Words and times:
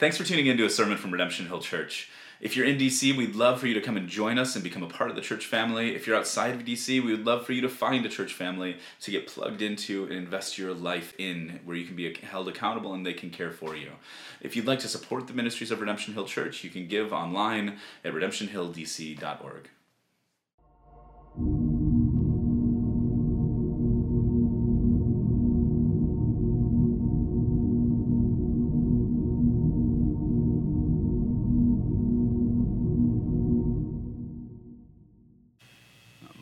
Thanks 0.00 0.16
for 0.16 0.24
tuning 0.24 0.46
in 0.46 0.56
to 0.56 0.64
a 0.64 0.70
sermon 0.70 0.96
from 0.96 1.10
Redemption 1.10 1.46
Hill 1.46 1.60
Church. 1.60 2.08
If 2.40 2.56
you're 2.56 2.64
in 2.64 2.78
DC, 2.78 3.14
we'd 3.14 3.36
love 3.36 3.60
for 3.60 3.66
you 3.66 3.74
to 3.74 3.82
come 3.82 3.98
and 3.98 4.08
join 4.08 4.38
us 4.38 4.54
and 4.54 4.64
become 4.64 4.82
a 4.82 4.88
part 4.88 5.10
of 5.10 5.16
the 5.16 5.20
church 5.20 5.44
family. 5.44 5.94
If 5.94 6.06
you're 6.06 6.16
outside 6.16 6.54
of 6.54 6.64
DC, 6.64 7.04
we 7.04 7.12
would 7.12 7.26
love 7.26 7.44
for 7.44 7.52
you 7.52 7.60
to 7.60 7.68
find 7.68 8.06
a 8.06 8.08
church 8.08 8.32
family 8.32 8.78
to 9.02 9.10
get 9.10 9.26
plugged 9.26 9.60
into 9.60 10.04
and 10.04 10.14
invest 10.14 10.56
your 10.56 10.72
life 10.72 11.12
in, 11.18 11.60
where 11.66 11.76
you 11.76 11.84
can 11.84 11.96
be 11.96 12.14
held 12.14 12.48
accountable 12.48 12.94
and 12.94 13.04
they 13.04 13.12
can 13.12 13.28
care 13.28 13.50
for 13.50 13.76
you. 13.76 13.90
If 14.40 14.56
you'd 14.56 14.66
like 14.66 14.78
to 14.78 14.88
support 14.88 15.26
the 15.26 15.34
ministries 15.34 15.70
of 15.70 15.80
Redemption 15.80 16.14
Hill 16.14 16.24
Church, 16.24 16.64
you 16.64 16.70
can 16.70 16.88
give 16.88 17.12
online 17.12 17.76
at 18.02 18.14
redemptionhilldc.org. 18.14 19.68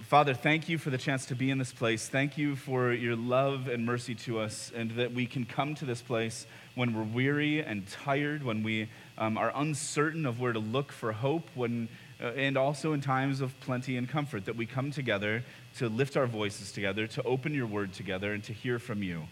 Father, 0.08 0.32
thank 0.32 0.70
you 0.70 0.78
for 0.78 0.88
the 0.88 0.96
chance 0.96 1.26
to 1.26 1.34
be 1.34 1.50
in 1.50 1.58
this 1.58 1.70
place. 1.70 2.08
Thank 2.08 2.38
you 2.38 2.56
for 2.56 2.94
your 2.94 3.14
love 3.14 3.68
and 3.68 3.84
mercy 3.84 4.14
to 4.14 4.38
us, 4.38 4.72
and 4.74 4.92
that 4.92 5.12
we 5.12 5.26
can 5.26 5.44
come 5.44 5.74
to 5.74 5.84
this 5.84 6.00
place 6.00 6.46
when 6.74 6.94
we're 6.94 7.02
weary 7.02 7.60
and 7.60 7.86
tired, 7.86 8.42
when 8.42 8.62
we 8.62 8.88
um, 9.18 9.36
are 9.36 9.52
uncertain 9.54 10.24
of 10.24 10.40
where 10.40 10.54
to 10.54 10.60
look 10.60 10.92
for 10.92 11.12
hope, 11.12 11.46
when, 11.54 11.90
uh, 12.22 12.28
and 12.28 12.56
also 12.56 12.94
in 12.94 13.02
times 13.02 13.42
of 13.42 13.52
plenty 13.60 13.98
and 13.98 14.08
comfort, 14.08 14.46
that 14.46 14.56
we 14.56 14.64
come 14.64 14.90
together 14.90 15.44
to 15.76 15.90
lift 15.90 16.16
our 16.16 16.26
voices 16.26 16.72
together, 16.72 17.06
to 17.06 17.22
open 17.24 17.52
your 17.52 17.66
word 17.66 17.92
together, 17.92 18.32
and 18.32 18.42
to 18.44 18.54
hear 18.54 18.78
from 18.78 19.02
you. 19.02 19.28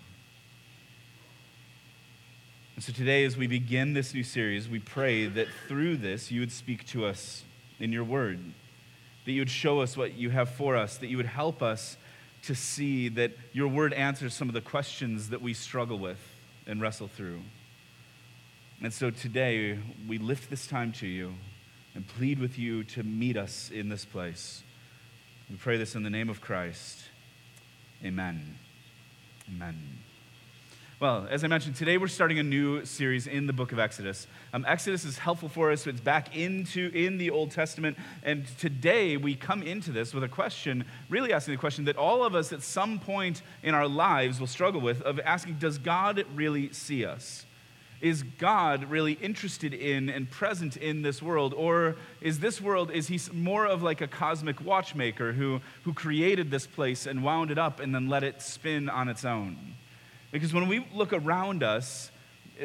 And 2.75 2.85
so 2.85 2.93
today, 2.93 3.25
as 3.25 3.35
we 3.35 3.47
begin 3.47 3.95
this 3.95 4.13
new 4.13 4.23
series, 4.23 4.69
we 4.69 4.81
pray 4.81 5.27
that 5.27 5.49
through 5.69 5.97
this 5.97 6.31
you 6.31 6.41
would 6.41 6.53
speak 6.53 6.87
to 6.89 7.07
us 7.07 7.45
in 7.81 7.93
your 7.93 8.05
word 8.05 8.41
that 9.27 9.33
you 9.33 9.41
would 9.41 9.51
show 9.51 9.81
us 9.81 9.97
what 9.97 10.15
you 10.15 10.31
have 10.31 10.49
for 10.49 10.77
us, 10.77 10.97
that 10.99 11.09
you 11.09 11.19
would 11.19 11.27
help 11.27 11.63
us 11.63 11.99
to 12.45 12.55
see 12.55 13.09
that 13.11 13.33
your 13.53 13.69
word 13.69 13.93
answers 13.93 14.33
some 14.33 14.49
of 14.49 14.55
the 14.55 14.61
questions 14.61 15.31
that 15.31 15.43
we 15.43 15.53
struggle 15.53 15.99
with 15.99 16.21
and 16.67 16.81
wrestle 16.81 17.09
through. 17.09 17.41
And 18.83 18.93
so 18.93 19.11
today, 19.11 19.79
we 20.09 20.19
lift 20.19 20.49
this 20.49 20.67
time 20.67 20.93
to 20.93 21.07
you 21.07 21.35
and 21.95 22.07
plead 22.07 22.39
with 22.39 22.59
you 22.59 22.85
to 22.85 23.03
meet 23.03 23.37
us 23.37 23.71
in 23.71 23.89
this 23.89 24.05
place. 24.05 24.63
We 25.51 25.57
pray 25.57 25.77
this 25.77 25.95
in 25.95 26.03
the 26.03 26.11
name 26.11 26.29
of 26.29 26.41
Christ. 26.41 27.03
Amen. 28.05 28.59
Amen. 29.49 30.06
Well, 30.99 31.27
as 31.29 31.45
I 31.45 31.49
mentioned, 31.49 31.77
today 31.77 31.99
we're 31.99 32.07
starting 32.07 32.39
a 32.39 32.43
new 32.43 32.87
series 32.87 33.27
in 33.27 33.47
the 33.47 33.53
book 33.53 33.71
of 33.71 33.79
Exodus. 33.79 34.27
Um, 34.55 34.65
Exodus 34.67 35.05
is 35.05 35.19
helpful 35.19 35.51
for 35.51 35.71
us. 35.71 35.87
It's 35.87 36.01
back 36.01 36.35
into 36.35 36.91
in 36.95 37.19
the 37.19 37.29
Old 37.29 37.51
Testament, 37.51 37.99
and 38.23 38.47
today 38.57 39.19
we 39.19 39.35
come 39.35 39.63
into 39.63 39.93
this 39.93 40.15
with 40.15 40.25
a 40.25 40.29
question, 40.29 40.87
really 41.11 41.35
asking 41.35 41.53
the 41.53 41.61
question 41.61 41.85
that 41.85 41.99
all 41.99 42.25
of 42.25 42.35
us 42.35 42.51
at 42.51 42.63
some 42.63 42.99
point 42.99 43.43
in 43.63 43.75
our 43.75 43.87
lives 43.87 44.41
will 44.41 44.47
struggle 44.47 44.81
with, 44.81 45.03
of 45.03 45.21
asking, 45.21 45.59
does 45.59 45.77
God 45.77 46.25
really 46.35 46.73
see 46.73 47.05
us? 47.05 47.45
Is 48.01 48.23
God 48.23 48.85
really 48.85 49.19
interested 49.21 49.75
in 49.75 50.09
and 50.09 50.31
present 50.31 50.79
in 50.79 51.03
this 51.03 51.21
world? 51.21 51.53
Or 51.53 51.97
is 52.23 52.39
this 52.39 52.59
world, 52.59 52.91
is 52.91 53.09
he 53.09 53.21
more 53.35 53.67
of 53.67 53.83
like 53.83 54.01
a 54.01 54.09
cosmic 54.09 54.65
watchmaker 54.65 55.35
who, 55.35 55.61
who 55.83 55.93
created 55.93 56.51
this 56.51 56.67
place 56.67 57.05
and 57.05 57.23
wound 57.23 57.51
it 57.51 57.59
up 57.59 57.81
and 57.81 57.95
then 57.95 58.09
let 58.09 58.25
it 58.25 58.41
spin 58.41 58.89
on 58.89 59.11
its 59.11 59.27
own? 59.27 59.75
Because 60.37 60.53
when 60.53 60.69
we 60.69 60.87
look 60.93 61.15
around 61.15 61.63
us, 61.63 62.11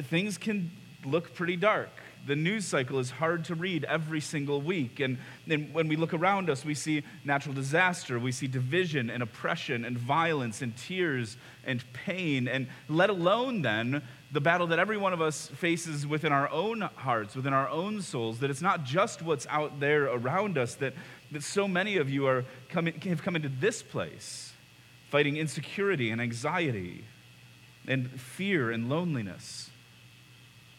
things 0.10 0.38
can 0.38 0.72
look 1.06 1.34
pretty 1.34 1.56
dark. 1.56 1.90
The 2.28 2.36
news 2.36 2.66
cycle 2.66 3.00
is 3.00 3.10
hard 3.10 3.46
to 3.46 3.56
read 3.56 3.86
every 3.86 4.20
single 4.20 4.62
week. 4.62 5.00
And 5.00 5.18
then 5.48 5.70
when 5.72 5.88
we 5.88 5.96
look 5.96 6.14
around 6.14 6.50
us, 6.50 6.66
we 6.66 6.76
see 6.76 7.04
natural 7.24 7.56
disaster, 7.56 8.20
we 8.20 8.34
see 8.34 8.48
division 8.48 9.10
and 9.10 9.24
oppression 9.24 9.86
and 9.86 9.98
violence 9.98 10.62
and 10.62 10.76
tears 10.76 11.38
and 11.66 11.82
pain, 11.94 12.50
and 12.50 12.68
let 12.90 13.10
alone 13.10 13.62
then 13.62 14.02
the 14.34 14.42
battle 14.42 14.68
that 14.68 14.78
every 14.78 14.98
one 14.98 15.14
of 15.14 15.22
us 15.22 15.48
faces 15.56 16.06
within 16.06 16.34
our 16.34 16.50
own 16.50 16.82
hearts, 16.82 17.38
within 17.38 17.54
our 17.54 17.70
own 17.70 18.02
souls, 18.02 18.40
that 18.40 18.50
it's 18.50 18.62
not 18.62 18.84
just 18.84 19.22
what's 19.22 19.48
out 19.48 19.80
there 19.80 20.08
around 20.08 20.58
us, 20.58 20.76
that, 20.76 20.94
that 21.32 21.42
so 21.42 21.70
many 21.70 21.96
of 21.96 22.10
you 22.10 22.28
are 22.28 22.44
coming, 22.68 23.00
have 23.00 23.24
come 23.24 23.38
into 23.38 23.50
this 23.50 23.82
place 23.82 24.52
fighting 25.10 25.38
insecurity 25.38 26.12
and 26.12 26.22
anxiety 26.22 27.06
and 27.88 28.10
fear 28.20 28.72
and 28.72 28.90
loneliness. 28.90 29.70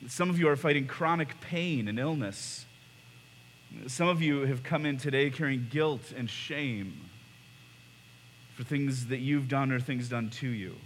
Some 0.09 0.31
of 0.31 0.39
you 0.39 0.49
are 0.49 0.57
fighting 0.57 0.87
chronic 0.87 1.41
pain 1.41 1.89
and 1.89 1.99
illness. 1.99 2.67
Some 3.87 4.09
of 4.09 4.21
you 4.21 4.41
have 4.47 4.63
come 4.63 4.85
in 4.85 4.97
today 4.97 5.31
carrying 5.31 5.67
guilt 5.71 6.13
and 6.17 6.29
shame 6.29 7.01
for 8.55 8.65
things 8.65 9.07
that 9.07 9.19
you've 9.19 9.49
done 9.49 9.73
or 9.73 9.81
things 9.81 10.09
done 10.09 10.31
to 10.31 10.49
you. 10.49 10.77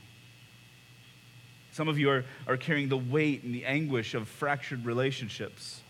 Some 1.72 1.88
of 1.88 1.98
you 1.98 2.08
are, 2.10 2.24
are 2.46 2.56
carrying 2.56 2.88
the 2.88 2.96
weight 2.96 3.42
and 3.42 3.54
the 3.54 3.66
anguish 3.66 4.14
of 4.14 4.28
fractured 4.28 4.86
relationships. 4.86 5.82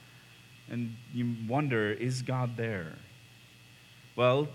And 0.69 0.97
you 1.15 1.37
wonder, 1.49 1.93
is 1.93 2.23
God 2.23 2.57
there? 2.57 2.95
Well, 4.17 4.49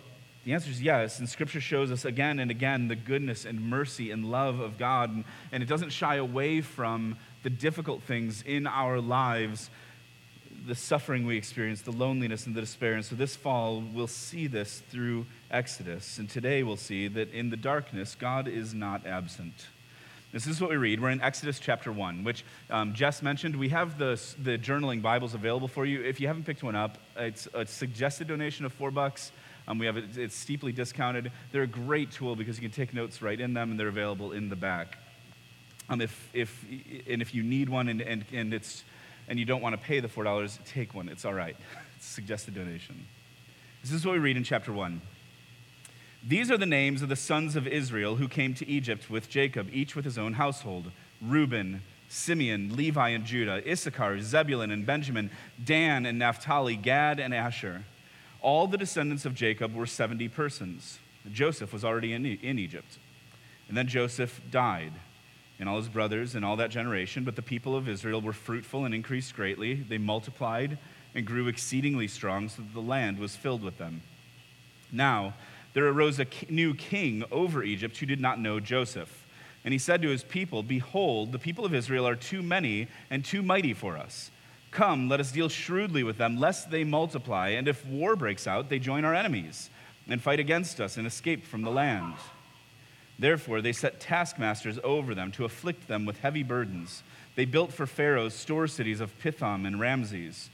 the 0.44 0.54
answer 0.54 0.72
is 0.72 0.82
yes, 0.82 1.20
and 1.20 1.30
Scripture 1.30 1.62
shows 1.62 1.92
us 1.92 2.04
again 2.04 2.40
and 2.40 2.50
again 2.50 2.88
the 2.88 2.96
goodness 2.96 3.46
and 3.46 3.62
mercy 3.62 4.10
and 4.10 4.32
love 4.32 4.60
of 4.60 4.78
God, 4.80 5.24
and 5.52 5.64
it 5.64 5.68
doesn't 5.68 5.92
shy 5.92 6.16
away 6.16 6.62
from 6.62 7.18
the 7.44 7.50
difficult 7.50 8.02
things 8.04 8.42
in 8.42 8.66
our 8.66 9.00
lives, 9.00 9.70
the 10.66 10.74
suffering 10.74 11.28
we 11.28 11.38
experience, 11.38 11.82
the 11.82 11.92
loneliness 11.92 12.48
and 12.48 12.56
the 12.56 12.62
despair. 12.62 12.94
And 12.94 13.06
so 13.06 13.16
this 13.16 13.36
fall, 13.36 13.84
we'll 13.94 14.08
see 14.08 14.48
this 14.48 14.82
through 14.90 15.28
Exodus, 15.52 16.18
and 16.18 16.28
today 16.28 16.64
we'll 16.64 16.76
see 16.76 17.08
that 17.08 17.32
in 17.32 17.52
the 17.52 17.58
darkness, 17.58 18.16
God 18.16 18.48
is 18.48 18.74
not 18.74 19.06
absent. 19.06 19.68
This 20.32 20.48
is 20.48 20.62
what 20.62 20.70
we 20.70 20.78
read. 20.78 21.02
We're 21.02 21.10
in 21.10 21.22
Exodus 21.22 21.60
chapter 21.60 21.92
1, 21.92 22.24
which 22.24 22.46
um, 22.70 22.94
Jess 22.94 23.22
mentioned. 23.22 23.54
We 23.54 23.68
have 23.70 23.98
the, 23.98 24.20
the 24.42 24.58
journaling 24.58 25.02
Bibles 25.02 25.34
available 25.34 25.68
for 25.68 25.86
you. 25.86 26.02
If 26.04 26.22
you 26.22 26.28
haven't 26.28 26.46
picked 26.46 26.64
one 26.64 26.76
up, 26.76 26.98
it's 27.18 27.50
a 27.54 27.66
suggested 27.66 28.30
donation 28.30 28.66
of 28.66 28.72
four 28.72 28.92
bucks. 28.92 29.34
Um, 29.68 29.78
we 29.78 29.86
have 29.86 29.98
it, 29.98 30.18
it's 30.18 30.36
steeply 30.36 30.72
discounted. 30.72 31.32
They're 31.52 31.64
a 31.64 31.68
great 31.68 32.12
tool 32.12 32.36
because 32.36 32.58
you 32.58 32.62
can 32.62 32.72
take 32.72 32.94
notes 32.94 33.22
right 33.22 33.40
in 33.40 33.54
them, 33.54 33.72
and 33.72 33.80
they're 33.80 33.88
available 33.88 34.32
in 34.32 34.50
the 34.50 34.56
back. 34.56 34.98
Um, 35.90 36.02
if, 36.02 36.30
if, 36.34 36.66
and 37.08 37.22
if 37.22 37.36
you 37.36 37.44
need 37.44 37.70
one 37.70 37.90
and, 37.90 38.02
and, 38.02 38.26
and, 38.32 38.54
it's, 38.54 38.84
and 39.28 39.38
you 39.38 39.46
don't 39.46 39.62
want 39.62 39.74
to 39.74 39.82
pay 39.82 40.00
the 40.00 40.08
$4, 40.08 40.60
take 40.66 40.94
one. 40.94 41.10
It's 41.10 41.26
all 41.26 41.34
right. 41.34 41.56
It's 41.98 42.10
a 42.10 42.14
suggested 42.14 42.56
donation. 42.56 43.06
This 43.84 43.92
is 43.92 44.04
what 44.04 44.14
we 44.14 44.18
read 44.20 44.36
in 44.36 44.44
chapter 44.44 44.74
1. 44.74 45.02
These 46.28 46.50
are 46.50 46.58
the 46.58 46.66
names 46.66 47.04
of 47.04 47.10
the 47.10 47.16
sons 47.16 47.56
of 47.56 47.68
Israel 47.68 48.16
who 48.16 48.28
came 48.28 48.56
to 48.56 48.68
Egypt 48.68 49.10
with 49.10 49.30
Jacob, 49.30 49.68
each 49.72 49.96
with 49.96 50.06
his 50.06 50.18
own 50.18 50.34
household 50.34 50.92
Reuben, 51.22 51.84
Simeon, 52.10 52.76
Levi, 52.76 53.10
and 53.10 53.24
Judah, 53.24 53.62
Issachar, 53.70 54.20
Zebulun, 54.20 54.72
and 54.72 54.86
Benjamin, 54.86 55.30
Dan 55.64 56.06
and 56.06 56.18
Naphtali, 56.18 56.76
Gad, 56.76 57.20
and 57.20 57.34
Asher. 57.34 57.86
All 58.42 58.68
the 58.68 58.78
descendants 58.78 59.26
of 59.26 59.36
Jacob 59.36 59.74
were 59.74 59.86
70 59.86 60.28
persons. 60.30 61.00
Joseph 61.32 61.72
was 61.72 61.86
already 61.86 62.14
in, 62.14 62.26
in 62.26 62.58
Egypt. 62.58 62.98
And 63.68 63.78
then 63.78 63.88
Joseph 63.88 64.42
died, 64.50 64.94
and 65.60 65.70
all 65.70 65.78
his 65.78 65.88
brothers 65.88 66.36
and 66.36 66.44
all 66.44 66.56
that 66.58 66.72
generation. 66.72 67.24
But 67.24 67.36
the 67.36 67.42
people 67.42 67.76
of 67.76 67.88
Israel 67.88 68.20
were 68.20 68.34
fruitful 68.34 68.84
and 68.86 68.94
increased 68.94 69.36
greatly. 69.36 69.76
They 69.76 69.98
multiplied 69.98 70.78
and 71.14 71.26
grew 71.26 71.48
exceedingly 71.48 72.08
strong, 72.08 72.50
so 72.50 72.62
that 72.64 72.74
the 72.74 72.82
land 72.82 73.20
was 73.20 73.36
filled 73.36 73.62
with 73.62 73.78
them. 73.78 74.02
Now, 74.92 75.36
there 75.74 75.88
arose 75.88 76.20
a 76.20 76.28
new 76.50 76.74
king 76.74 77.24
over 77.32 77.64
Egypt 77.64 77.98
who 77.98 78.06
did 78.06 78.20
not 78.20 78.40
know 78.40 78.60
Joseph. 78.60 79.26
And 79.64 79.74
he 79.74 79.78
said 79.78 80.02
to 80.02 80.10
his 80.10 80.24
people, 80.24 80.64
Behold, 80.64 81.32
the 81.32 81.40
people 81.40 81.66
of 81.66 81.74
Israel 81.74 82.08
are 82.08 82.16
too 82.16 82.42
many 82.42 82.88
and 83.10 83.24
too 83.24 83.44
mighty 83.44 83.74
for 83.74 83.98
us. 83.98 84.32
Come, 84.72 85.10
let 85.10 85.20
us 85.20 85.34
deal 85.34 85.50
shrewdly 85.50 86.04
with 86.04 86.18
them, 86.18 86.40
lest 86.40 86.72
they 86.72 86.86
multiply, 86.86 87.50
and 87.50 87.68
if 87.68 87.86
war 87.86 88.16
breaks 88.16 88.48
out, 88.48 88.70
they 88.70 88.80
join 88.80 89.04
our 89.04 89.14
enemies 89.14 89.70
and 90.08 90.22
fight 90.22 90.40
against 90.40 90.80
us 90.80 90.98
and 90.98 91.06
escape 91.06 91.46
from 91.46 91.62
the 91.62 91.70
land. 91.70 92.14
Therefore, 93.20 93.62
they 93.62 93.74
set 93.74 94.00
taskmasters 94.00 94.80
over 94.84 95.14
them 95.14 95.32
to 95.34 95.46
afflict 95.46 95.88
them 95.88 96.06
with 96.06 96.20
heavy 96.22 96.42
burdens. 96.42 97.04
They 97.36 97.46
built 97.46 97.72
for 97.72 97.86
Pharaoh 97.86 98.30
store 98.30 98.68
cities 98.68 99.02
of 99.02 99.18
Pithom 99.20 99.66
and 99.66 99.80
Ramses. 99.80 100.50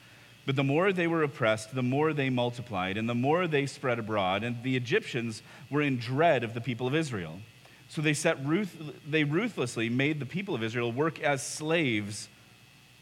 But 0.45 0.55
the 0.55 0.63
more 0.63 0.91
they 0.91 1.07
were 1.07 1.23
oppressed, 1.23 1.75
the 1.75 1.83
more 1.83 2.11
they 2.11 2.29
multiplied, 2.29 2.97
and 2.97 3.07
the 3.07 3.15
more 3.15 3.47
they 3.47 3.67
spread 3.67 3.99
abroad, 3.99 4.43
and 4.43 4.63
the 4.63 4.75
Egyptians 4.75 5.43
were 5.69 5.81
in 5.81 5.97
dread 5.97 6.43
of 6.43 6.53
the 6.53 6.61
people 6.61 6.87
of 6.87 6.95
Israel. 6.95 7.39
So 7.89 8.01
they, 8.01 8.13
set 8.13 8.43
ruth- 8.45 8.75
they 9.07 9.23
ruthlessly 9.23 9.89
made 9.89 10.19
the 10.19 10.25
people 10.25 10.55
of 10.55 10.63
Israel 10.63 10.91
work 10.91 11.19
as 11.19 11.45
slaves 11.45 12.29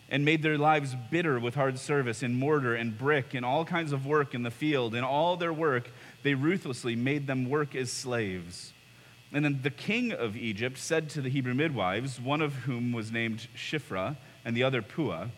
and 0.09 0.23
made 0.23 0.43
their 0.43 0.57
lives 0.57 0.95
bitter 1.09 1.39
with 1.39 1.55
hard 1.55 1.79
service 1.79 2.21
in 2.21 2.35
mortar 2.35 2.75
and 2.75 2.97
brick 2.97 3.33
and 3.33 3.45
all 3.45 3.65
kinds 3.65 3.91
of 3.91 4.05
work 4.05 4.35
in 4.35 4.43
the 4.43 4.51
field. 4.51 4.93
In 4.93 5.03
all 5.03 5.35
their 5.35 5.53
work, 5.53 5.89
they 6.23 6.35
ruthlessly 6.35 6.95
made 6.95 7.27
them 7.27 7.49
work 7.49 7.75
as 7.75 7.91
slaves. 7.91 8.73
And 9.33 9.43
then 9.43 9.59
the 9.63 9.71
king 9.71 10.11
of 10.11 10.37
Egypt 10.37 10.77
said 10.77 11.09
to 11.11 11.21
the 11.21 11.29
Hebrew 11.29 11.53
midwives, 11.53 12.21
one 12.21 12.41
of 12.41 12.53
whom 12.53 12.91
was 12.93 13.11
named 13.11 13.47
Shiphrah 13.55 14.15
and 14.45 14.55
the 14.55 14.63
other 14.63 14.81
Puah, 14.81 15.29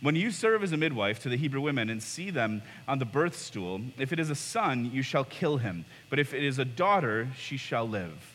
When 0.00 0.16
you 0.16 0.30
serve 0.32 0.64
as 0.64 0.72
a 0.72 0.76
midwife 0.76 1.20
to 1.20 1.28
the 1.28 1.36
Hebrew 1.36 1.60
women 1.60 1.88
and 1.88 2.02
see 2.02 2.30
them 2.30 2.62
on 2.88 2.98
the 2.98 3.04
birth 3.04 3.36
stool, 3.36 3.80
if 3.96 4.12
it 4.12 4.18
is 4.18 4.28
a 4.28 4.34
son, 4.34 4.90
you 4.92 5.02
shall 5.02 5.24
kill 5.24 5.58
him. 5.58 5.84
But 6.08 6.18
if 6.18 6.34
it 6.34 6.42
is 6.42 6.58
a 6.58 6.64
daughter, 6.64 7.28
she 7.38 7.56
shall 7.56 7.88
live. 7.88 8.34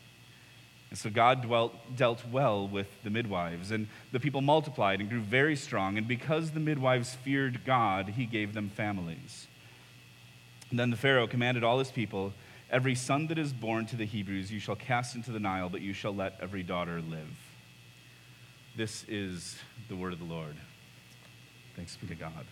And 0.91 0.99
so 0.99 1.09
God 1.09 1.41
dwelt, 1.41 1.73
dealt 1.95 2.23
well 2.31 2.67
with 2.67 2.87
the 3.03 3.09
midwives, 3.09 3.71
and 3.71 3.87
the 4.11 4.19
people 4.19 4.41
multiplied 4.41 4.99
and 4.99 5.09
grew 5.09 5.21
very 5.21 5.55
strong. 5.55 5.97
And 5.97 6.07
because 6.07 6.51
the 6.51 6.59
midwives 6.59 7.15
feared 7.15 7.65
God, 7.65 8.09
he 8.09 8.25
gave 8.25 8.53
them 8.53 8.69
families. 8.69 9.47
And 10.69 10.77
then 10.77 10.91
the 10.91 10.97
Pharaoh 10.97 11.27
commanded 11.27 11.63
all 11.63 11.79
his 11.79 11.91
people 11.91 12.33
Every 12.71 12.95
son 12.95 13.27
that 13.27 13.37
is 13.37 13.51
born 13.51 13.85
to 13.87 13.97
the 13.97 14.05
Hebrews 14.05 14.49
you 14.49 14.59
shall 14.59 14.77
cast 14.77 15.15
into 15.15 15.31
the 15.31 15.41
Nile, 15.41 15.67
but 15.67 15.81
you 15.81 15.91
shall 15.91 16.15
let 16.15 16.37
every 16.41 16.63
daughter 16.63 17.01
live. 17.01 17.37
This 18.77 19.03
is 19.09 19.57
the 19.89 19.95
word 19.97 20.13
of 20.13 20.19
the 20.19 20.25
Lord. 20.25 20.55
Thanks 21.75 21.97
be 21.97 22.07
to 22.07 22.15
God. 22.15 22.45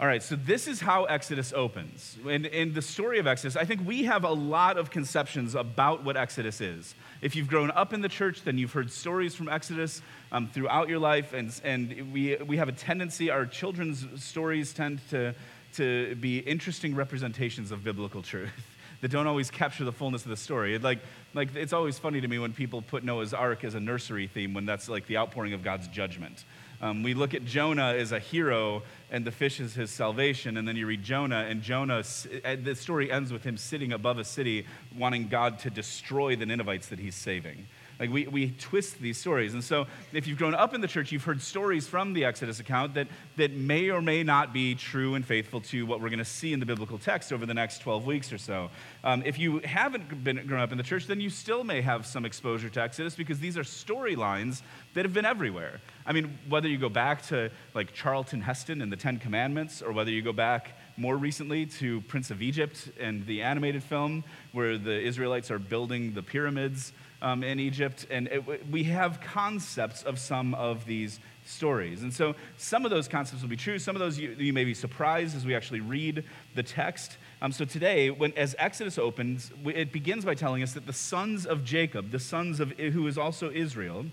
All 0.00 0.06
right, 0.06 0.22
so 0.22 0.34
this 0.34 0.66
is 0.66 0.80
how 0.80 1.04
Exodus 1.04 1.52
opens. 1.52 2.16
In, 2.26 2.46
in 2.46 2.72
the 2.72 2.82
story 2.82 3.18
of 3.18 3.26
Exodus, 3.26 3.56
I 3.56 3.64
think 3.64 3.86
we 3.86 4.04
have 4.04 4.24
a 4.24 4.32
lot 4.32 4.76
of 4.76 4.90
conceptions 4.90 5.54
about 5.54 6.02
what 6.02 6.16
Exodus 6.16 6.60
is. 6.60 6.94
If 7.20 7.36
you've 7.36 7.46
grown 7.46 7.70
up 7.70 7.92
in 7.92 8.00
the 8.00 8.08
church, 8.08 8.42
then 8.42 8.58
you've 8.58 8.72
heard 8.72 8.90
stories 8.90 9.34
from 9.34 9.48
Exodus 9.48 10.02
um, 10.32 10.48
throughout 10.48 10.88
your 10.88 10.98
life, 10.98 11.34
and, 11.34 11.60
and 11.62 12.12
we, 12.12 12.36
we 12.36 12.56
have 12.56 12.68
a 12.68 12.72
tendency, 12.72 13.30
our 13.30 13.46
children's 13.46 14.06
stories 14.20 14.72
tend 14.72 15.00
to, 15.10 15.34
to 15.74 16.16
be 16.16 16.38
interesting 16.38 16.96
representations 16.96 17.70
of 17.70 17.84
biblical 17.84 18.22
truth 18.22 18.50
that 19.02 19.10
don't 19.10 19.26
always 19.26 19.50
capture 19.50 19.84
the 19.84 19.92
fullness 19.92 20.24
of 20.24 20.30
the 20.30 20.36
story. 20.36 20.78
Like, 20.78 20.98
like 21.34 21.54
it's 21.54 21.72
always 21.72 21.98
funny 21.98 22.20
to 22.20 22.26
me 22.26 22.38
when 22.38 22.54
people 22.54 22.82
put 22.82 23.04
Noah's 23.04 23.34
Ark 23.34 23.62
as 23.62 23.74
a 23.74 23.80
nursery 23.80 24.26
theme 24.26 24.54
when 24.54 24.66
that's 24.66 24.88
like 24.88 25.06
the 25.06 25.18
outpouring 25.18 25.52
of 25.52 25.62
God's 25.62 25.86
judgment. 25.86 26.44
Um, 26.82 27.04
we 27.04 27.14
look 27.14 27.32
at 27.32 27.44
Jonah 27.44 27.94
as 27.94 28.10
a 28.10 28.18
hero, 28.18 28.82
and 29.08 29.24
the 29.24 29.30
fish 29.30 29.60
is 29.60 29.72
his 29.74 29.90
salvation. 29.90 30.56
And 30.56 30.66
then 30.66 30.76
you 30.76 30.86
read 30.86 31.04
Jonah, 31.04 31.46
and 31.48 31.62
Jonah, 31.62 32.02
the 32.02 32.74
story 32.74 33.10
ends 33.10 33.32
with 33.32 33.44
him 33.44 33.56
sitting 33.56 33.92
above 33.92 34.18
a 34.18 34.24
city, 34.24 34.66
wanting 34.98 35.28
God 35.28 35.60
to 35.60 35.70
destroy 35.70 36.34
the 36.34 36.44
Ninevites 36.44 36.88
that 36.88 36.98
he's 36.98 37.14
saving. 37.14 37.68
Like 38.02 38.10
we, 38.10 38.26
we 38.26 38.50
twist 38.50 38.98
these 38.98 39.16
stories. 39.16 39.54
And 39.54 39.62
so 39.62 39.86
if 40.12 40.26
you've 40.26 40.36
grown 40.36 40.56
up 40.56 40.74
in 40.74 40.80
the 40.80 40.88
church, 40.88 41.12
you've 41.12 41.22
heard 41.22 41.40
stories 41.40 41.86
from 41.86 42.14
the 42.14 42.24
Exodus 42.24 42.58
account 42.58 42.94
that, 42.94 43.06
that 43.36 43.52
may 43.52 43.90
or 43.90 44.02
may 44.02 44.24
not 44.24 44.52
be 44.52 44.74
true 44.74 45.14
and 45.14 45.24
faithful 45.24 45.60
to 45.60 45.86
what 45.86 46.00
we're 46.00 46.08
going 46.08 46.18
to 46.18 46.24
see 46.24 46.52
in 46.52 46.58
the 46.58 46.66
biblical 46.66 46.98
text 46.98 47.32
over 47.32 47.46
the 47.46 47.54
next 47.54 47.78
12 47.78 48.04
weeks 48.04 48.32
or 48.32 48.38
so. 48.38 48.70
Um, 49.04 49.22
if 49.24 49.38
you 49.38 49.60
haven't 49.60 50.24
been 50.24 50.44
grown 50.48 50.60
up 50.60 50.72
in 50.72 50.78
the 50.78 50.82
church, 50.82 51.06
then 51.06 51.20
you 51.20 51.30
still 51.30 51.62
may 51.62 51.80
have 51.80 52.04
some 52.04 52.24
exposure 52.24 52.68
to 52.70 52.82
Exodus 52.82 53.14
because 53.14 53.38
these 53.38 53.56
are 53.56 53.62
storylines 53.62 54.62
that 54.94 55.04
have 55.04 55.14
been 55.14 55.24
everywhere. 55.24 55.80
I 56.04 56.12
mean, 56.12 56.36
whether 56.48 56.66
you 56.66 56.78
go 56.78 56.88
back 56.88 57.22
to 57.28 57.52
like 57.72 57.94
Charlton 57.94 58.40
Heston 58.40 58.82
and 58.82 58.90
the 58.90 58.96
Ten 58.96 59.20
Commandments, 59.20 59.80
or 59.80 59.92
whether 59.92 60.10
you 60.10 60.22
go 60.22 60.32
back 60.32 60.76
more 60.96 61.16
recently 61.16 61.66
to 61.66 62.00
Prince 62.02 62.32
of 62.32 62.42
Egypt 62.42 62.90
and 62.98 63.24
the 63.26 63.42
animated 63.42 63.84
film 63.84 64.24
where 64.50 64.76
the 64.76 65.00
Israelites 65.00 65.52
are 65.52 65.60
building 65.60 66.14
the 66.14 66.22
pyramids 66.22 66.92
um, 67.22 67.42
in 67.42 67.58
Egypt. 67.58 68.06
And 68.10 68.28
it, 68.28 68.70
we 68.70 68.84
have 68.84 69.20
concepts 69.20 70.02
of 70.02 70.18
some 70.18 70.54
of 70.54 70.84
these 70.84 71.20
stories. 71.46 72.02
And 72.02 72.12
so 72.12 72.34
some 72.58 72.84
of 72.84 72.90
those 72.90 73.08
concepts 73.08 73.40
will 73.42 73.48
be 73.48 73.56
true. 73.56 73.78
Some 73.78 73.96
of 73.96 74.00
those 74.00 74.18
you, 74.18 74.36
you 74.38 74.52
may 74.52 74.64
be 74.64 74.74
surprised 74.74 75.34
as 75.34 75.46
we 75.46 75.54
actually 75.54 75.80
read 75.80 76.24
the 76.54 76.62
text. 76.62 77.16
Um, 77.40 77.52
so 77.52 77.64
today, 77.64 78.10
when, 78.10 78.32
as 78.34 78.54
Exodus 78.58 78.98
opens, 78.98 79.50
it 79.64 79.92
begins 79.92 80.24
by 80.24 80.34
telling 80.34 80.62
us 80.62 80.74
that 80.74 80.86
the 80.86 80.92
sons 80.92 81.46
of 81.46 81.64
Jacob, 81.64 82.10
the 82.10 82.20
sons 82.20 82.60
of 82.60 82.72
who 82.72 83.06
is 83.06 83.16
also 83.16 83.50
Israel, 83.50 84.04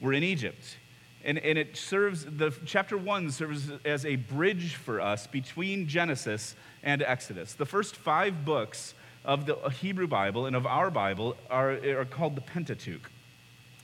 were 0.00 0.12
in 0.12 0.22
Egypt. 0.22 0.76
And, 1.24 1.38
and 1.38 1.58
it 1.58 1.76
serves, 1.76 2.24
the 2.24 2.54
chapter 2.64 2.96
one 2.96 3.30
serves 3.30 3.72
as 3.84 4.06
a 4.06 4.16
bridge 4.16 4.76
for 4.76 5.00
us 5.00 5.26
between 5.26 5.88
Genesis 5.88 6.54
and 6.84 7.02
Exodus. 7.02 7.54
The 7.54 7.66
first 7.66 7.96
five 7.96 8.44
books 8.44 8.94
of 9.26 9.44
the 9.44 9.56
Hebrew 9.68 10.06
Bible 10.06 10.46
and 10.46 10.56
of 10.56 10.66
our 10.66 10.90
Bible 10.90 11.36
are, 11.50 11.72
are 11.72 12.04
called 12.06 12.36
the 12.36 12.40
Pentateuch. 12.40 13.10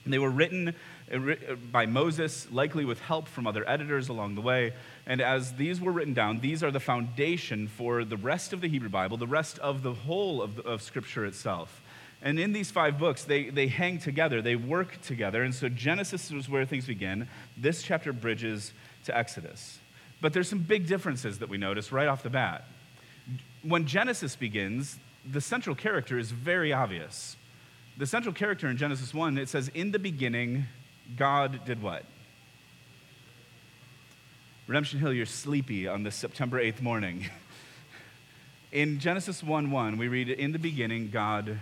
And 0.04 0.12
they 0.12 0.18
were 0.18 0.30
written 0.30 0.74
uh, 1.12 1.16
uh, 1.16 1.54
by 1.70 1.86
Moses, 1.86 2.50
likely 2.50 2.84
with 2.84 3.00
help 3.00 3.28
from 3.28 3.46
other 3.46 3.68
editors 3.68 4.08
along 4.08 4.36
the 4.36 4.40
way. 4.40 4.72
And 5.06 5.20
as 5.20 5.52
these 5.54 5.80
were 5.80 5.92
written 5.92 6.14
down, 6.14 6.40
these 6.40 6.62
are 6.62 6.70
the 6.70 6.80
foundation 6.80 7.68
for 7.68 8.04
the 8.04 8.16
rest 8.16 8.52
of 8.52 8.60
the 8.60 8.68
Hebrew 8.68 8.88
Bible, 8.88 9.16
the 9.16 9.26
rest 9.26 9.58
of 9.58 9.82
the 9.82 9.92
whole 9.92 10.42
of, 10.42 10.56
the, 10.56 10.62
of 10.62 10.80
Scripture 10.80 11.24
itself. 11.24 11.82
And 12.22 12.38
in 12.38 12.52
these 12.52 12.70
five 12.70 12.98
books, 12.98 13.24
they, 13.24 13.50
they 13.50 13.66
hang 13.66 13.98
together, 13.98 14.40
they 14.42 14.56
work 14.56 15.00
together. 15.02 15.42
And 15.42 15.54
so 15.54 15.68
Genesis 15.68 16.30
is 16.30 16.48
where 16.48 16.64
things 16.64 16.86
begin. 16.86 17.28
This 17.56 17.82
chapter 17.82 18.12
bridges 18.12 18.72
to 19.04 19.16
Exodus. 19.16 19.78
But 20.20 20.32
there's 20.32 20.48
some 20.48 20.60
big 20.60 20.86
differences 20.86 21.40
that 21.40 21.48
we 21.48 21.58
notice 21.58 21.90
right 21.90 22.06
off 22.06 22.22
the 22.22 22.30
bat. 22.30 22.64
When 23.62 23.86
Genesis 23.86 24.36
begins, 24.36 24.98
the 25.30 25.40
central 25.40 25.76
character 25.76 26.18
is 26.18 26.30
very 26.30 26.72
obvious. 26.72 27.36
The 27.96 28.06
central 28.06 28.34
character 28.34 28.68
in 28.68 28.76
Genesis 28.76 29.12
1, 29.12 29.38
it 29.38 29.48
says, 29.48 29.70
In 29.74 29.92
the 29.92 29.98
beginning, 29.98 30.64
God 31.16 31.64
did 31.64 31.82
what? 31.82 32.04
Redemption 34.66 34.98
Hill, 35.00 35.12
you're 35.12 35.26
sleepy 35.26 35.86
on 35.86 36.02
this 36.02 36.14
September 36.14 36.62
8th 36.62 36.80
morning. 36.80 37.26
in 38.72 38.98
Genesis 38.98 39.42
1 39.42 39.70
1, 39.70 39.98
we 39.98 40.08
read, 40.08 40.28
In 40.30 40.52
the 40.52 40.58
beginning, 40.58 41.10
God 41.10 41.58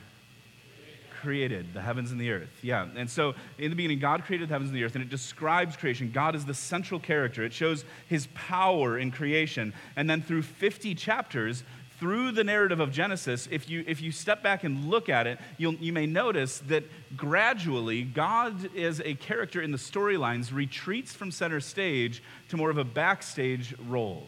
created 1.20 1.74
the 1.74 1.82
heavens 1.82 2.12
and 2.12 2.20
the 2.20 2.30
earth. 2.30 2.48
Yeah. 2.62 2.86
And 2.96 3.08
so 3.08 3.34
in 3.58 3.70
the 3.70 3.76
beginning, 3.76 3.98
God 3.98 4.24
created 4.24 4.48
the 4.48 4.54
heavens 4.54 4.70
and 4.70 4.78
the 4.78 4.84
earth, 4.84 4.94
and 4.94 5.04
it 5.04 5.10
describes 5.10 5.76
creation. 5.76 6.10
God 6.12 6.34
is 6.34 6.46
the 6.46 6.54
central 6.54 6.98
character. 6.98 7.44
It 7.44 7.52
shows 7.52 7.84
his 8.08 8.28
power 8.34 8.98
in 8.98 9.10
creation. 9.10 9.74
And 9.96 10.08
then 10.08 10.22
through 10.22 10.42
50 10.42 10.94
chapters, 10.94 11.62
through 12.00 12.32
the 12.32 12.42
narrative 12.42 12.80
of 12.80 12.90
Genesis, 12.90 13.46
if 13.50 13.68
you, 13.68 13.84
if 13.86 14.00
you 14.00 14.10
step 14.10 14.42
back 14.42 14.64
and 14.64 14.86
look 14.86 15.10
at 15.10 15.26
it, 15.26 15.38
you'll, 15.58 15.74
you 15.74 15.92
may 15.92 16.06
notice 16.06 16.58
that 16.60 16.84
gradually 17.14 18.02
God, 18.02 18.74
as 18.74 19.00
a 19.04 19.14
character 19.14 19.60
in 19.60 19.70
the 19.70 19.78
storylines, 19.78 20.52
retreats 20.52 21.12
from 21.12 21.30
center 21.30 21.60
stage 21.60 22.22
to 22.48 22.56
more 22.56 22.70
of 22.70 22.78
a 22.78 22.84
backstage 22.84 23.74
role. 23.86 24.26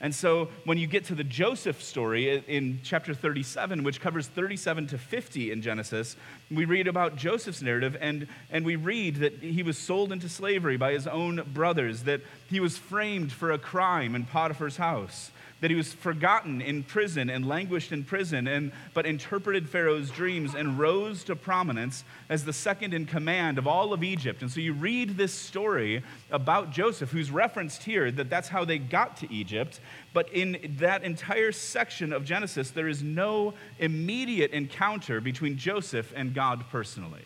And 0.00 0.14
so 0.14 0.48
when 0.64 0.78
you 0.78 0.86
get 0.86 1.04
to 1.06 1.14
the 1.14 1.24
Joseph 1.24 1.82
story 1.82 2.42
in 2.48 2.80
chapter 2.82 3.12
37, 3.12 3.84
which 3.84 4.00
covers 4.00 4.26
37 4.26 4.86
to 4.88 4.98
50 4.98 5.52
in 5.52 5.60
Genesis, 5.60 6.16
we 6.50 6.64
read 6.64 6.88
about 6.88 7.16
Joseph's 7.16 7.62
narrative 7.62 7.96
and, 8.00 8.26
and 8.50 8.64
we 8.64 8.76
read 8.76 9.16
that 9.16 9.34
he 9.34 9.62
was 9.62 9.78
sold 9.78 10.10
into 10.12 10.28
slavery 10.28 10.76
by 10.76 10.92
his 10.92 11.06
own 11.06 11.42
brothers, 11.52 12.02
that 12.04 12.22
he 12.48 12.58
was 12.58 12.76
framed 12.76 13.32
for 13.32 13.52
a 13.52 13.58
crime 13.58 14.14
in 14.14 14.24
Potiphar's 14.24 14.76
house 14.76 15.30
that 15.60 15.70
he 15.70 15.76
was 15.76 15.92
forgotten 15.92 16.60
in 16.60 16.82
prison 16.82 17.28
and 17.30 17.46
languished 17.46 17.92
in 17.92 18.02
prison, 18.02 18.46
and, 18.48 18.72
but 18.94 19.06
interpreted 19.06 19.68
Pharaoh's 19.68 20.10
dreams 20.10 20.54
and 20.54 20.78
rose 20.78 21.22
to 21.24 21.36
prominence 21.36 22.04
as 22.28 22.44
the 22.44 22.52
second 22.52 22.94
in 22.94 23.06
command 23.06 23.58
of 23.58 23.66
all 23.66 23.92
of 23.92 24.02
Egypt. 24.02 24.42
And 24.42 24.50
so 24.50 24.60
you 24.60 24.72
read 24.72 25.16
this 25.16 25.34
story 25.34 26.02
about 26.30 26.70
Joseph, 26.70 27.10
who's 27.10 27.30
referenced 27.30 27.82
here, 27.82 28.10
that 28.10 28.30
that's 28.30 28.48
how 28.48 28.64
they 28.64 28.78
got 28.78 29.18
to 29.18 29.32
Egypt. 29.32 29.80
But 30.12 30.32
in 30.32 30.76
that 30.78 31.04
entire 31.04 31.52
section 31.52 32.12
of 32.12 32.24
Genesis, 32.24 32.70
there 32.70 32.88
is 32.88 33.02
no 33.02 33.54
immediate 33.78 34.52
encounter 34.52 35.20
between 35.20 35.58
Joseph 35.58 36.12
and 36.16 36.34
God 36.34 36.39
personally. 36.70 37.24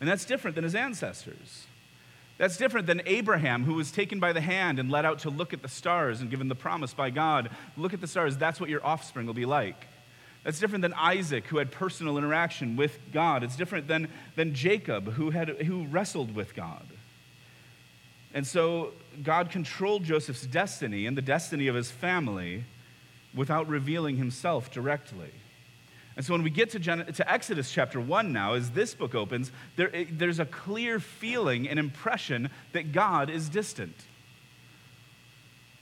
And 0.00 0.08
that's 0.08 0.24
different 0.24 0.54
than 0.54 0.64
his 0.64 0.74
ancestors. 0.74 1.66
That's 2.36 2.56
different 2.56 2.86
than 2.86 3.02
Abraham, 3.06 3.64
who 3.64 3.74
was 3.74 3.92
taken 3.92 4.18
by 4.18 4.32
the 4.32 4.40
hand 4.40 4.78
and 4.78 4.90
led 4.90 5.04
out 5.04 5.20
to 5.20 5.30
look 5.30 5.52
at 5.52 5.62
the 5.62 5.68
stars 5.68 6.20
and 6.20 6.30
given 6.30 6.48
the 6.48 6.54
promise 6.54 6.92
by 6.92 7.10
God 7.10 7.48
look 7.76 7.94
at 7.94 8.00
the 8.00 8.08
stars, 8.08 8.36
that's 8.36 8.60
what 8.60 8.68
your 8.68 8.84
offspring 8.84 9.26
will 9.26 9.34
be 9.34 9.46
like. 9.46 9.86
That's 10.42 10.58
different 10.58 10.82
than 10.82 10.92
Isaac, 10.94 11.46
who 11.46 11.58
had 11.58 11.70
personal 11.70 12.18
interaction 12.18 12.76
with 12.76 12.98
God. 13.12 13.42
It's 13.42 13.56
different 13.56 13.88
than, 13.88 14.08
than 14.36 14.52
Jacob, 14.52 15.12
who, 15.12 15.30
had, 15.30 15.48
who 15.48 15.86
wrestled 15.86 16.34
with 16.34 16.54
God. 16.54 16.86
And 18.34 18.46
so 18.46 18.92
God 19.22 19.50
controlled 19.50 20.04
Joseph's 20.04 20.44
destiny 20.46 21.06
and 21.06 21.16
the 21.16 21.22
destiny 21.22 21.68
of 21.68 21.76
his 21.76 21.90
family 21.90 22.64
without 23.32 23.68
revealing 23.68 24.16
himself 24.16 24.70
directly. 24.70 25.30
And 26.16 26.24
so 26.24 26.32
when 26.32 26.42
we 26.42 26.50
get 26.50 26.70
to, 26.70 26.78
Gen- 26.78 27.12
to 27.12 27.32
Exodus 27.32 27.70
chapter 27.70 28.00
1 28.00 28.32
now, 28.32 28.54
as 28.54 28.70
this 28.70 28.94
book 28.94 29.14
opens, 29.14 29.50
there, 29.76 29.90
there's 30.10 30.38
a 30.38 30.44
clear 30.44 31.00
feeling 31.00 31.68
and 31.68 31.78
impression 31.78 32.50
that 32.72 32.92
God 32.92 33.30
is 33.30 33.48
distant. 33.48 33.96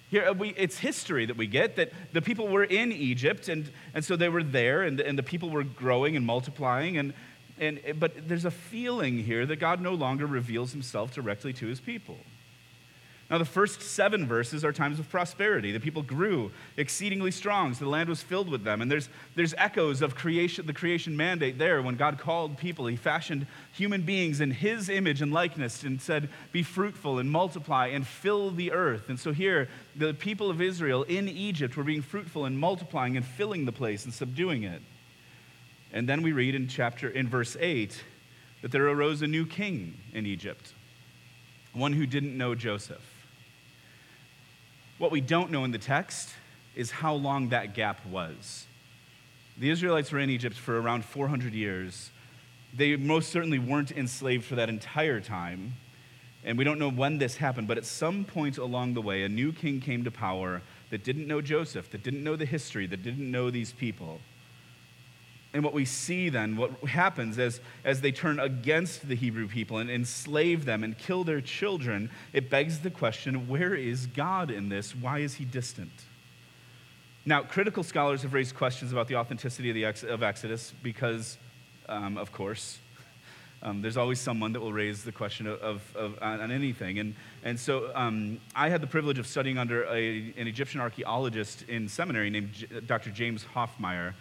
Here, 0.09 0.29
uh, 0.29 0.33
we, 0.33 0.51
it's 0.57 0.79
history 0.79 1.27
that 1.27 1.37
we 1.37 1.47
get 1.47 1.77
that 1.77 1.93
the 2.13 2.23
people 2.23 2.49
were 2.49 2.65
in 2.65 2.93
Egypt, 2.93 3.49
and, 3.49 3.71
and 3.95 4.05
so 4.05 4.17
they 4.17 4.29
were 4.29 4.43
there, 4.43 4.83
and, 4.83 5.01
and 5.01 5.19
the 5.19 5.23
people 5.23 5.51
were 5.51 5.65
growing 5.65 6.17
and 6.17 6.25
multiplying. 6.25 6.97
And, 6.97 7.15
and, 7.59 7.81
but 7.99 8.29
there's 8.29 8.45
a 8.45 8.51
feeling 8.51 9.25
here 9.25 9.45
that 9.47 9.57
God 9.57 9.81
no 9.81 9.95
longer 9.95 10.27
reveals 10.27 10.73
himself 10.73 11.15
directly 11.15 11.53
to 11.55 11.67
his 11.67 11.81
people. 11.81 12.19
Now, 13.33 13.39
the 13.39 13.47
first 13.47 13.81
seven 13.81 14.27
verses 14.27 14.63
are 14.63 14.75
times 14.75 14.99
of 14.99 15.09
prosperity. 15.09 15.73
The 15.73 15.81
people 15.81 16.03
grew 16.03 16.53
exceedingly 16.77 17.31
strong, 17.31 17.73
so 17.73 17.87
the 17.87 17.91
land 17.91 18.11
was 18.11 18.23
filled 18.23 18.51
with 18.51 18.63
them. 18.63 18.83
And 18.83 18.91
there's, 18.91 19.09
there's 19.35 19.55
echoes 19.57 20.03
of 20.03 20.15
creation, 20.15 20.67
the 20.67 20.75
creation 20.75 21.17
mandate 21.17 21.57
there 21.57 21.81
when 21.81 21.95
God 21.95 22.19
called 22.19 22.59
people. 22.59 22.87
He 22.89 22.97
fashioned 22.97 23.47
human 23.73 24.03
beings 24.03 24.43
in 24.43 24.51
his 24.51 24.91
image 24.91 25.23
and 25.23 25.33
likeness 25.33 25.83
and 25.83 25.99
said, 25.99 26.29
Be 26.53 26.63
fruitful 26.63 27.19
and 27.19 27.31
multiply 27.31 27.87
and 27.87 28.07
fill 28.07 28.51
the 28.51 28.71
earth. 28.71 29.09
And 29.09 29.19
so 29.19 29.33
here, 29.33 29.67
the 29.97 30.13
people 30.13 30.51
of 30.51 30.61
Israel 30.61 31.05
in 31.05 31.27
Egypt 31.27 31.75
were 31.75 31.85
being 31.85 32.03
fruitful 32.03 32.45
and 32.45 32.59
multiplying 32.59 33.17
and 33.17 33.25
filling 33.25 33.65
the 33.65 33.73
place 33.73 34.05
and 34.05 34.13
subduing 34.13 34.65
it. 34.65 34.83
And 35.91 36.07
then 36.07 36.21
we 36.21 36.33
read 36.33 36.55
in 36.55 36.69
chapter, 36.69 37.09
in 37.09 37.31
verse 37.31 37.57
8, 37.59 37.99
that 38.61 38.73
there 38.73 38.87
arose 38.89 39.23
a 39.23 39.27
new 39.27 39.47
king 39.47 39.95
in 40.13 40.27
Egypt, 40.27 40.75
one 41.73 41.95
who 41.95 42.05
didn't 42.05 42.37
know 42.37 42.55
Joseph. 42.55 43.12
What 45.03 45.11
we 45.11 45.21
don't 45.21 45.51
know 45.51 45.65
in 45.65 45.73
the 45.73 45.79
text 45.79 46.29
is 46.77 46.93
how 46.93 47.15
long 47.15 47.49
that 47.49 47.75
gap 47.75 48.07
was. 48.07 48.69
The 49.59 49.69
Israelites 49.69 50.13
were 50.13 50.21
in 50.21 50.31
Egypt 50.31 50.55
for 50.55 50.81
around 50.81 51.05
400 51.05 51.53
years. 51.55 52.13
They 52.73 52.95
most 52.95 53.31
certainly 53.31 53.59
weren't 53.59 53.91
enslaved 53.91 54.45
for 54.45 54.55
that 54.55 54.69
entire 54.69 55.21
time. 55.21 55.73
And 56.45 56.57
we 56.57 56.63
don't 56.63 56.79
know 56.79 56.89
when 56.89 57.19
this 57.19 57.39
happened, 57.39 57.67
but 57.67 57.79
at 57.79 57.85
some 57.85 58.25
point 58.25 58.59
along 58.59 58.95
the 58.95 59.03
way, 59.03 59.25
a 59.25 59.29
new 59.29 59.53
king 59.53 59.81
came 59.81 60.05
to 60.05 60.13
power 60.13 60.63
that 60.91 61.03
didn't 61.03 61.27
know 61.27 61.41
Joseph, 61.41 61.91
that 61.91 62.05
didn't 62.05 62.23
know 62.23 62.37
the 62.37 62.47
history, 62.47 62.87
that 62.87 63.03
didn't 63.03 63.29
know 63.29 63.51
these 63.51 63.73
people. 63.73 64.21
And 65.55 65.63
what 65.63 65.75
we 65.75 65.85
see 65.85 66.31
then, 66.31 66.57
what 66.57 66.73
happens 66.85 67.39
as, 67.39 67.61
as 67.85 68.01
they 68.01 68.11
turn 68.11 68.41
against 68.41 69.07
the 69.07 69.15
Hebrew 69.15 69.49
people 69.49 69.79
and 69.79 69.91
enslave 69.91 70.65
them 70.65 70.83
and 70.83 70.97
kill 70.97 71.25
their 71.25 71.43
children, 71.43 72.11
it 72.33 72.49
begs 72.49 72.81
the 72.81 72.91
question 72.91 73.49
where 73.49 73.75
is 73.75 74.07
God 74.07 74.51
in 74.51 74.71
this? 74.71 74.97
Why 74.97 75.19
is 75.19 75.35
he 75.35 75.45
distant? 75.45 75.93
Now, 77.27 77.43
critical 77.43 77.83
scholars 77.83 78.23
have 78.23 78.33
raised 78.33 78.57
questions 78.57 78.93
about 78.93 79.09
the 79.09 79.17
authenticity 79.17 79.69
of, 79.69 79.75
the 79.75 79.85
ex- 79.85 80.03
of 80.03 80.23
Exodus 80.23 80.73
because, 80.83 81.37
um, 81.89 82.17
of 82.17 82.33
course, 82.33 82.79
um, 83.63 83.81
there's 83.81 83.97
always 83.97 84.19
someone 84.19 84.53
that 84.55 84.61
will 84.61 84.73
raise 84.73 85.05
the 85.05 85.13
question 85.13 85.47
of, 85.47 85.61
of, 85.61 85.97
of 85.97 86.19
on, 86.21 86.51
anything. 86.51 86.99
And, 86.99 87.15
and 87.45 87.61
so 87.61 87.93
um, 87.95 88.41
I 88.57 88.69
had 88.69 88.81
the 88.81 88.89
privilege 88.89 89.19
of 89.19 89.27
studying 89.27 89.57
under 89.57 89.85
a, 89.85 90.33
an 90.37 90.49
Egyptian 90.49 90.81
archaeologist 90.81 91.63
in 91.69 91.89
seminary 91.89 92.29
named 92.29 92.53
J- 92.55 92.81
Dr. 92.81 93.11
James 93.11 93.45
Hoffmeier. 93.55 94.15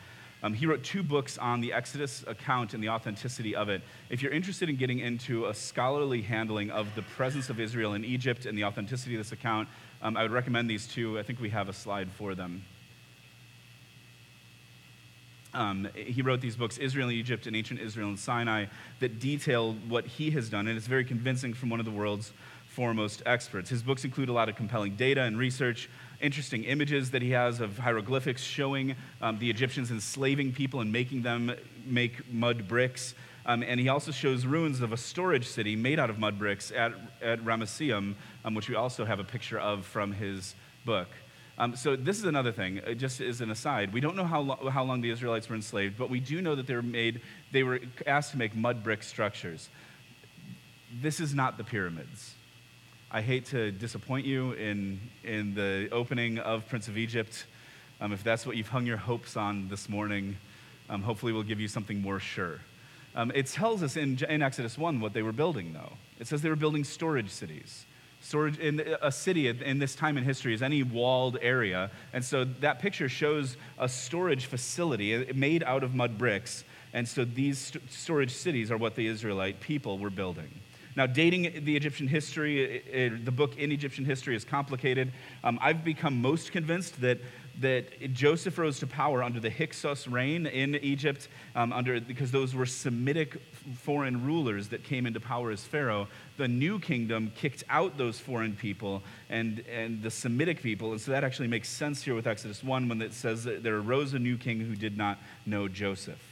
Um, 0.44 0.54
he 0.54 0.66
wrote 0.66 0.84
two 0.84 1.04
books 1.04 1.38
on 1.38 1.62
the 1.62 1.72
Exodus 1.72 2.24
account 2.26 2.74
and 2.74 2.84
the 2.84 2.90
authenticity 2.90 3.56
of 3.56 3.70
it. 3.70 3.82
If 4.10 4.24
you're 4.24 4.32
interested 4.32 4.70
in 4.70 4.76
getting 4.76 5.00
into 5.00 5.46
a 5.46 5.54
scholarly 5.54 6.22
handling 6.22 6.72
of 6.72 6.94
the 6.96 7.04
presence 7.04 7.50
of 7.50 7.60
Israel 7.60 7.94
in 7.94 8.04
Egypt 8.04 8.46
and 8.46 8.58
the 8.58 8.64
authenticity 8.64 9.16
of 9.16 9.20
this 9.20 9.32
account, 9.32 9.70
um, 10.02 10.18
I 10.18 10.24
would 10.24 10.32
recommend 10.32 10.70
these 10.70 10.88
two. 10.88 11.20
I 11.20 11.24
think 11.24 11.40
we 11.40 11.50
have 11.52 11.70
a 11.70 11.74
slide 11.74 12.10
for 12.12 12.34
them. 12.34 12.64
Um, 15.54 15.90
he 15.94 16.22
wrote 16.22 16.40
these 16.40 16.56
books, 16.56 16.78
Israel 16.78 17.10
and 17.10 17.18
Egypt 17.18 17.46
and 17.46 17.56
Ancient 17.56 17.80
Israel 17.80 18.08
and 18.08 18.18
Sinai, 18.18 18.66
that 19.00 19.20
detail 19.20 19.76
what 19.90 20.06
he 20.06 20.32
has 20.32 20.50
done, 20.50 20.68
and 20.68 20.78
it's 20.78 20.88
very 20.88 21.04
convincing 21.04 21.54
from 21.54 21.70
one 21.70 21.80
of 21.80 21.86
the 21.86 21.92
world's 21.92 22.32
foremost 22.82 23.22
experts. 23.28 23.70
His 23.70 23.84
books 23.84 24.06
include 24.06 24.28
a 24.28 24.34
lot 24.34 24.50
of 24.50 24.56
compelling 24.56 24.96
data 24.96 25.22
and 25.22 25.38
research 25.38 25.88
interesting 26.20 26.64
images 26.64 27.12
that 27.12 27.22
he 27.22 27.30
has 27.30 27.62
of 27.62 27.78
hieroglyphics 27.78 28.42
showing 28.42 28.96
um, 29.22 29.38
the 29.38 29.48
Egyptians 29.48 29.92
enslaving 29.92 30.52
people 30.52 30.80
and 30.80 30.92
making 30.92 31.22
them 31.22 31.54
make 31.86 32.34
mud 32.34 32.68
bricks. 32.68 33.14
Um, 33.46 33.62
and 33.62 33.80
he 33.80 33.88
also 33.88 34.12
shows 34.12 34.48
ruins 34.48 34.82
of 34.82 34.94
a 34.94 34.98
storage 34.98 35.48
city 35.48 35.76
made 35.76 36.00
out 36.00 36.10
of 36.10 36.18
mud 36.18 36.40
bricks 36.40 36.72
at, 36.72 36.94
at 37.22 37.40
Ramesseum, 37.46 38.16
um, 38.44 38.56
which 38.56 38.68
we 38.68 38.74
also 38.74 39.06
have 39.06 39.20
a 39.20 39.24
picture 39.24 39.60
of 39.60 39.86
from 39.86 40.12
his 40.12 40.56
book. 40.84 41.10
Um, 41.60 41.76
so 41.76 41.96
this 41.96 42.18
is 42.18 42.24
another 42.24 42.52
thing, 42.52 42.80
uh, 42.80 42.96
just 42.96 43.22
as 43.22 43.42
an 43.42 43.52
aside. 43.52 43.94
We 43.94 44.02
don't 44.02 44.16
know 44.16 44.26
how, 44.26 44.42
lo- 44.42 44.70
how 44.72 44.84
long 44.84 45.02
the 45.02 45.12
Israelites 45.12 45.48
were 45.48 45.56
enslaved, 45.56 46.00
but 46.00 46.10
we 46.10 46.20
do 46.20 46.42
know 46.42 46.56
that 46.56 46.66
they 46.66 46.74
were 46.74 46.82
made, 46.82 47.22
they 47.52 47.62
were 47.62 47.80
asked 48.08 48.32
to 48.32 48.40
make 48.40 48.56
mud 48.56 48.84
brick 48.84 49.04
structures. 49.04 49.70
This 51.00 51.20
is 51.20 51.36
not 51.36 51.60
the 51.60 51.64
pyramids. 51.64 52.34
I 53.14 53.20
hate 53.20 53.46
to 53.48 53.74
disappoint 53.74 54.26
you 54.26 54.54
in, 54.54 54.98
in 55.26 55.54
the 55.54 55.90
opening 55.92 56.38
of 56.38 56.66
Prince 56.70 56.88
of 56.88 56.98
Egypt. 56.98 57.46
Um, 58.00 58.14
if 58.14 58.24
that's 58.24 58.46
what 58.46 58.56
you've 58.56 58.70
hung 58.70 58.86
your 58.86 58.96
hopes 58.96 59.36
on 59.36 59.68
this 59.68 59.90
morning, 59.90 60.38
um, 60.90 61.02
hopefully 61.02 61.34
we'll 61.34 61.44
give 61.44 61.60
you 61.60 61.68
something 61.68 62.02
more 62.02 62.22
sure. 62.22 62.62
Um, 63.14 63.30
it 63.36 63.48
tells 63.48 63.84
us 63.84 63.98
in, 63.98 64.18
in 64.30 64.42
Exodus 64.42 64.78
1 64.78 65.02
what 65.02 65.12
they 65.12 65.24
were 65.24 65.34
building, 65.34 65.74
though. 65.74 65.92
It 66.20 66.28
says 66.28 66.42
they 66.42 66.48
were 66.48 66.56
building 66.56 66.86
storage 66.86 67.30
cities. 67.30 67.86
Storage 68.22 68.58
in 68.60 68.80
a 69.02 69.12
city 69.12 69.50
in 69.50 69.80
this 69.80 69.94
time 69.94 70.18
in 70.18 70.24
history 70.24 70.54
is 70.54 70.62
any 70.62 70.82
walled 70.82 71.38
area, 71.42 71.92
and 72.14 72.24
so 72.24 72.46
that 72.46 72.80
picture 72.80 73.10
shows 73.10 73.58
a 73.78 73.90
storage 73.90 74.46
facility 74.46 75.34
made 75.34 75.64
out 75.64 75.84
of 75.84 75.94
mud 75.94 76.18
bricks. 76.18 76.64
And 76.94 77.06
so 77.06 77.26
these 77.26 77.58
st- 77.58 77.92
storage 77.92 78.32
cities 78.32 78.72
are 78.72 78.78
what 78.78 78.96
the 78.96 79.08
Israelite 79.08 79.60
people 79.60 79.98
were 79.98 80.10
building. 80.10 80.50
Now, 80.96 81.08
dating 81.08 81.64
the 81.64 81.76
Egyptian 81.76 82.08
history, 82.08 82.64
it, 82.64 82.86
it, 82.88 83.26
the 83.26 83.32
book 83.32 83.58
in 83.58 83.72
Egyptian 83.72 84.04
history 84.04 84.36
is 84.36 84.44
complicated. 84.44 85.12
Um, 85.44 85.58
I've 85.62 85.84
become 85.84 86.22
most 86.22 86.52
convinced 86.52 87.00
that, 87.02 87.20
that 87.62 88.14
Joseph 88.14 88.58
rose 88.58 88.80
to 88.80 88.88
power 88.88 89.24
under 89.24 89.40
the 89.40 89.50
Hyksos 89.50 90.08
reign 90.08 90.46
in 90.46 90.76
Egypt, 90.76 91.30
um, 91.56 91.72
under, 91.72 92.02
because 92.02 92.32
those 92.32 92.54
were 92.54 92.66
Semitic 92.66 93.42
foreign 93.76 94.26
rulers 94.26 94.68
that 94.70 94.84
came 94.84 95.06
into 95.06 95.20
power 95.20 95.52
as 95.52 95.64
Pharaoh. 95.64 96.08
The 96.38 96.48
new 96.48 96.80
kingdom 96.80 97.32
kicked 97.36 97.64
out 97.70 97.98
those 97.98 98.20
foreign 98.20 98.56
people 98.56 99.02
and, 99.30 99.64
and 99.72 100.04
the 100.04 100.12
Semitic 100.12 100.62
people. 100.62 100.92
And 100.92 101.00
so 101.00 101.12
that 101.12 101.24
actually 101.24 101.48
makes 101.48 101.70
sense 101.70 102.04
here 102.04 102.16
with 102.16 102.28
Exodus 102.28 102.64
1 102.64 102.90
when 102.90 103.02
it 103.02 103.14
says 103.14 103.46
that 103.46 103.64
there 103.64 103.78
arose 103.78 104.14
a 104.14 104.20
new 104.20 104.38
king 104.38 104.60
who 104.60 104.76
did 104.76 104.98
not 104.98 105.20
know 105.46 105.70
Joseph. 105.70 106.31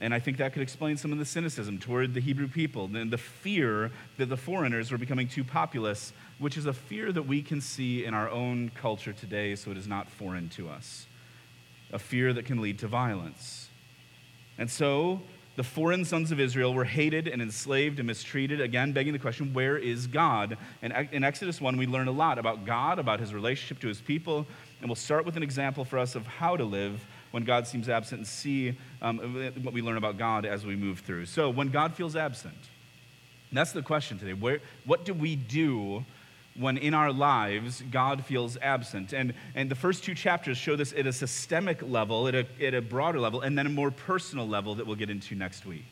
And 0.00 0.12
I 0.12 0.18
think 0.18 0.36
that 0.36 0.52
could 0.52 0.62
explain 0.62 0.98
some 0.98 1.10
of 1.10 1.18
the 1.18 1.24
cynicism 1.24 1.78
toward 1.78 2.12
the 2.12 2.20
Hebrew 2.20 2.48
people 2.48 2.84
and 2.94 3.10
the 3.10 3.18
fear 3.18 3.90
that 4.18 4.26
the 4.26 4.36
foreigners 4.36 4.90
were 4.90 4.98
becoming 4.98 5.26
too 5.26 5.42
populous, 5.42 6.12
which 6.38 6.58
is 6.58 6.66
a 6.66 6.74
fear 6.74 7.12
that 7.12 7.22
we 7.22 7.40
can 7.42 7.62
see 7.62 8.04
in 8.04 8.12
our 8.12 8.28
own 8.28 8.70
culture 8.74 9.14
today, 9.14 9.54
so 9.54 9.70
it 9.70 9.78
is 9.78 9.86
not 9.86 10.10
foreign 10.10 10.50
to 10.50 10.68
us. 10.68 11.06
A 11.92 11.98
fear 11.98 12.34
that 12.34 12.44
can 12.44 12.60
lead 12.60 12.78
to 12.80 12.88
violence. 12.88 13.70
And 14.58 14.70
so 14.70 15.22
the 15.56 15.62
foreign 15.62 16.04
sons 16.04 16.30
of 16.30 16.38
Israel 16.38 16.74
were 16.74 16.84
hated 16.84 17.26
and 17.26 17.40
enslaved 17.40 17.98
and 17.98 18.06
mistreated, 18.06 18.60
again, 18.60 18.92
begging 18.92 19.14
the 19.14 19.18
question, 19.18 19.54
where 19.54 19.78
is 19.78 20.06
God? 20.06 20.58
And 20.82 20.92
in 21.10 21.24
Exodus 21.24 21.58
1, 21.58 21.78
we 21.78 21.86
learn 21.86 22.08
a 22.08 22.12
lot 22.12 22.38
about 22.38 22.66
God, 22.66 22.98
about 22.98 23.20
his 23.20 23.32
relationship 23.32 23.78
to 23.80 23.88
his 23.88 24.02
people, 24.02 24.46
and 24.80 24.90
we'll 24.90 24.96
start 24.96 25.24
with 25.24 25.38
an 25.38 25.42
example 25.42 25.86
for 25.86 25.98
us 25.98 26.14
of 26.14 26.26
how 26.26 26.58
to 26.58 26.64
live 26.64 27.02
when 27.36 27.44
God 27.44 27.66
seems 27.66 27.90
absent 27.90 28.20
and 28.20 28.26
see 28.26 28.74
um, 29.02 29.18
what 29.62 29.74
we 29.74 29.82
learn 29.82 29.98
about 29.98 30.16
God 30.16 30.46
as 30.46 30.64
we 30.64 30.74
move 30.74 31.00
through. 31.00 31.26
So, 31.26 31.50
when 31.50 31.68
God 31.68 31.92
feels 31.92 32.16
absent, 32.16 32.56
that's 33.52 33.72
the 33.72 33.82
question 33.82 34.18
today. 34.18 34.32
Where, 34.32 34.60
what 34.86 35.04
do 35.04 35.12
we 35.12 35.36
do 35.36 36.06
when 36.58 36.78
in 36.78 36.94
our 36.94 37.12
lives 37.12 37.82
God 37.90 38.24
feels 38.24 38.56
absent? 38.62 39.12
And, 39.12 39.34
and 39.54 39.70
the 39.70 39.74
first 39.74 40.02
two 40.02 40.14
chapters 40.14 40.56
show 40.56 40.76
this 40.76 40.94
at 40.94 41.06
a 41.06 41.12
systemic 41.12 41.82
level, 41.82 42.26
at 42.26 42.34
a, 42.34 42.46
at 42.58 42.72
a 42.72 42.80
broader 42.80 43.20
level, 43.20 43.42
and 43.42 43.58
then 43.58 43.66
a 43.66 43.68
more 43.68 43.90
personal 43.90 44.48
level 44.48 44.74
that 44.76 44.86
we'll 44.86 44.96
get 44.96 45.10
into 45.10 45.34
next 45.34 45.66
week. 45.66 45.84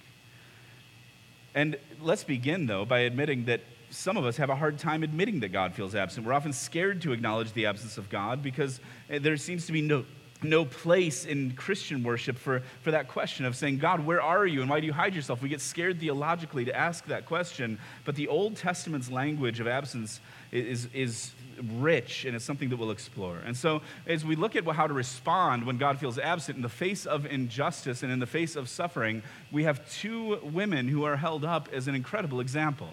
And 1.54 1.76
let's 2.00 2.24
begin, 2.24 2.64
though, 2.64 2.86
by 2.86 3.00
admitting 3.00 3.44
that 3.44 3.60
some 3.90 4.16
of 4.16 4.24
us 4.24 4.38
have 4.38 4.48
a 4.48 4.56
hard 4.56 4.78
time 4.78 5.02
admitting 5.02 5.40
that 5.40 5.52
God 5.52 5.74
feels 5.74 5.94
absent. 5.94 6.26
We're 6.26 6.32
often 6.32 6.54
scared 6.54 7.02
to 7.02 7.12
acknowledge 7.12 7.52
the 7.52 7.66
absence 7.66 7.98
of 7.98 8.08
God 8.08 8.42
because 8.42 8.80
eh, 9.10 9.18
there 9.18 9.36
seems 9.36 9.66
to 9.66 9.72
be 9.72 9.82
no, 9.82 10.06
no 10.44 10.64
place 10.64 11.24
in 11.24 11.54
Christian 11.54 12.02
worship 12.02 12.38
for, 12.38 12.62
for 12.82 12.90
that 12.90 13.08
question 13.08 13.44
of 13.44 13.56
saying, 13.56 13.78
God, 13.78 14.04
where 14.04 14.22
are 14.22 14.46
you 14.46 14.60
and 14.60 14.70
why 14.70 14.80
do 14.80 14.86
you 14.86 14.92
hide 14.92 15.14
yourself? 15.14 15.42
We 15.42 15.48
get 15.48 15.60
scared 15.60 16.00
theologically 16.00 16.64
to 16.66 16.76
ask 16.76 17.06
that 17.06 17.26
question, 17.26 17.78
but 18.04 18.14
the 18.14 18.28
Old 18.28 18.56
Testament's 18.56 19.10
language 19.10 19.60
of 19.60 19.66
absence 19.66 20.20
is, 20.52 20.88
is 20.94 21.32
rich 21.78 22.24
and 22.24 22.34
it's 22.34 22.44
something 22.44 22.68
that 22.68 22.76
we'll 22.76 22.90
explore. 22.90 23.38
And 23.44 23.56
so, 23.56 23.82
as 24.06 24.24
we 24.24 24.36
look 24.36 24.56
at 24.56 24.64
how 24.66 24.86
to 24.86 24.94
respond 24.94 25.66
when 25.66 25.78
God 25.78 25.98
feels 25.98 26.18
absent 26.18 26.56
in 26.56 26.62
the 26.62 26.68
face 26.68 27.06
of 27.06 27.26
injustice 27.26 28.02
and 28.02 28.12
in 28.12 28.18
the 28.18 28.26
face 28.26 28.56
of 28.56 28.68
suffering, 28.68 29.22
we 29.52 29.64
have 29.64 29.88
two 29.90 30.36
women 30.42 30.88
who 30.88 31.04
are 31.04 31.16
held 31.16 31.44
up 31.44 31.68
as 31.72 31.88
an 31.88 31.94
incredible 31.94 32.40
example. 32.40 32.88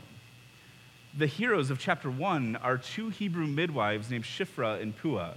The 1.18 1.28
heroes 1.28 1.70
of 1.70 1.80
chapter 1.80 2.10
one 2.10 2.56
are 2.58 2.78
two 2.78 3.10
Hebrew 3.10 3.48
midwives 3.48 4.10
named 4.10 4.24
Shiphrah 4.24 4.82
and 4.82 4.96
Puah. 4.96 5.36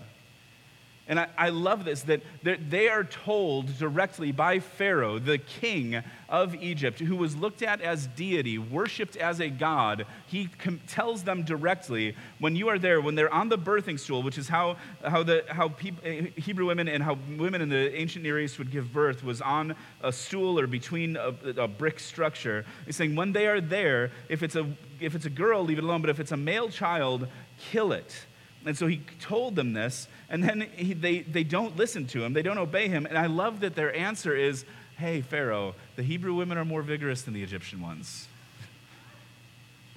And 1.07 1.21
I, 1.21 1.29
I 1.37 1.49
love 1.51 1.85
this 1.85 2.03
that 2.03 2.23
they 2.43 2.89
are 2.89 3.05
told 3.05 3.77
directly 3.79 4.33
by 4.33 4.59
Pharaoh, 4.59 5.19
the 5.19 5.37
king 5.37 6.03
of 6.31 6.55
Egypt, 6.55 6.99
who 6.99 7.17
was 7.17 7.37
looked 7.37 7.63
at 7.63 7.83
as 7.83 8.07
deity, 8.07 8.57
worshiped 8.57 9.17
as 9.17 9.41
a 9.41 9.51
god. 9.51 10.07
He 10.27 10.49
com- 10.59 10.81
tells 10.89 11.23
them 11.23 11.43
directly 11.43 12.17
when 12.39 12.57
you 12.57 12.69
are 12.69 12.79
there, 12.79 13.03
when 13.03 13.15
they're 13.15 13.33
on 13.33 13.51
the 13.51 13.59
birthing 13.59 14.01
stool, 14.01 14.23
which 14.23 14.39
is 14.39 14.49
how, 14.49 14.77
how, 15.07 15.23
the, 15.23 15.45
how 15.49 15.69
peop- 15.69 16.05
eh, 16.05 16.29
Hebrew 16.37 16.67
women 16.67 16.89
and 16.89 17.03
how 17.03 17.19
women 17.37 17.61
in 17.61 17.69
the 17.69 17.95
ancient 17.95 18.23
Near 18.23 18.41
East 18.41 18.59
would 18.59 18.71
give 18.71 18.91
birth, 18.91 19.23
was 19.23 19.43
on 19.43 19.77
a 20.03 20.11
stool 20.11 20.59
or 20.59 20.67
between 20.67 21.17
a, 21.17 21.35
a 21.59 21.69
brick 21.69 22.01
structure. 22.01 22.65
He's 22.87 22.97
saying 22.97 23.15
when 23.15 23.33
they 23.33 23.47
are 23.47 23.61
there, 23.61 24.11
if 24.31 24.43
it's, 24.43 24.57
a, 24.57 24.67
if 25.01 25.15
it's 25.15 25.27
a 25.27 25.31
girl, 25.31 25.63
leave 25.65 25.79
it 25.79 25.85
alone, 25.85 26.01
but 26.01 26.09
if 26.09 26.19
it's 26.19 26.33
a 26.33 26.37
male 26.37 26.71
child, 26.71 27.29
kill 27.59 27.93
it. 27.93 28.25
And 28.67 28.77
so 28.77 28.87
he 28.87 29.03
told 29.21 29.57
them 29.57 29.75
this, 29.75 30.09
and 30.31 30.43
then 30.43 30.69
he, 30.77 30.95
they, 30.95 31.21
they 31.21 31.45
don't 31.45 31.77
listen 31.77 32.07
to 32.09 32.25
him, 32.25 32.33
they 32.33 32.43
don't 32.43 32.59
obey 32.59 32.89
him. 32.89 33.07
And 33.07 33.19
I 33.19 33.27
love 33.27 33.61
that 33.61 33.75
their 33.75 33.95
answer 33.95 34.35
is, 34.35 34.65
Hey, 34.97 35.23
Pharaoh, 35.23 35.75
the 35.97 36.05
Hebrew 36.05 36.35
women 36.35 36.57
are 36.57 36.65
more 36.65 36.83
vigorous 36.83 37.23
than 37.23 37.35
the 37.35 37.43
Egyptian 37.43 37.83
ones. 37.83 38.29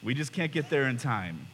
We 0.01 0.15
just 0.15 0.33
can't 0.33 0.51
get 0.51 0.69
there 0.69 0.87
in 0.87 0.97
time. 0.97 1.47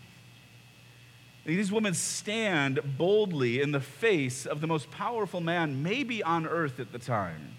These 1.46 1.72
women 1.72 1.94
stand 1.94 2.80
boldly 2.98 3.62
in 3.62 3.72
the 3.72 3.82
face 3.82 4.46
of 4.46 4.62
the 4.62 4.68
most 4.68 4.90
powerful 4.92 5.42
man, 5.42 5.84
maybe 5.84 6.24
on 6.24 6.48
earth 6.48 6.80
at 6.80 6.94
the 6.94 7.00
time. 7.00 7.56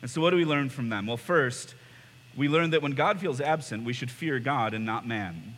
And 0.00 0.10
so, 0.10 0.20
what 0.20 0.30
do 0.30 0.36
we 0.36 0.44
learn 0.44 0.68
from 0.68 0.88
them? 0.88 1.06
Well, 1.06 1.16
first, 1.16 1.76
we 2.36 2.48
learn 2.48 2.70
that 2.70 2.82
when 2.82 2.92
God 2.92 3.20
feels 3.20 3.40
absent, 3.40 3.84
we 3.84 3.92
should 3.92 4.10
fear 4.10 4.40
God 4.40 4.74
and 4.74 4.84
not 4.84 5.06
man. 5.06 5.54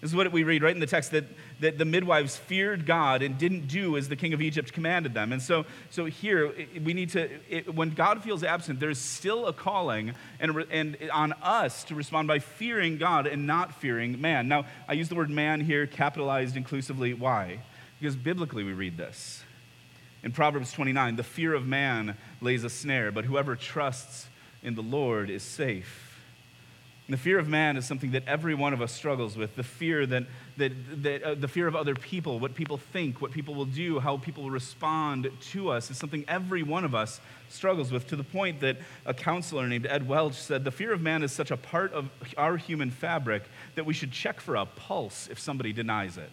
This 0.00 0.10
is 0.10 0.16
what 0.16 0.32
we 0.32 0.44
read 0.44 0.62
right 0.62 0.74
in 0.74 0.80
the 0.80 0.86
text 0.86 1.10
that, 1.10 1.24
that 1.60 1.76
the 1.76 1.84
midwives 1.84 2.34
feared 2.34 2.86
God 2.86 3.20
and 3.20 3.36
didn't 3.36 3.68
do 3.68 3.98
as 3.98 4.08
the 4.08 4.16
king 4.16 4.32
of 4.32 4.40
Egypt 4.40 4.72
commanded 4.72 5.12
them. 5.12 5.30
And 5.30 5.42
so, 5.42 5.66
so 5.90 6.06
here, 6.06 6.54
we 6.82 6.94
need 6.94 7.10
to, 7.10 7.28
it, 7.50 7.74
when 7.74 7.90
God 7.90 8.22
feels 8.22 8.42
absent, 8.42 8.80
there's 8.80 8.98
still 8.98 9.46
a 9.46 9.52
calling 9.52 10.14
and, 10.38 10.64
and 10.70 10.96
on 11.12 11.34
us 11.42 11.84
to 11.84 11.94
respond 11.94 12.28
by 12.28 12.38
fearing 12.38 12.96
God 12.96 13.26
and 13.26 13.46
not 13.46 13.74
fearing 13.74 14.18
man. 14.18 14.48
Now, 14.48 14.64
I 14.88 14.94
use 14.94 15.10
the 15.10 15.16
word 15.16 15.28
man 15.28 15.60
here 15.60 15.86
capitalized 15.86 16.56
inclusively. 16.56 17.12
Why? 17.12 17.60
Because 18.00 18.16
biblically 18.16 18.64
we 18.64 18.72
read 18.72 18.96
this. 18.96 19.44
In 20.22 20.32
Proverbs 20.32 20.72
29, 20.72 21.16
the 21.16 21.22
fear 21.22 21.52
of 21.52 21.66
man 21.66 22.16
lays 22.40 22.64
a 22.64 22.70
snare, 22.70 23.12
but 23.12 23.26
whoever 23.26 23.54
trusts 23.54 24.28
in 24.62 24.74
the 24.74 24.82
Lord 24.82 25.28
is 25.28 25.42
safe. 25.42 26.09
And 27.10 27.18
the 27.18 27.22
fear 27.22 27.40
of 27.40 27.48
man 27.48 27.76
is 27.76 27.86
something 27.86 28.12
that 28.12 28.22
every 28.28 28.54
one 28.54 28.72
of 28.72 28.80
us 28.80 28.92
struggles 28.92 29.36
with. 29.36 29.56
The 29.56 29.64
fear 29.64 30.06
that, 30.06 30.26
that, 30.58 31.02
that 31.02 31.22
uh, 31.24 31.34
the 31.34 31.48
fear 31.48 31.66
of 31.66 31.74
other 31.74 31.96
people, 31.96 32.38
what 32.38 32.54
people 32.54 32.76
think, 32.76 33.20
what 33.20 33.32
people 33.32 33.56
will 33.56 33.64
do, 33.64 33.98
how 33.98 34.18
people 34.18 34.44
will 34.44 34.52
respond 34.52 35.28
to 35.50 35.70
us 35.70 35.90
is 35.90 35.96
something 35.96 36.24
every 36.28 36.62
one 36.62 36.84
of 36.84 36.94
us 36.94 37.20
struggles 37.48 37.90
with. 37.90 38.06
To 38.06 38.14
the 38.14 38.22
point 38.22 38.60
that 38.60 38.76
a 39.06 39.12
counselor 39.12 39.66
named 39.66 39.86
Ed 39.86 40.06
Welch 40.06 40.34
said, 40.34 40.62
"The 40.62 40.70
fear 40.70 40.92
of 40.92 41.00
man 41.00 41.24
is 41.24 41.32
such 41.32 41.50
a 41.50 41.56
part 41.56 41.92
of 41.94 42.08
our 42.36 42.56
human 42.56 42.92
fabric 42.92 43.42
that 43.74 43.84
we 43.84 43.92
should 43.92 44.12
check 44.12 44.40
for 44.40 44.54
a 44.54 44.64
pulse 44.64 45.26
if 45.32 45.40
somebody 45.40 45.72
denies 45.72 46.16
it." 46.16 46.30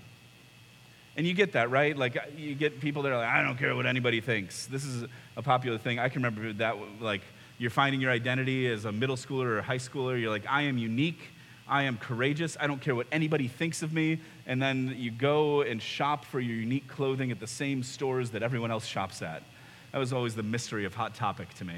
And 1.15 1.25
you 1.25 1.33
get 1.33 1.53
that, 1.53 1.71
right? 1.71 1.97
Like 1.97 2.19
you 2.37 2.53
get 2.53 2.79
people 2.81 3.01
that 3.01 3.11
are 3.11 3.17
like, 3.17 3.29
"I 3.29 3.41
don't 3.41 3.57
care 3.57 3.75
what 3.75 3.87
anybody 3.87 4.21
thinks." 4.21 4.67
This 4.67 4.85
is 4.85 5.05
a 5.35 5.41
popular 5.41 5.79
thing. 5.79 5.97
I 5.97 6.09
can 6.09 6.21
remember 6.21 6.53
that, 6.53 6.75
like 7.01 7.23
you're 7.57 7.71
finding 7.71 8.01
your 8.01 8.11
identity 8.11 8.67
as 8.67 8.85
a 8.85 8.91
middle 8.91 9.15
schooler 9.15 9.45
or 9.45 9.59
a 9.59 9.63
high 9.63 9.77
schooler. 9.77 10.19
You're 10.19 10.29
like, 10.29 10.45
I 10.47 10.63
am 10.63 10.77
unique. 10.77 11.19
I 11.67 11.83
am 11.83 11.97
courageous. 11.97 12.55
I 12.59 12.67
don't 12.67 12.79
care 12.79 12.95
what 12.95 13.07
anybody 13.11 13.47
thinks 13.47 13.81
of 13.81 13.91
me. 13.91 14.21
And 14.45 14.61
then 14.61 14.93
you 14.97 15.11
go 15.11 15.63
and 15.63 15.81
shop 15.81 16.23
for 16.23 16.39
your 16.39 16.55
unique 16.55 16.87
clothing 16.87 17.31
at 17.31 17.39
the 17.39 17.47
same 17.47 17.83
stores 17.83 18.29
that 18.31 18.43
everyone 18.43 18.71
else 18.71 18.85
shops 18.85 19.21
at. 19.21 19.43
That 19.91 19.97
was 19.97 20.13
always 20.13 20.35
the 20.35 20.43
mystery 20.43 20.85
of 20.85 20.93
Hot 20.93 21.15
Topic 21.15 21.53
to 21.55 21.65
me. 21.65 21.75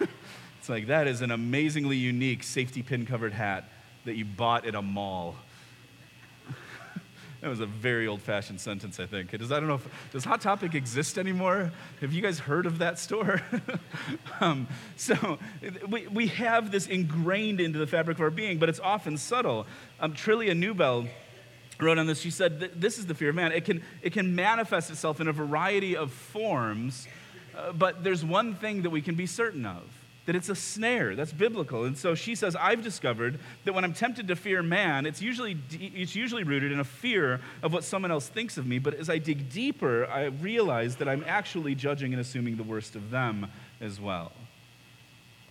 it's 0.58 0.68
like, 0.68 0.86
that 0.86 1.06
is 1.06 1.20
an 1.20 1.30
amazingly 1.30 1.96
unique 1.96 2.42
safety 2.42 2.82
pin 2.82 3.04
covered 3.04 3.32
hat 3.32 3.64
that 4.04 4.14
you 4.14 4.24
bought 4.24 4.66
at 4.66 4.74
a 4.74 4.82
mall. 4.82 5.34
That 7.46 7.50
was 7.50 7.60
a 7.60 7.66
very 7.66 8.08
old 8.08 8.22
fashioned 8.22 8.60
sentence, 8.60 8.98
I 8.98 9.06
think. 9.06 9.30
Does, 9.30 9.52
I 9.52 9.60
don't 9.60 9.68
know 9.68 9.76
if, 9.76 9.86
does 10.10 10.24
Hot 10.24 10.40
Topic 10.40 10.74
exist 10.74 11.16
anymore? 11.16 11.70
Have 12.00 12.12
you 12.12 12.20
guys 12.20 12.40
heard 12.40 12.66
of 12.66 12.78
that 12.78 12.98
store? 12.98 13.40
um, 14.40 14.66
so 14.96 15.38
we, 15.88 16.08
we 16.08 16.26
have 16.26 16.72
this 16.72 16.88
ingrained 16.88 17.60
into 17.60 17.78
the 17.78 17.86
fabric 17.86 18.16
of 18.16 18.22
our 18.22 18.30
being, 18.30 18.58
but 18.58 18.68
it's 18.68 18.80
often 18.80 19.16
subtle. 19.16 19.64
Um, 20.00 20.12
Trillia 20.12 20.58
Newbell 20.58 21.06
wrote 21.78 21.98
on 21.98 22.08
this. 22.08 22.20
She 22.20 22.32
said, 22.32 22.58
This 22.74 22.98
is 22.98 23.06
the 23.06 23.14
fear 23.14 23.28
of 23.28 23.36
man. 23.36 23.52
It 23.52 23.64
can, 23.64 23.80
it 24.02 24.12
can 24.12 24.34
manifest 24.34 24.90
itself 24.90 25.20
in 25.20 25.28
a 25.28 25.32
variety 25.32 25.96
of 25.96 26.10
forms, 26.10 27.06
uh, 27.56 27.70
but 27.70 28.02
there's 28.02 28.24
one 28.24 28.56
thing 28.56 28.82
that 28.82 28.90
we 28.90 29.02
can 29.02 29.14
be 29.14 29.26
certain 29.26 29.64
of 29.66 29.84
that 30.26 30.34
it's 30.34 30.48
a 30.48 30.54
snare. 30.54 31.14
That's 31.14 31.32
biblical. 31.32 31.84
And 31.84 31.96
so 31.96 32.14
she 32.14 32.34
says, 32.34 32.56
I've 32.56 32.82
discovered 32.82 33.38
that 33.64 33.72
when 33.72 33.84
I'm 33.84 33.94
tempted 33.94 34.28
to 34.28 34.36
fear 34.36 34.62
man, 34.62 35.06
it's 35.06 35.22
usually, 35.22 35.56
it's 35.70 36.14
usually 36.14 36.42
rooted 36.42 36.72
in 36.72 36.80
a 36.80 36.84
fear 36.84 37.40
of 37.62 37.72
what 37.72 37.84
someone 37.84 38.10
else 38.10 38.28
thinks 38.28 38.58
of 38.58 38.66
me. 38.66 38.78
But 38.78 38.94
as 38.94 39.08
I 39.08 39.18
dig 39.18 39.48
deeper, 39.50 40.06
I 40.06 40.24
realize 40.24 40.96
that 40.96 41.08
I'm 41.08 41.24
actually 41.26 41.74
judging 41.74 42.12
and 42.12 42.20
assuming 42.20 42.56
the 42.56 42.64
worst 42.64 42.96
of 42.96 43.10
them 43.10 43.46
as 43.80 44.00
well. 44.00 44.32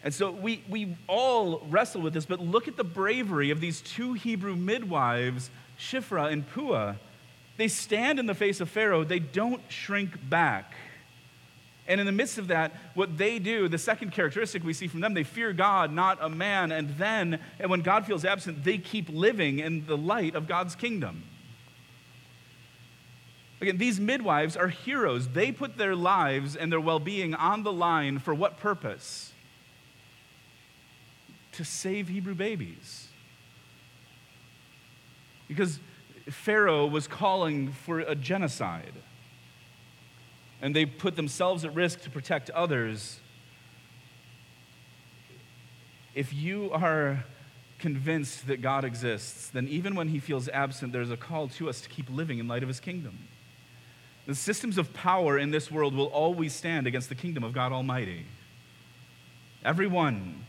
And 0.04 0.14
so 0.14 0.30
we, 0.30 0.62
we 0.70 0.96
all 1.08 1.66
wrestle 1.70 2.02
with 2.02 2.14
this, 2.14 2.26
but 2.26 2.40
look 2.40 2.68
at 2.68 2.78
the 2.78 2.84
bravery 2.84 3.50
of 3.50 3.60
these 3.60 3.82
two 3.82 4.14
Hebrew 4.14 4.56
midwives, 4.56 5.50
Shiphrah 5.80 6.32
and 6.32 6.48
Puah. 6.48 6.96
They 7.58 7.70
stand 7.70 8.20
in 8.20 8.26
the 8.26 8.36
face 8.36 8.60
of 8.60 8.70
Pharaoh, 8.70 9.04
they 9.04 9.20
don't 9.20 9.62
shrink 9.70 10.30
back. 10.30 10.74
And 11.88 12.00
in 12.00 12.06
the 12.06 12.12
midst 12.12 12.38
of 12.38 12.48
that, 12.48 12.74
what 12.96 13.18
they 13.18 13.38
do, 13.38 13.68
the 13.68 13.78
second 13.78 14.12
characteristic 14.12 14.64
we 14.64 14.74
see 14.74 14.88
from 14.88 15.02
them, 15.02 15.14
they 15.14 15.24
fear 15.24 15.54
God, 15.54 15.92
not 15.92 16.18
a 16.20 16.30
man. 16.30 16.72
And 16.72 16.90
then, 16.98 17.40
and 17.60 17.70
when 17.70 17.82
God 17.82 18.06
feels 18.06 18.26
absent, 18.26 18.64
they 18.64 18.80
keep 18.80 19.08
living 19.10 19.60
in 19.60 19.86
the 19.86 19.98
light 19.98 20.34
of 20.34 20.48
God's 20.48 20.76
kingdom. 20.76 21.24
Again, 23.62 23.78
these 23.78 24.00
midwives 24.00 24.58
are 24.58 24.68
heroes. 24.68 25.30
They 25.30 25.52
put 25.52 25.78
their 25.78 25.96
lives 25.96 26.56
and 26.56 26.72
their 26.72 26.80
well 26.80 27.00
being 27.00 27.36
on 27.36 27.64
the 27.64 27.72
line 27.72 28.20
for 28.20 28.34
what 28.34 28.58
purpose? 28.58 29.32
To 31.54 31.64
save 31.64 32.08
Hebrew 32.08 32.36
babies. 32.36 33.08
Because 35.48 35.80
Pharaoh 36.30 36.88
was 36.88 37.08
calling 37.08 37.72
for 37.72 38.00
a 38.00 38.16
genocide 38.16 38.94
and 40.62 40.76
they 40.76 40.86
put 40.86 41.16
themselves 41.16 41.66
at 41.66 41.74
risk 41.74 42.02
to 42.02 42.10
protect 42.10 42.50
others. 42.52 43.20
If 46.14 46.34
you 46.34 46.72
are 46.72 47.26
convinced 47.80 48.48
that 48.48 48.62
God 48.62 48.86
exists, 48.86 49.50
then 49.50 49.68
even 49.68 49.96
when 49.96 50.08
he 50.08 50.20
feels 50.20 50.48
absent, 50.50 50.94
there's 50.94 51.12
a 51.12 51.18
call 51.18 51.50
to 51.50 51.70
us 51.70 51.82
to 51.82 51.90
keep 51.90 52.10
living 52.10 52.40
in 52.40 52.48
light 52.48 52.64
of 52.64 52.70
his 52.70 52.80
kingdom. 52.80 53.28
The 54.26 54.36
systems 54.36 54.78
of 54.78 54.94
power 54.94 55.38
in 55.38 55.52
this 55.52 55.70
world 55.70 55.94
will 55.94 56.08
always 56.08 56.54
stand 56.54 56.88
against 56.88 57.10
the 57.10 57.16
kingdom 57.16 57.44
of 57.44 57.54
God 57.54 57.72
Almighty. 57.72 58.26
Everyone. 59.64 60.46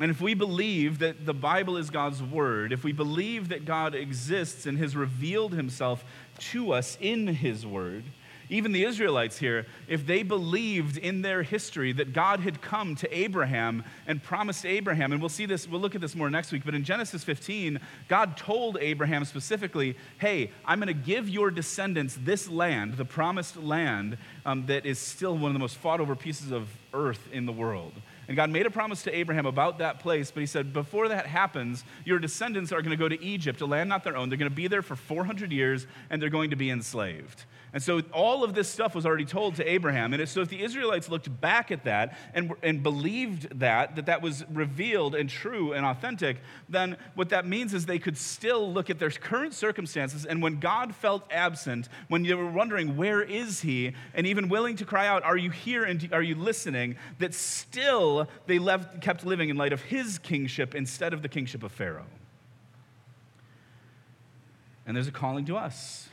And 0.00 0.10
if 0.10 0.20
we 0.20 0.34
believe 0.34 1.00
that 1.00 1.26
the 1.26 1.34
Bible 1.34 1.76
is 1.76 1.90
God's 1.90 2.22
word, 2.22 2.72
if 2.72 2.82
we 2.82 2.92
believe 2.92 3.50
that 3.50 3.64
God 3.64 3.94
exists 3.94 4.64
and 4.64 4.78
has 4.78 4.96
revealed 4.96 5.52
himself 5.52 6.04
to 6.38 6.72
us 6.72 6.96
in 7.00 7.26
his 7.26 7.66
word, 7.66 8.04
even 8.50 8.72
the 8.72 8.84
Israelites 8.84 9.38
here, 9.38 9.66
if 9.88 10.06
they 10.06 10.22
believed 10.22 10.98
in 10.98 11.22
their 11.22 11.42
history 11.42 11.92
that 11.92 12.12
God 12.12 12.40
had 12.40 12.60
come 12.60 12.96
to 12.96 13.16
Abraham 13.16 13.84
and 14.06 14.22
promised 14.22 14.66
Abraham, 14.66 15.12
and 15.12 15.22
we'll 15.22 15.28
see 15.28 15.46
this, 15.46 15.68
we'll 15.68 15.80
look 15.80 15.94
at 15.94 16.00
this 16.00 16.16
more 16.16 16.28
next 16.28 16.50
week, 16.50 16.62
but 16.64 16.74
in 16.74 16.84
Genesis 16.84 17.22
15, 17.22 17.80
God 18.08 18.36
told 18.36 18.76
Abraham 18.80 19.24
specifically, 19.24 19.96
hey, 20.18 20.50
I'm 20.64 20.80
going 20.80 20.88
to 20.88 20.94
give 20.94 21.28
your 21.28 21.50
descendants 21.50 22.18
this 22.22 22.48
land, 22.48 22.94
the 22.94 23.04
promised 23.04 23.56
land 23.56 24.18
um, 24.44 24.66
that 24.66 24.84
is 24.84 24.98
still 24.98 25.38
one 25.38 25.50
of 25.50 25.52
the 25.54 25.60
most 25.60 25.76
fought 25.76 26.00
over 26.00 26.16
pieces 26.16 26.50
of 26.50 26.68
earth 26.92 27.28
in 27.32 27.46
the 27.46 27.52
world. 27.52 27.92
And 28.26 28.36
God 28.36 28.50
made 28.50 28.66
a 28.66 28.70
promise 28.70 29.02
to 29.04 29.14
Abraham 29.14 29.46
about 29.46 29.78
that 29.78 29.98
place, 29.98 30.30
but 30.30 30.40
he 30.40 30.46
said, 30.46 30.72
before 30.72 31.08
that 31.08 31.26
happens, 31.26 31.84
your 32.04 32.18
descendants 32.18 32.70
are 32.70 32.80
going 32.80 32.96
to 32.96 32.96
go 32.96 33.08
to 33.08 33.20
Egypt, 33.20 33.60
a 33.60 33.66
land 33.66 33.88
not 33.88 34.04
their 34.04 34.16
own. 34.16 34.28
They're 34.28 34.38
going 34.38 34.50
to 34.50 34.54
be 34.54 34.68
there 34.68 34.82
for 34.82 34.94
400 34.94 35.50
years, 35.50 35.86
and 36.10 36.22
they're 36.22 36.30
going 36.30 36.50
to 36.50 36.56
be 36.56 36.70
enslaved. 36.70 37.44
And 37.72 37.80
so 37.80 38.00
all 38.12 38.42
of 38.42 38.54
this 38.54 38.68
stuff 38.68 38.96
was 38.96 39.06
already 39.06 39.24
told 39.24 39.54
to 39.56 39.70
Abraham. 39.70 40.12
And 40.12 40.28
so 40.28 40.40
if 40.40 40.48
the 40.48 40.60
Israelites 40.62 41.08
looked 41.08 41.40
back 41.40 41.70
at 41.70 41.84
that 41.84 42.18
and, 42.34 42.52
and 42.62 42.82
believed 42.82 43.60
that, 43.60 43.94
that 43.94 44.06
that 44.06 44.22
was 44.22 44.44
revealed 44.50 45.14
and 45.14 45.30
true 45.30 45.72
and 45.72 45.86
authentic, 45.86 46.38
then 46.68 46.96
what 47.14 47.28
that 47.28 47.46
means 47.46 47.72
is 47.72 47.86
they 47.86 48.00
could 48.00 48.18
still 48.18 48.72
look 48.72 48.90
at 48.90 48.98
their 48.98 49.10
current 49.10 49.54
circumstances. 49.54 50.26
And 50.26 50.42
when 50.42 50.58
God 50.58 50.96
felt 50.96 51.24
absent, 51.30 51.88
when 52.08 52.24
they 52.24 52.34
were 52.34 52.50
wondering, 52.50 52.96
where 52.96 53.22
is 53.22 53.60
he? 53.60 53.92
And 54.14 54.26
even 54.26 54.48
willing 54.48 54.74
to 54.76 54.84
cry 54.84 55.06
out, 55.06 55.22
are 55.22 55.36
you 55.36 55.50
here 55.50 55.84
and 55.84 56.12
are 56.12 56.22
you 56.22 56.34
listening? 56.34 56.96
That 57.20 57.34
still 57.34 58.28
they 58.46 58.58
left, 58.58 59.00
kept 59.00 59.24
living 59.24 59.48
in 59.48 59.56
light 59.56 59.72
of 59.72 59.82
his 59.82 60.18
kingship 60.18 60.74
instead 60.74 61.14
of 61.14 61.22
the 61.22 61.28
kingship 61.28 61.62
of 61.62 61.70
Pharaoh. 61.70 62.06
And 64.86 64.96
there's 64.96 65.06
a 65.06 65.12
calling 65.12 65.44
to 65.44 65.56
us 65.56 66.09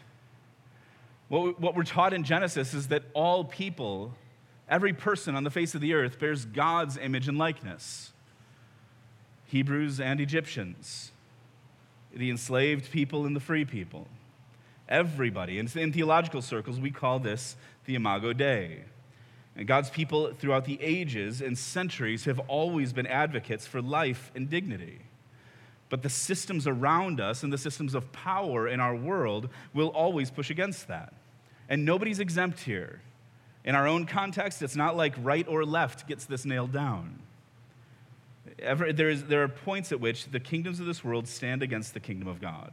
What, 1.29 1.75
we're 1.75 1.83
taught 1.83 2.13
in 2.13 2.23
Genesis 2.23 2.73
is 2.73 2.87
that 2.87 3.03
all 3.13 3.43
people, 3.43 4.13
every 4.69 4.93
person 4.93 5.35
on 5.35 5.43
the 5.43 5.49
face 5.49 5.75
of 5.75 5.81
the 5.81 5.93
earth, 5.93 6.19
bears 6.19 6.45
God's 6.45 6.97
image 6.97 7.27
and 7.27 7.37
likeness 7.37 8.13
Hebrews 9.47 10.01
and 10.01 10.19
Egyptians, 10.19 11.11
the 12.13 12.29
enslaved 12.29 12.91
people 12.91 13.25
and 13.25 13.33
the 13.33 13.39
free 13.39 13.63
people. 13.63 14.07
Everybody. 14.89 15.57
And 15.57 15.73
in 15.75 15.93
theological 15.93 16.41
circles, 16.41 16.79
we 16.79 16.91
call 16.91 17.19
this 17.19 17.55
the 17.85 17.95
Imago 17.95 18.33
Dei. 18.33 18.83
And 19.55 19.65
God's 19.65 19.89
people 19.89 20.33
throughout 20.33 20.65
the 20.65 20.77
ages 20.81 21.41
and 21.41 21.57
centuries 21.57 22.25
have 22.25 22.39
always 22.47 22.93
been 22.93 23.07
advocates 23.07 23.65
for 23.65 23.81
life 23.81 24.31
and 24.35 24.49
dignity. 24.49 24.99
But 25.89 26.03
the 26.03 26.09
systems 26.09 26.67
around 26.67 27.19
us 27.19 27.43
and 27.43 27.51
the 27.51 27.57
systems 27.57 27.95
of 27.95 28.11
power 28.11 28.67
in 28.67 28.79
our 28.79 28.95
world 28.95 29.49
will 29.73 29.87
always 29.87 30.29
push 30.29 30.49
against 30.49 30.87
that. 30.89 31.13
And 31.69 31.85
nobody's 31.85 32.19
exempt 32.19 32.61
here. 32.61 33.01
In 33.65 33.75
our 33.75 33.87
own 33.87 34.05
context, 34.05 34.61
it's 34.61 34.75
not 34.75 34.95
like 34.95 35.13
right 35.21 35.45
or 35.47 35.65
left 35.65 36.07
gets 36.07 36.25
this 36.25 36.45
nailed 36.45 36.71
down. 36.71 37.19
There, 38.57 39.09
is, 39.09 39.25
there 39.25 39.43
are 39.43 39.47
points 39.47 39.91
at 39.91 39.99
which 39.99 40.31
the 40.31 40.39
kingdoms 40.39 40.79
of 40.79 40.85
this 40.85 41.03
world 41.03 41.27
stand 41.27 41.61
against 41.61 41.93
the 41.93 41.99
kingdom 41.99 42.27
of 42.27 42.39
God. 42.39 42.71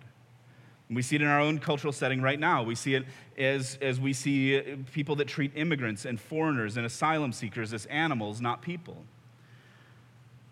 We 0.90 1.02
see 1.02 1.16
it 1.16 1.22
in 1.22 1.28
our 1.28 1.40
own 1.40 1.58
cultural 1.58 1.92
setting 1.92 2.22
right 2.22 2.38
now. 2.38 2.62
We 2.62 2.74
see 2.74 2.94
it 2.94 3.04
as, 3.36 3.78
as 3.80 3.98
we 3.98 4.12
see 4.12 4.60
people 4.92 5.16
that 5.16 5.26
treat 5.26 5.52
immigrants 5.56 6.04
and 6.04 6.20
foreigners 6.20 6.76
and 6.76 6.86
asylum 6.86 7.32
seekers 7.32 7.72
as 7.72 7.86
animals, 7.86 8.40
not 8.40 8.62
people. 8.62 9.04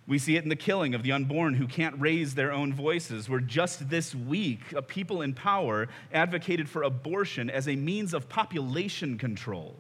We 0.07 0.19
see 0.19 0.37
it 0.37 0.43
in 0.43 0.49
the 0.49 0.57
killing 0.57 0.95
of 0.95 1.03
the 1.03 1.13
unborn 1.13 1.55
who 1.55 1.69
can't 1.69 2.01
raise 2.01 2.35
their 2.35 2.53
own 2.53 2.73
voices, 2.73 3.29
where 3.29 3.41
just 3.41 3.89
this 3.89 4.15
week, 4.15 4.73
a 4.73 4.83
people 4.83 5.23
in 5.23 5.33
power 5.33 5.89
advocated 6.13 6.69
for 6.69 6.83
abortion 6.83 7.49
as 7.49 7.69
a 7.69 7.77
means 7.77 8.13
of 8.13 8.29
population 8.29 9.17
control, 9.17 9.77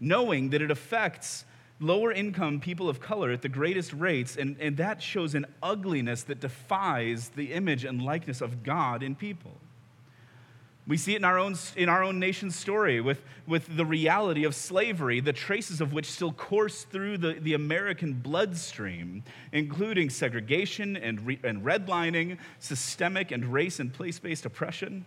knowing 0.00 0.50
that 0.50 0.62
it 0.62 0.70
affects 0.70 1.44
lower 1.80 2.10
income 2.10 2.58
people 2.58 2.88
of 2.88 3.00
color 3.00 3.30
at 3.30 3.42
the 3.42 3.48
greatest 3.48 3.92
rates, 3.92 4.36
and, 4.36 4.56
and 4.60 4.76
that 4.78 5.00
shows 5.00 5.36
an 5.36 5.46
ugliness 5.62 6.24
that 6.24 6.40
defies 6.40 7.28
the 7.30 7.52
image 7.52 7.84
and 7.84 8.02
likeness 8.02 8.40
of 8.40 8.64
God 8.64 9.04
in 9.04 9.14
people. 9.14 9.52
We 10.88 10.96
see 10.96 11.12
it 11.12 11.18
in 11.18 11.24
our 11.24 11.38
own, 11.38 11.54
in 11.76 11.90
our 11.90 12.02
own 12.02 12.18
nation's 12.18 12.56
story 12.56 13.02
with, 13.02 13.20
with 13.46 13.76
the 13.76 13.84
reality 13.84 14.44
of 14.44 14.54
slavery, 14.54 15.20
the 15.20 15.34
traces 15.34 15.82
of 15.82 15.92
which 15.92 16.10
still 16.10 16.32
course 16.32 16.84
through 16.84 17.18
the, 17.18 17.34
the 17.34 17.52
American 17.52 18.14
bloodstream, 18.14 19.22
including 19.52 20.08
segregation 20.08 20.96
and, 20.96 21.26
re, 21.26 21.38
and 21.44 21.62
redlining, 21.62 22.38
systemic 22.58 23.30
and 23.32 23.52
race 23.52 23.80
and 23.80 23.92
place 23.92 24.18
based 24.18 24.46
oppression. 24.46 25.04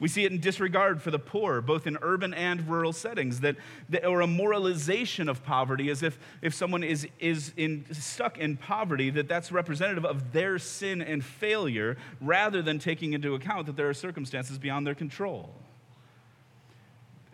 We 0.00 0.08
see 0.08 0.24
it 0.24 0.32
in 0.32 0.40
disregard 0.40 1.02
for 1.02 1.10
the 1.10 1.18
poor, 1.18 1.60
both 1.60 1.86
in 1.86 1.98
urban 2.00 2.32
and 2.32 2.66
rural 2.66 2.94
settings, 2.94 3.40
that, 3.40 3.56
that 3.90 4.06
or 4.06 4.22
a 4.22 4.26
moralization 4.26 5.28
of 5.28 5.44
poverty, 5.44 5.90
as 5.90 6.02
if, 6.02 6.18
if 6.40 6.54
someone 6.54 6.82
is, 6.82 7.06
is 7.18 7.52
in, 7.58 7.84
stuck 7.92 8.38
in 8.38 8.56
poverty, 8.56 9.10
that 9.10 9.28
that's 9.28 9.52
representative 9.52 10.06
of 10.06 10.32
their 10.32 10.58
sin 10.58 11.02
and 11.02 11.22
failure, 11.22 11.98
rather 12.18 12.62
than 12.62 12.78
taking 12.78 13.12
into 13.12 13.34
account 13.34 13.66
that 13.66 13.76
there 13.76 13.90
are 13.90 13.94
circumstances 13.94 14.58
beyond 14.58 14.86
their 14.86 14.94
control. 14.94 15.54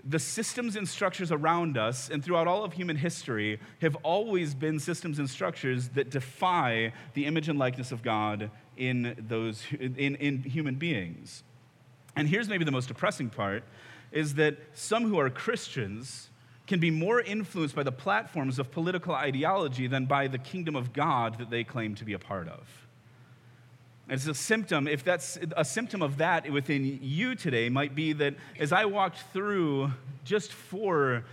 The 0.05 0.19
systems 0.19 0.75
and 0.75 0.89
structures 0.89 1.31
around 1.31 1.79
us 1.79 2.11
and 2.11 2.25
throughout 2.25 2.49
all 2.49 2.65
of 2.65 2.73
human 2.73 2.97
history 2.97 3.61
have 3.81 3.97
always 4.03 4.55
been 4.55 4.81
systems 4.81 5.21
and 5.21 5.31
structures 5.31 5.91
that 5.91 6.11
defy 6.11 6.93
the 7.15 7.27
image 7.27 7.49
and 7.49 7.59
likeness 7.59 7.93
of 7.93 8.03
God 8.03 8.51
in, 8.77 9.17
those, 9.29 9.65
in, 9.73 10.17
in 10.17 10.43
human 10.43 10.77
beings. 10.77 11.45
And 12.17 12.29
here's 12.29 12.49
maybe 12.49 12.65
the 12.65 12.73
most 12.73 12.89
depressing 12.89 13.31
part 13.31 13.63
is 14.11 14.35
that 14.35 14.57
some 14.75 15.05
who 15.05 15.19
are 15.19 15.29
Christians 15.29 16.31
can 16.67 16.81
be 16.81 16.91
more 16.91 17.21
influenced 17.21 17.77
by 17.77 17.83
the 17.83 17.93
platforms 17.93 18.59
of 18.59 18.71
political 18.73 19.15
ideology 19.15 19.87
than 19.87 20.07
by 20.07 20.27
the 20.27 20.39
kingdom 20.39 20.75
of 20.75 20.93
God 20.93 21.39
that 21.39 21.51
they 21.51 21.63
claim 21.63 21.95
to 21.97 22.05
be 22.05 22.15
a 22.15 22.19
part 22.19 22.49
of. 22.49 22.67
It's 24.09 24.27
a 24.27 24.35
symptom, 24.35 24.87
if 24.87 25.03
that's 25.03 25.37
a 25.57 25.65
symptom 25.65 26.01
of 26.01 26.19
that 26.19 26.51
within 26.51 27.01
you 27.03 27.35
today, 27.35 27.69
might 27.69 27.95
be 27.95 28.13
that 28.15 28.35
as 28.59 28.73
I 28.73 28.85
walked 28.85 29.19
through 29.33 29.93
just 30.25 30.53
four 30.53 31.25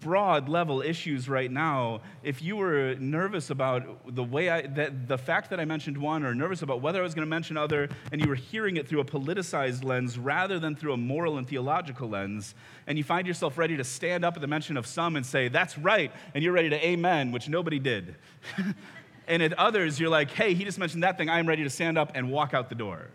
broad 0.00 0.48
level 0.48 0.80
issues 0.80 1.28
right 1.28 1.50
now, 1.50 2.00
if 2.22 2.40
you 2.42 2.56
were 2.56 2.94
nervous 2.98 3.50
about 3.50 4.14
the 4.14 4.22
way 4.22 4.48
I, 4.48 4.62
that, 4.62 5.08
the 5.08 5.18
fact 5.18 5.50
that 5.50 5.60
I 5.60 5.64
mentioned 5.64 5.98
one, 5.98 6.24
or 6.24 6.34
nervous 6.34 6.62
about 6.62 6.80
whether 6.80 7.00
I 7.00 7.02
was 7.02 7.14
going 7.14 7.26
to 7.26 7.30
mention 7.30 7.56
other, 7.56 7.88
and 8.12 8.20
you 8.20 8.28
were 8.28 8.34
hearing 8.34 8.76
it 8.76 8.88
through 8.88 9.00
a 9.00 9.04
politicized 9.04 9.84
lens 9.84 10.18
rather 10.18 10.58
than 10.58 10.76
through 10.76 10.92
a 10.92 10.96
moral 10.96 11.38
and 11.38 11.48
theological 11.48 12.08
lens, 12.08 12.54
and 12.86 12.96
you 12.96 13.04
find 13.04 13.26
yourself 13.26 13.58
ready 13.58 13.76
to 13.76 13.84
stand 13.84 14.24
up 14.24 14.34
at 14.34 14.40
the 14.40 14.46
mention 14.46 14.76
of 14.76 14.86
some 14.86 15.16
and 15.16 15.24
say, 15.24 15.48
That's 15.48 15.76
right, 15.78 16.12
and 16.34 16.44
you're 16.44 16.52
ready 16.52 16.70
to 16.70 16.86
amen, 16.86 17.32
which 17.32 17.48
nobody 17.48 17.78
did. 17.78 18.16
and 19.28 19.42
at 19.42 19.52
others, 19.54 19.98
you're 19.98 20.10
like, 20.10 20.30
Hey, 20.30 20.54
he 20.54 20.64
just 20.64 20.78
mentioned 20.78 21.02
that 21.02 21.18
thing, 21.18 21.28
I'm 21.28 21.46
ready 21.46 21.64
to 21.64 21.70
stand 21.70 21.98
up 21.98 22.12
and 22.14 22.30
walk 22.30 22.54
out 22.54 22.68
the 22.68 22.74
door. 22.74 23.10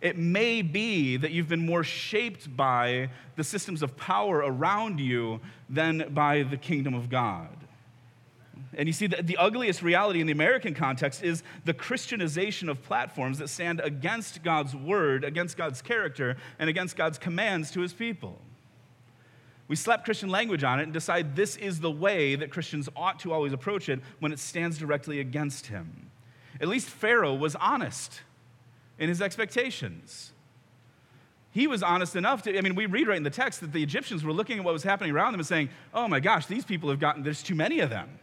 It 0.00 0.16
may 0.16 0.62
be 0.62 1.16
that 1.16 1.32
you've 1.32 1.48
been 1.48 1.66
more 1.66 1.82
shaped 1.82 2.56
by 2.56 3.10
the 3.36 3.44
systems 3.44 3.82
of 3.82 3.96
power 3.96 4.38
around 4.38 5.00
you 5.00 5.40
than 5.68 6.12
by 6.14 6.44
the 6.44 6.56
kingdom 6.56 6.94
of 6.94 7.10
God. 7.10 7.48
And 8.74 8.86
you 8.86 8.92
see, 8.92 9.08
the, 9.08 9.22
the, 9.22 9.36
ugliest 9.36 9.82
reality 9.82 10.20
in 10.20 10.26
the 10.26 10.32
American 10.32 10.72
context 10.72 11.24
is 11.24 11.42
the 11.64 11.74
Christianization 11.74 12.68
of 12.68 12.82
platforms 12.82 13.38
that 13.38 13.48
stand 13.48 13.80
against 13.80 14.44
God's 14.44 14.76
word, 14.76 15.24
against 15.24 15.56
God's 15.56 15.82
character, 15.82 16.36
and 16.60 16.70
against 16.70 16.96
God's 16.96 17.18
commands 17.18 17.72
to 17.72 17.80
his 17.80 17.92
people. 17.92 18.40
We 19.66 19.74
slap 19.76 20.04
Christian 20.04 20.28
language 20.28 20.64
on 20.64 20.80
it 20.80 20.84
and 20.84 20.92
decide 20.92 21.34
this 21.34 21.56
is 21.56 21.80
the 21.80 21.90
way 21.90 22.36
that 22.36 22.50
Christians 22.50 22.88
ought 22.94 23.18
to 23.20 23.32
always 23.32 23.52
approach 23.52 23.88
it 23.88 24.00
when 24.20 24.32
it 24.32 24.38
stands 24.38 24.78
directly 24.78 25.18
against 25.18 25.66
him. 25.66 26.10
At 26.60 26.68
least 26.68 26.88
Pharaoh 26.88 27.34
was 27.34 27.56
honest 27.56 28.22
in 28.98 29.08
his 29.08 29.22
expectations. 29.22 30.32
He 31.50 31.66
was 31.66 31.82
honest 31.82 32.14
enough 32.14 32.42
to, 32.42 32.56
I 32.56 32.60
mean, 32.60 32.74
we 32.74 32.86
read 32.86 33.08
right 33.08 33.16
in 33.16 33.22
the 33.22 33.30
text 33.30 33.60
that 33.62 33.72
the 33.72 33.82
Egyptians 33.82 34.22
were 34.22 34.32
looking 34.32 34.58
at 34.58 34.64
what 34.64 34.72
was 34.72 34.82
happening 34.82 35.12
around 35.12 35.32
them 35.32 35.40
and 35.40 35.46
saying, 35.46 35.70
oh 35.94 36.06
my 36.06 36.20
gosh, 36.20 36.46
these 36.46 36.64
people 36.64 36.90
have 36.90 37.00
gotten, 37.00 37.22
there's 37.22 37.42
too 37.42 37.54
many 37.54 37.80
of 37.80 37.90
them. 37.90 38.18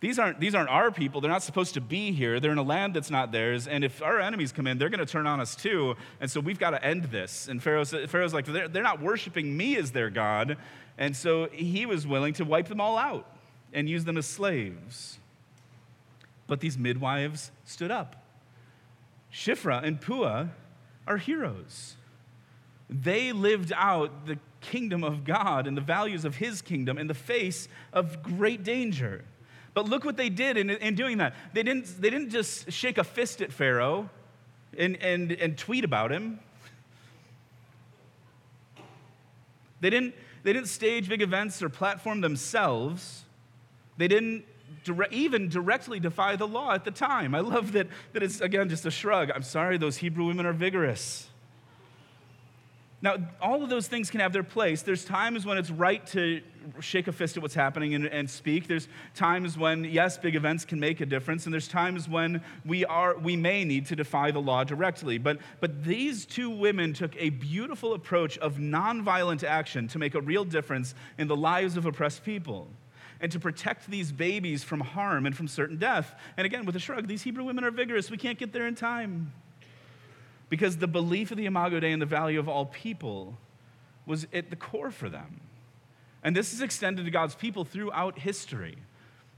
These 0.00 0.18
aren't, 0.18 0.38
these 0.38 0.54
aren't 0.54 0.68
our 0.68 0.90
people. 0.90 1.22
They're 1.22 1.30
not 1.30 1.42
supposed 1.42 1.72
to 1.74 1.80
be 1.80 2.12
here. 2.12 2.38
They're 2.38 2.52
in 2.52 2.58
a 2.58 2.62
land 2.62 2.92
that's 2.92 3.10
not 3.10 3.32
theirs. 3.32 3.66
And 3.66 3.82
if 3.82 4.02
our 4.02 4.20
enemies 4.20 4.52
come 4.52 4.66
in, 4.66 4.76
they're 4.76 4.90
going 4.90 5.04
to 5.04 5.10
turn 5.10 5.26
on 5.26 5.40
us 5.40 5.56
too. 5.56 5.96
And 6.20 6.30
so 6.30 6.40
we've 6.40 6.58
got 6.58 6.70
to 6.70 6.84
end 6.84 7.04
this. 7.04 7.48
And 7.48 7.62
Pharaoh, 7.62 7.86
Pharaoh's 7.86 8.34
like, 8.34 8.44
they're, 8.44 8.68
they're 8.68 8.82
not 8.82 9.00
worshiping 9.00 9.56
me 9.56 9.76
as 9.76 9.92
their 9.92 10.10
God. 10.10 10.58
And 10.98 11.16
so 11.16 11.48
he 11.50 11.86
was 11.86 12.06
willing 12.06 12.34
to 12.34 12.44
wipe 12.44 12.68
them 12.68 12.82
all 12.82 12.98
out 12.98 13.26
and 13.72 13.88
use 13.88 14.04
them 14.04 14.18
as 14.18 14.26
slaves. 14.26 15.18
But 16.46 16.60
these 16.60 16.76
midwives 16.76 17.50
stood 17.64 17.90
up. 17.90 18.23
Shiphrah 19.34 19.82
and 19.82 20.00
Puah 20.00 20.48
are 21.06 21.16
heroes. 21.16 21.96
They 22.88 23.32
lived 23.32 23.72
out 23.74 24.26
the 24.26 24.38
kingdom 24.60 25.02
of 25.02 25.24
God 25.24 25.66
and 25.66 25.76
the 25.76 25.82
values 25.82 26.24
of 26.24 26.36
his 26.36 26.62
kingdom 26.62 26.96
in 26.96 27.08
the 27.08 27.14
face 27.14 27.68
of 27.92 28.22
great 28.22 28.62
danger. 28.62 29.24
But 29.74 29.88
look 29.88 30.04
what 30.04 30.16
they 30.16 30.28
did 30.28 30.56
in, 30.56 30.70
in 30.70 30.94
doing 30.94 31.18
that. 31.18 31.34
They 31.52 31.64
didn't, 31.64 32.00
they 32.00 32.10
didn't 32.10 32.30
just 32.30 32.70
shake 32.70 32.96
a 32.96 33.04
fist 33.04 33.42
at 33.42 33.52
Pharaoh 33.52 34.08
and, 34.78 34.96
and, 35.02 35.32
and 35.32 35.58
tweet 35.58 35.84
about 35.84 36.12
him. 36.12 36.38
They 39.80 39.90
didn't, 39.90 40.14
they 40.44 40.52
didn't 40.52 40.68
stage 40.68 41.08
big 41.08 41.22
events 41.22 41.60
or 41.60 41.68
platform 41.68 42.20
themselves. 42.20 43.24
They 43.96 44.06
didn't 44.08 44.44
dire- 44.84 45.08
even 45.10 45.48
directly 45.48 45.98
defy 45.98 46.36
the 46.36 46.46
law 46.46 46.72
at 46.72 46.84
the 46.84 46.90
time. 46.90 47.34
I 47.34 47.40
love 47.40 47.72
that, 47.72 47.88
that 48.12 48.22
it's, 48.22 48.40
again, 48.40 48.68
just 48.68 48.86
a 48.86 48.90
shrug. 48.90 49.30
I'm 49.34 49.42
sorry, 49.42 49.78
those 49.78 49.96
Hebrew 49.96 50.26
women 50.26 50.46
are 50.46 50.52
vigorous. 50.52 51.28
Now, 53.02 53.16
all 53.42 53.62
of 53.62 53.68
those 53.68 53.86
things 53.86 54.10
can 54.10 54.20
have 54.20 54.32
their 54.32 54.42
place. 54.42 54.80
There's 54.80 55.04
times 55.04 55.44
when 55.44 55.58
it's 55.58 55.70
right 55.70 56.06
to 56.08 56.40
shake 56.80 57.06
a 57.06 57.12
fist 57.12 57.36
at 57.36 57.42
what's 57.42 57.54
happening 57.54 57.94
and, 57.94 58.06
and, 58.06 58.30
speak. 58.30 58.66
There's 58.66 58.88
times 59.14 59.58
when, 59.58 59.84
yes, 59.84 60.16
big 60.16 60.34
events 60.34 60.64
can 60.64 60.80
make 60.80 61.02
a 61.02 61.06
difference, 61.06 61.44
and 61.44 61.52
there's 61.52 61.68
times 61.68 62.08
when 62.08 62.42
we, 62.64 62.86
are, 62.86 63.18
we 63.18 63.36
may 63.36 63.62
need 63.62 63.84
to 63.86 63.96
defy 63.96 64.30
the 64.30 64.40
law 64.40 64.64
directly. 64.64 65.18
But, 65.18 65.38
but 65.60 65.84
these 65.84 66.24
two 66.24 66.48
women 66.48 66.94
took 66.94 67.14
a 67.18 67.28
beautiful 67.28 67.92
approach 67.92 68.38
of 68.38 68.54
nonviolent 68.54 69.44
action 69.44 69.86
to 69.88 69.98
make 69.98 70.14
a 70.14 70.20
real 70.22 70.46
difference 70.46 70.94
in 71.18 71.28
the 71.28 71.36
lives 71.36 71.76
of 71.76 71.84
oppressed 71.84 72.24
people 72.24 72.70
and 73.24 73.32
to 73.32 73.40
protect 73.40 73.90
these 73.90 74.12
babies 74.12 74.62
from 74.62 74.80
harm 74.80 75.24
and 75.24 75.34
from 75.34 75.48
certain 75.48 75.78
death. 75.78 76.14
And 76.36 76.44
again, 76.44 76.66
with 76.66 76.76
a 76.76 76.78
shrug, 76.78 77.06
these 77.06 77.22
Hebrew 77.22 77.42
women 77.42 77.64
are 77.64 77.70
vigorous. 77.70 78.10
We 78.10 78.18
can't 78.18 78.38
get 78.38 78.52
there 78.52 78.66
in 78.66 78.74
time. 78.74 79.32
Because 80.50 80.76
the 80.76 80.86
belief 80.86 81.30
of 81.30 81.38
the 81.38 81.46
Imago 81.46 81.80
Dei 81.80 81.90
and 81.90 82.02
the 82.02 82.06
value 82.06 82.38
of 82.38 82.50
all 82.50 82.66
people 82.66 83.38
was 84.04 84.26
at 84.34 84.50
the 84.50 84.56
core 84.56 84.90
for 84.90 85.08
them. 85.08 85.40
And 86.22 86.36
this 86.36 86.52
is 86.52 86.60
extended 86.60 87.06
to 87.06 87.10
God's 87.10 87.34
people 87.34 87.64
throughout 87.64 88.18
history. 88.18 88.76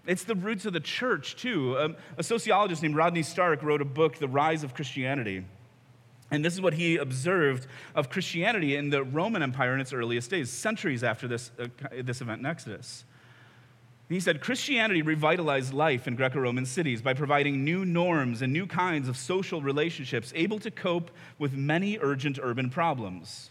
It's 0.04 0.24
the 0.24 0.34
roots 0.34 0.66
of 0.66 0.72
the 0.72 0.80
church, 0.80 1.36
too. 1.36 1.78
Um, 1.78 1.96
a 2.18 2.24
sociologist 2.24 2.82
named 2.82 2.96
Rodney 2.96 3.22
Stark 3.22 3.62
wrote 3.62 3.80
a 3.80 3.84
book, 3.84 4.18
The 4.18 4.26
Rise 4.26 4.64
of 4.64 4.74
Christianity. 4.74 5.44
And 6.32 6.44
this 6.44 6.54
is 6.54 6.60
what 6.60 6.74
he 6.74 6.96
observed 6.96 7.68
of 7.94 8.10
Christianity 8.10 8.74
in 8.74 8.90
the 8.90 9.04
Roman 9.04 9.44
Empire 9.44 9.74
in 9.74 9.80
its 9.80 9.92
earliest 9.92 10.28
days, 10.28 10.50
centuries 10.50 11.04
after 11.04 11.28
this, 11.28 11.52
uh, 11.56 11.68
this 12.02 12.20
event 12.20 12.40
in 12.40 12.46
Exodus. 12.46 13.04
He 14.08 14.20
said 14.20 14.40
Christianity 14.40 15.02
revitalized 15.02 15.74
life 15.74 16.06
in 16.06 16.14
Greco 16.14 16.38
Roman 16.38 16.64
cities 16.64 17.02
by 17.02 17.14
providing 17.14 17.64
new 17.64 17.84
norms 17.84 18.40
and 18.40 18.52
new 18.52 18.66
kinds 18.66 19.08
of 19.08 19.16
social 19.16 19.60
relationships 19.60 20.32
able 20.36 20.60
to 20.60 20.70
cope 20.70 21.10
with 21.38 21.54
many 21.54 21.98
urgent 22.00 22.38
urban 22.40 22.70
problems. 22.70 23.50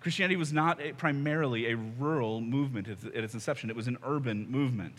Christianity 0.00 0.36
was 0.36 0.52
not 0.52 0.80
a, 0.80 0.92
primarily 0.92 1.70
a 1.70 1.76
rural 1.76 2.40
movement 2.40 2.88
at, 2.88 3.04
at 3.04 3.24
its 3.24 3.34
inception, 3.34 3.70
it 3.70 3.76
was 3.76 3.86
an 3.86 3.98
urban 4.04 4.50
movement. 4.50 4.96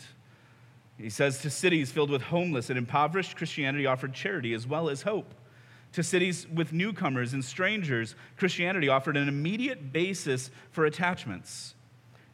He 0.96 1.10
says 1.10 1.40
to 1.42 1.50
cities 1.50 1.90
filled 1.90 2.10
with 2.10 2.22
homeless 2.22 2.70
and 2.70 2.78
impoverished, 2.78 3.36
Christianity 3.36 3.86
offered 3.86 4.14
charity 4.14 4.54
as 4.54 4.66
well 4.66 4.88
as 4.88 5.02
hope. 5.02 5.34
To 5.92 6.02
cities 6.02 6.46
with 6.48 6.72
newcomers 6.72 7.32
and 7.32 7.44
strangers, 7.44 8.14
Christianity 8.36 8.88
offered 8.88 9.16
an 9.16 9.28
immediate 9.28 9.92
basis 9.92 10.50
for 10.70 10.84
attachments. 10.84 11.74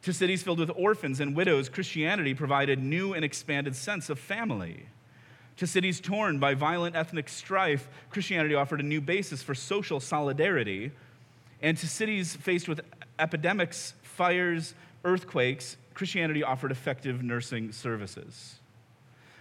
To 0.07 0.13
cities 0.13 0.41
filled 0.41 0.59
with 0.59 0.71
orphans 0.77 1.19
and 1.19 1.35
widows, 1.35 1.67
Christianity 1.67 2.33
provided 2.33 2.81
new 2.81 3.13
and 3.13 3.25
expanded 3.25 3.75
sense 3.75 4.09
of 4.09 4.17
family. 4.17 4.85
To 5.57 5.67
cities 5.67 5.99
torn 5.99 6.39
by 6.39 6.53
violent 6.53 6.95
ethnic 6.95 7.27
strife, 7.27 7.89
Christianity 8.09 8.55
offered 8.55 8.79
a 8.79 8.83
new 8.83 9.01
basis 9.01 9.43
for 9.43 9.53
social 9.53 9.99
solidarity. 9.99 10.93
And 11.61 11.77
to 11.79 11.89
cities 11.89 12.37
faced 12.37 12.69
with 12.69 12.79
epidemics, 13.19 13.95
fires, 14.01 14.75
earthquakes, 15.03 15.75
Christianity 15.93 16.41
offered 16.41 16.71
effective 16.71 17.21
nursing 17.21 17.73
services. 17.73 18.59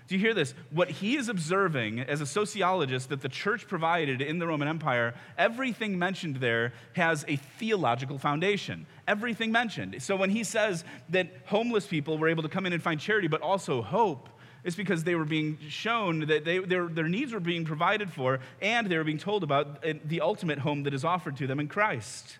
Do 0.08 0.14
you 0.14 0.20
hear 0.20 0.34
this? 0.34 0.54
What 0.70 0.88
he 0.88 1.16
is 1.16 1.28
observing 1.28 2.00
as 2.00 2.20
a 2.20 2.26
sociologist 2.26 3.08
that 3.08 3.22
the 3.22 3.28
church 3.28 3.66
provided 3.66 4.22
in 4.22 4.38
the 4.38 4.46
Roman 4.46 4.68
Empire, 4.68 5.14
everything 5.36 5.98
mentioned 5.98 6.36
there 6.36 6.72
has 6.92 7.24
a 7.26 7.36
theological 7.36 8.16
foundation. 8.18 8.86
Everything 9.08 9.50
mentioned. 9.50 10.00
So 10.02 10.14
when 10.14 10.30
he 10.30 10.44
says 10.44 10.84
that 11.08 11.28
homeless 11.46 11.86
people 11.86 12.18
were 12.18 12.28
able 12.28 12.44
to 12.44 12.48
come 12.48 12.66
in 12.66 12.72
and 12.72 12.82
find 12.82 13.00
charity, 13.00 13.26
but 13.26 13.40
also 13.40 13.82
hope, 13.82 14.28
it's 14.62 14.76
because 14.76 15.02
they 15.02 15.14
were 15.16 15.24
being 15.24 15.58
shown 15.68 16.20
that 16.26 16.44
they, 16.44 16.58
their, 16.58 16.86
their 16.86 17.08
needs 17.08 17.32
were 17.32 17.40
being 17.40 17.64
provided 17.64 18.12
for, 18.12 18.40
and 18.60 18.88
they 18.88 18.98
were 18.98 19.04
being 19.04 19.18
told 19.18 19.42
about 19.42 19.84
uh, 19.84 19.94
the 20.04 20.20
ultimate 20.20 20.60
home 20.60 20.84
that 20.84 20.94
is 20.94 21.04
offered 21.04 21.36
to 21.38 21.46
them 21.46 21.58
in 21.58 21.68
Christ 21.68 22.38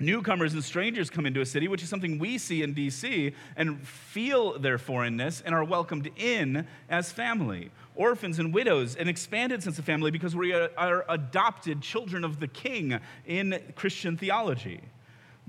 newcomers 0.00 0.54
and 0.54 0.64
strangers 0.64 1.10
come 1.10 1.26
into 1.26 1.40
a 1.40 1.46
city, 1.46 1.68
which 1.68 1.82
is 1.82 1.88
something 1.88 2.18
we 2.18 2.38
see 2.38 2.62
in 2.62 2.74
DC, 2.74 3.32
and 3.56 3.86
feel 3.86 4.58
their 4.58 4.78
foreignness 4.78 5.42
and 5.44 5.54
are 5.54 5.64
welcomed 5.64 6.10
in 6.16 6.66
as 6.88 7.12
family. 7.12 7.70
Orphans 7.94 8.38
and 8.38 8.52
widows, 8.52 8.96
an 8.96 9.08
expanded 9.08 9.62
sense 9.62 9.78
of 9.78 9.84
family 9.84 10.10
because 10.10 10.34
we 10.34 10.52
are 10.52 11.04
adopted 11.08 11.82
children 11.82 12.24
of 12.24 12.40
the 12.40 12.48
king 12.48 12.98
in 13.26 13.60
Christian 13.76 14.16
theology 14.16 14.80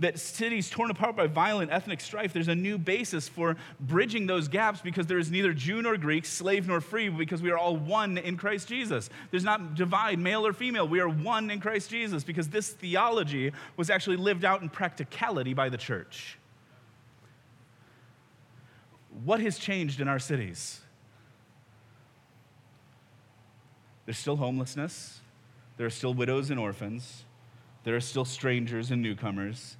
that 0.01 0.19
cities 0.19 0.69
torn 0.69 0.89
apart 0.89 1.15
by 1.15 1.27
violent 1.27 1.71
ethnic 1.71 2.01
strife, 2.01 2.33
there's 2.33 2.47
a 2.47 2.55
new 2.55 2.77
basis 2.77 3.29
for 3.29 3.55
bridging 3.79 4.25
those 4.25 4.47
gaps 4.47 4.81
because 4.81 5.05
there 5.05 5.19
is 5.19 5.29
neither 5.29 5.53
Jew 5.53 5.81
nor 5.81 5.95
Greek, 5.95 6.25
slave 6.25 6.67
nor 6.67 6.81
free, 6.81 7.07
because 7.07 7.41
we 7.41 7.51
are 7.51 7.57
all 7.57 7.77
one 7.77 8.17
in 8.17 8.35
Christ 8.35 8.67
Jesus. 8.67 9.09
There's 9.29 9.43
not 9.43 9.75
divide, 9.75 10.17
male 10.17 10.45
or 10.45 10.53
female. 10.53 10.87
We 10.87 10.99
are 10.99 11.07
one 11.07 11.51
in 11.51 11.59
Christ 11.59 11.91
Jesus 11.91 12.23
because 12.23 12.49
this 12.49 12.69
theology 12.69 13.51
was 13.77 13.89
actually 13.89 14.17
lived 14.17 14.43
out 14.43 14.63
in 14.63 14.69
practicality 14.69 15.53
by 15.53 15.69
the 15.69 15.77
church. 15.77 16.37
What 19.23 19.39
has 19.39 19.59
changed 19.59 20.01
in 20.01 20.07
our 20.07 20.19
cities? 20.19 20.81
There's 24.05 24.17
still 24.17 24.37
homelessness. 24.37 25.19
There 25.77 25.85
are 25.85 25.91
still 25.91 26.15
widows 26.15 26.49
and 26.49 26.59
orphans. 26.59 27.23
There 27.83 27.95
are 27.95 28.01
still 28.01 28.25
strangers 28.25 28.89
and 28.89 29.01
newcomers 29.01 29.77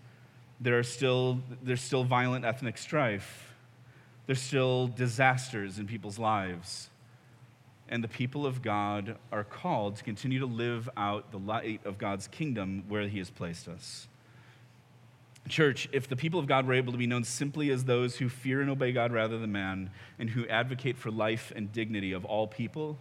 there 0.62 0.78
are 0.78 0.84
still, 0.84 1.40
there's 1.64 1.82
still 1.82 2.04
violent 2.04 2.46
ethnic 2.46 2.78
strife. 2.78 3.56
There's 4.28 4.40
still 4.40 4.88
disasters 4.88 5.80
in 5.80 5.88
people's 5.88 6.20
lives. 6.20 6.90
And 7.90 8.04
the 8.04 8.08
people 8.08 8.46
of 8.46 8.62
God 8.62 9.18
are 9.32 9.44
called 9.44 9.98
to 9.98 10.04
continue 10.04 10.40
to 10.40 10.46
live 10.46 10.88
out 10.96 11.32
the 11.32 11.40
light 11.40 11.82
of 11.84 11.98
God's 11.98 12.28
kingdom 12.28 12.84
where 12.88 13.08
He 13.08 13.18
has 13.18 13.32
placed 13.32 13.68
us. 13.68 14.08
Church, 15.50 15.90
if 15.92 16.08
the 16.08 16.16
people 16.16 16.40
of 16.40 16.46
God 16.46 16.68
were 16.68 16.76
able 16.76 16.92
to 16.92 16.98
be 17.00 17.08
known 17.08 17.24
simply 17.24 17.72
as 17.72 17.84
those 17.84 18.18
who 18.18 18.30
fear 18.30 18.62
and 18.62 18.70
obey 18.70 18.92
God 18.92 19.12
rather 19.12 19.40
than 19.40 19.52
man, 19.52 19.90
and 20.20 20.30
who 20.30 20.48
advocate 20.48 20.96
for 20.96 21.10
life 21.10 21.52
and 21.56 21.74
dignity 21.74 22.12
of 22.12 22.24
all 22.24 22.46
people, 22.46 23.00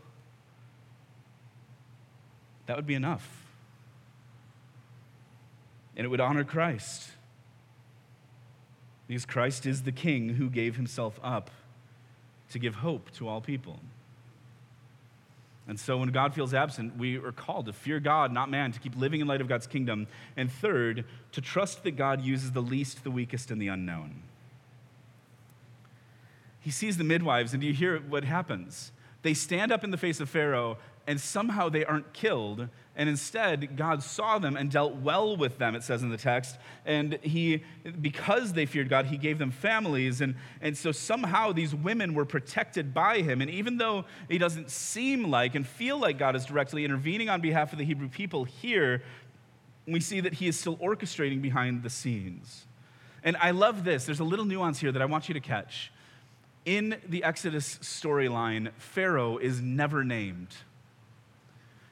that 2.65 2.77
would 2.77 2.87
be 2.87 2.95
enough. 2.95 3.45
And 5.95 6.07
it 6.07 6.09
would 6.09 6.21
honor 6.21 6.45
Christ. 6.45 7.11
Because 9.11 9.27
Christ 9.27 9.67
is 9.67 9.83
the 9.83 9.91
King 9.91 10.29
who 10.29 10.49
gave 10.49 10.77
himself 10.77 11.19
up 11.21 11.51
to 12.51 12.61
give 12.61 12.77
hope 12.77 13.11
to 13.15 13.27
all 13.27 13.41
people. 13.41 13.81
And 15.67 15.81
so 15.81 15.97
when 15.97 16.11
God 16.11 16.33
feels 16.33 16.55
absent, 16.55 16.97
we 16.97 17.17
are 17.17 17.33
called 17.33 17.67
to 17.67 17.73
fear 17.73 17.99
God, 17.99 18.33
not 18.33 18.49
man, 18.49 18.71
to 18.71 18.79
keep 18.79 18.97
living 18.97 19.21
in 19.21 19.27
light 19.27 19.41
of 19.41 19.49
God's 19.49 19.67
kingdom. 19.67 20.07
And 20.37 20.49
third, 20.49 21.05
to 21.33 21.41
trust 21.41 21.83
that 21.83 21.97
God 21.97 22.23
uses 22.23 22.53
the 22.53 22.63
least, 22.63 23.03
the 23.03 23.11
weakest, 23.11 23.51
and 23.51 23.61
the 23.61 23.67
unknown. 23.67 24.23
He 26.61 26.71
sees 26.71 26.97
the 26.97 27.03
midwives, 27.03 27.53
and 27.53 27.61
do 27.61 27.67
you 27.67 27.75
hear 27.75 27.99
what 27.99 28.23
happens? 28.23 28.93
They 29.23 29.35
stand 29.35 29.73
up 29.73 29.83
in 29.83 29.91
the 29.91 29.97
face 29.97 30.21
of 30.21 30.31
Pharaoh, 30.31 30.79
and 31.11 31.21
somehow 31.21 31.69
they 31.69 31.85
aren't 31.85 32.13
killed. 32.13 32.69
And 32.95 33.09
instead, 33.09 33.77
God 33.77 34.01
saw 34.01 34.39
them 34.39 34.57
and 34.57 34.71
dealt 34.71 34.95
well 34.95 35.37
with 35.37 35.59
them, 35.59 35.75
it 35.75 35.83
says 35.83 36.05
in 36.05 36.09
the 36.09 36.17
text. 36.17 36.57
And 36.87 37.15
he, 37.23 37.65
because 38.01 38.53
they 38.53 38.65
feared 38.65 38.89
God, 38.89 39.07
he 39.07 39.17
gave 39.17 39.37
them 39.37 39.51
families. 39.51 40.21
And, 40.21 40.37
and 40.61 40.79
so 40.79 40.93
somehow 40.93 41.51
these 41.51 41.75
women 41.75 42.15
were 42.15 42.25
protected 42.25 42.95
by 42.95 43.23
him. 43.23 43.41
And 43.41 43.51
even 43.51 43.77
though 43.79 44.05
he 44.29 44.39
doesn't 44.39 44.71
seem 44.71 45.29
like 45.33 45.57
and 45.57 45.67
feel 45.67 45.99
like 45.99 46.17
God 46.17 46.37
is 46.37 46.45
directly 46.45 46.85
intervening 46.85 47.29
on 47.29 47.41
behalf 47.41 47.73
of 47.73 47.81
the 47.81 47.85
Hebrew 47.85 48.09
people 48.09 48.45
here, 48.45 49.03
we 49.89 49.99
see 49.99 50.21
that 50.21 50.35
he 50.35 50.47
is 50.47 50.57
still 50.57 50.77
orchestrating 50.77 51.43
behind 51.43 51.83
the 51.83 51.91
scenes. 51.91 52.67
And 53.25 53.37
I 53.39 53.51
love 53.51 53.83
this. 53.83 54.05
There's 54.05 54.21
a 54.21 54.25
little 54.25 54.45
nuance 54.45 54.79
here 54.79 54.93
that 54.93 55.03
I 55.03 55.07
want 55.07 55.29
you 55.29 55.35
to 55.35 55.41
catch. 55.41 55.91
In 56.65 57.01
the 57.09 57.25
Exodus 57.25 57.79
storyline, 57.79 58.71
Pharaoh 58.79 59.39
is 59.39 59.61
never 59.61 60.05
named. 60.05 60.55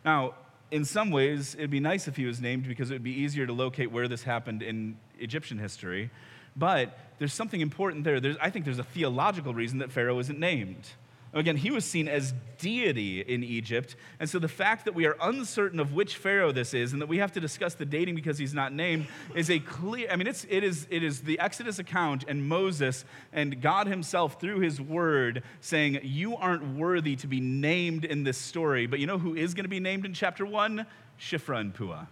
Now, 0.05 0.35
in 0.71 0.85
some 0.85 1.11
ways, 1.11 1.55
it'd 1.55 1.71
be 1.71 1.81
nice 1.81 2.09
if 2.09 2.17
he 2.17 2.27
was 2.27 2.41
named 2.41 2.69
because 2.69 2.91
it 2.91 2.95
would 2.95 3.03
be 3.03 3.13
easier 3.13 3.47
to 3.47 3.53
locate 3.53 3.91
where 3.91 4.09
this 4.09 4.23
happened 4.23 4.63
in 4.63 4.97
Egyptian 5.19 5.59
history. 5.59 6.11
But 6.57 6.99
there's 7.19 7.33
something 7.33 7.61
important 7.61 8.05
there. 8.05 8.21
There's, 8.21 8.37
I 8.41 8.51
think 8.51 8.65
there's 8.65 8.79
a 8.79 8.85
theological 8.85 9.55
reason 9.55 9.79
that 9.79 9.91
Pharaoh 9.91 10.19
isn't 10.19 10.39
named. 10.39 10.91
Again, 11.35 11.57
he 11.57 11.71
was 11.71 11.85
seen 11.85 12.09
as 12.09 12.33
deity 12.57 13.21
in 13.21 13.45
Egypt. 13.45 13.97
And 14.19 14.29
so 14.29 14.39
the 14.39 14.49
fact 14.49 14.87
that 14.87 14.95
we 14.95 15.07
are 15.07 15.15
uncertain 15.21 15.79
of 15.79 15.93
which 15.93 16.17
Pharaoh 16.17 16.53
this 16.53 16.73
is 16.73 16.95
and 16.95 17.03
that 17.03 17.07
we 17.07 17.19
have 17.19 17.33
to 17.33 17.41
discuss 17.41 17.75
the 17.75 17.85
dating 17.85 18.15
because 18.15 18.39
he's 18.39 18.55
not 18.55 18.73
named 18.73 19.07
is 19.35 19.51
a 19.51 19.59
clear, 19.59 20.09
I 20.11 20.17
mean, 20.17 20.27
it's, 20.27 20.47
it, 20.49 20.65
is, 20.65 20.87
it 20.91 21.03
is 21.03 21.21
the 21.21 21.39
Exodus 21.39 21.79
account 21.79 22.25
and 22.27 22.49
Moses 22.49 23.05
and 23.33 23.61
God 23.61 23.89
himself 23.89 24.41
through 24.41 24.61
his 24.61 24.81
word 24.81 25.43
saying, 25.61 26.01
You 26.03 26.35
aren't 26.37 26.77
worthy 26.77 27.15
to 27.17 27.27
be 27.27 27.41
named 27.41 28.07
in 28.07 28.25
this 28.25 28.39
story. 28.39 28.87
But 28.87 28.99
you 28.99 29.07
know 29.07 29.19
who 29.19 29.35
is 29.35 29.53
going 29.53 29.65
to 29.65 29.71
be 29.71 29.81
named 29.81 30.07
in 30.07 30.15
chapter 30.15 30.47
one? 30.47 30.87
Shiphrah 31.21 31.61
and 31.61 31.75
Puah. 31.75 32.07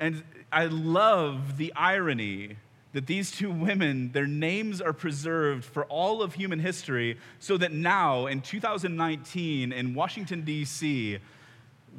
And 0.00 0.22
I 0.50 0.66
love 0.66 1.58
the 1.58 1.72
irony 1.74 2.56
that 2.98 3.06
these 3.06 3.30
two 3.30 3.48
women, 3.48 4.10
their 4.10 4.26
names 4.26 4.80
are 4.80 4.92
preserved 4.92 5.64
for 5.64 5.84
all 5.84 6.20
of 6.20 6.34
human 6.34 6.58
history, 6.58 7.16
so 7.38 7.56
that 7.56 7.70
now 7.70 8.26
in 8.26 8.40
2019 8.40 9.70
in 9.70 9.94
Washington, 9.94 10.40
D.C., 10.42 11.18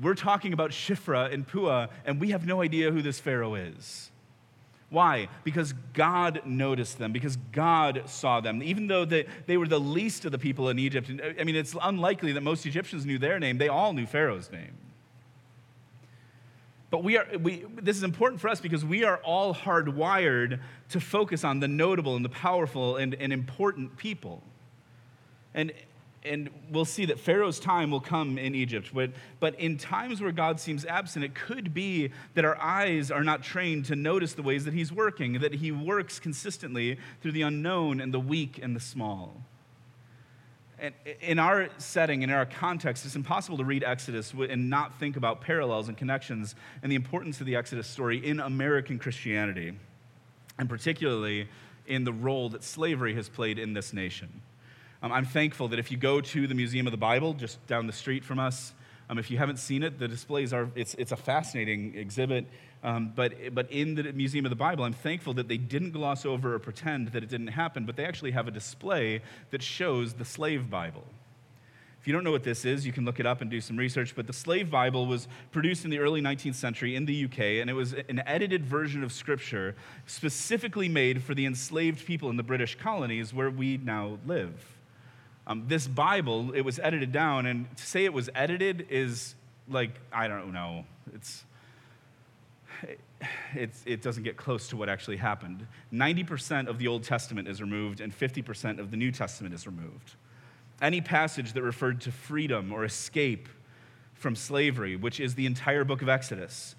we're 0.02 0.14
talking 0.14 0.52
about 0.52 0.72
Shiphrah 0.72 1.34
and 1.34 1.48
Puah, 1.48 1.88
and 2.04 2.20
we 2.20 2.32
have 2.32 2.46
no 2.46 2.62
idea 2.62 2.92
who 2.92 3.02
this 3.02 3.18
Pharaoh 3.18 3.56
is. 3.56 4.12
Why? 4.90 5.30
Because 5.46 5.72
God 5.94 6.42
noticed 6.44 6.98
them, 6.98 7.14
because 7.14 7.38
God 7.54 8.04
saw 8.08 8.42
them. 8.42 8.62
Even 8.62 8.88
though 8.88 9.06
they, 9.06 9.26
they 9.46 9.56
were 9.56 9.70
the 9.70 9.80
least 9.80 10.26
of 10.26 10.34
the 10.34 10.38
people 10.38 10.68
in 10.68 10.78
Egypt, 10.80 11.10
I 11.40 11.46
mean, 11.46 11.56
it's 11.56 11.78
unlikely 11.82 12.34
that 12.34 12.42
most 12.42 12.66
Egyptians 12.66 13.06
knew 13.06 13.18
their 13.18 13.40
name, 13.40 13.58
they 13.58 13.70
all 13.70 13.94
knew 13.94 14.06
Pharaoh's 14.06 14.52
name. 14.52 14.76
But 16.90 17.04
we 17.04 17.18
are, 17.18 17.28
we, 17.40 17.66
this 17.82 17.98
is 17.98 18.04
important 18.04 18.42
for 18.42 18.50
us 18.50 18.60
because 18.60 18.84
we 18.84 19.04
are 19.04 19.18
all 19.18 19.54
hardwired 19.54 20.60
to 20.90 21.00
focus 21.00 21.44
on 21.44 21.60
the 21.60 21.68
notable 21.68 22.16
and 22.16 22.26
the 22.26 22.30
powerful 22.30 22.98
and, 22.98 23.14
and 23.14 23.32
important 23.32 23.96
people. 23.98 24.42
And, 25.54 25.72
and 26.24 26.50
we'll 26.72 26.86
see 26.86 27.06
that 27.06 27.20
Pharaoh's 27.20 27.60
time 27.60 27.92
will 27.92 28.00
come 28.00 28.40
in 28.40 28.56
Egypt. 28.56 28.90
But, 28.94 29.12
but 29.40 29.60
in 29.60 29.78
times 29.78 30.20
where 30.20 30.32
God 30.32 30.60
seems 30.60 30.84
absent, 30.84 31.24
it 31.24 31.36
could 31.36 31.74
be 31.76 32.12
that 32.34 32.44
our 32.44 32.60
eyes 32.60 33.12
are 33.12 33.24
not 33.24 33.44
trained 33.44 33.86
to 33.86 33.96
notice 33.96 34.34
the 34.34 34.42
ways 34.42 34.66
that 34.66 34.74
He's 34.74 34.92
working, 34.92 35.34
that 35.42 35.54
He 35.54 35.72
works 35.72 36.20
consistently 36.20 36.98
through 37.22 37.34
the 37.34 37.44
unknown 37.44 38.02
and 38.02 38.12
the 38.12 38.20
weak 38.20 38.60
and 38.62 38.76
the 38.76 38.80
small. 38.80 39.44
In 41.22 41.40
our 41.40 41.70
setting, 41.78 42.22
in 42.22 42.30
our 42.30 42.46
context, 42.46 43.06
it's 43.06 43.16
impossible 43.16 43.58
to 43.58 43.66
read 43.66 43.84
Exodus 43.84 44.34
and 44.34 44.70
not 44.70 44.98
think 45.00 45.18
about 45.18 45.42
parallels 45.42 45.88
and 45.88 45.98
connections 45.98 46.56
and 46.82 46.92
the 46.92 46.96
importance 46.96 47.40
of 47.40 47.46
the 47.46 47.56
Exodus 47.56 47.88
story 47.88 48.26
in 48.26 48.40
American 48.40 48.98
Christianity, 49.00 49.74
and 50.58 50.70
particularly 50.70 51.50
in 51.88 52.04
the 52.04 52.14
role 52.14 52.50
that 52.50 52.64
slavery 52.64 53.14
has 53.16 53.28
played 53.28 53.60
in 53.60 53.74
this 53.74 53.94
nation. 53.94 54.42
Um, 55.02 55.12
I'm 55.12 55.26
thankful 55.26 55.70
that 55.70 55.80
if 55.80 55.92
you 55.92 55.98
go 55.98 56.22
to 56.22 56.48
the 56.48 56.56
Museum 56.56 56.88
of 56.88 56.92
the 56.92 56.98
Bible, 56.98 57.34
just 57.34 57.66
down 57.68 57.88
the 57.88 57.94
street 57.94 58.24
from 58.24 58.40
us, 58.40 58.74
um, 59.10 59.18
if 59.18 59.32
you 59.32 59.38
haven't 59.38 59.58
seen 59.58 59.82
it, 59.82 59.98
the 59.98 60.08
displays 60.08 60.54
are, 60.54 60.70
it's, 60.76 60.94
it's 60.96 61.12
a 61.12 61.18
fascinating 61.18 61.96
exhibit. 61.96 62.46
Um, 62.84 63.12
but, 63.14 63.54
but 63.54 63.70
in 63.72 63.96
the 63.96 64.14
Museum 64.14 64.46
of 64.46 64.50
the 64.50 64.56
Bible, 64.56 64.86
I'm 64.86 64.94
thankful 64.94 65.34
that 65.34 65.48
they 65.48 65.58
didn't 65.58 65.92
gloss 65.92 66.26
over 66.26 66.54
or 66.56 66.60
pretend 66.60 67.10
that 67.10 67.24
it 67.24 67.30
didn't 67.30 67.48
happen, 67.48 67.86
but 67.86 67.98
they 67.98 68.06
actually 68.06 68.32
have 68.32 68.48
a 68.48 68.52
display 68.52 69.22
that 69.52 69.62
shows 69.62 70.14
the 70.14 70.24
slave 70.24 70.70
Bible. 70.70 71.04
If 72.00 72.08
you 72.08 72.14
don't 72.14 72.24
know 72.24 72.32
what 72.32 72.44
this 72.44 72.64
is, 72.64 72.86
you 72.86 72.94
can 72.94 73.04
look 73.04 73.20
it 73.20 73.26
up 73.26 73.42
and 73.42 73.52
do 73.52 73.60
some 73.60 73.76
research. 73.76 74.16
But 74.16 74.26
the 74.26 74.34
slave 74.34 74.72
Bible 74.72 75.06
was 75.06 75.28
produced 75.52 75.84
in 75.84 75.92
the 75.92 76.00
early 76.00 76.22
19th 76.22 76.56
century 76.56 76.96
in 76.96 77.06
the 77.06 77.26
UK, 77.26 77.40
and 77.60 77.70
it 77.70 77.74
was 77.74 77.94
an 77.94 78.24
edited 78.26 78.66
version 78.66 79.04
of 79.04 79.12
Scripture 79.12 79.76
specifically 80.06 80.88
made 80.88 81.22
for 81.22 81.36
the 81.36 81.46
enslaved 81.46 82.06
people 82.06 82.30
in 82.30 82.38
the 82.38 82.44
British 82.44 82.76
colonies 82.76 83.34
where 83.34 83.50
we 83.50 83.76
now 83.78 84.18
live. 84.26 84.78
Um, 85.46 85.66
this 85.68 85.88
Bible, 85.88 86.54
it 86.54 86.62
was 86.62 86.80
edited 86.80 87.12
down, 87.12 87.46
and 87.46 87.76
to 87.76 87.86
say 87.86 88.06
it 88.06 88.14
was 88.14 88.30
edited 88.34 88.88
is 88.90 89.36
like, 89.68 89.92
I 90.14 90.30
don't 90.30 90.54
know. 90.54 90.86
It's 91.14 91.44
it's, 93.54 93.84
it 93.86 94.02
doesn't 94.02 94.24
get 94.24 94.38
close 94.38 94.68
to 94.70 94.78
what 94.78 94.90
actually 94.90 95.18
happened. 95.18 95.66
90% 95.94 96.68
of 96.68 96.78
the 96.78 96.88
Old 96.88 97.04
Testament 97.04 97.48
is 97.48 97.62
removed, 97.62 98.02
and 98.02 98.18
50% 98.18 98.80
of 98.80 98.92
the 98.92 98.98
New 98.98 99.12
Testament 99.12 99.54
is 99.54 99.66
removed. 99.66 100.16
Any 100.82 101.02
passage 101.02 101.54
that 101.54 101.62
referred 101.62 102.02
to 102.02 102.12
freedom 102.12 102.72
or 102.72 102.86
escape 102.86 103.50
from 104.14 104.36
slavery, 104.36 104.96
which 104.96 105.20
is 105.20 105.36
the 105.36 105.46
entire 105.46 105.84
book 105.84 106.02
of 106.02 106.10
Exodus, 106.10 106.76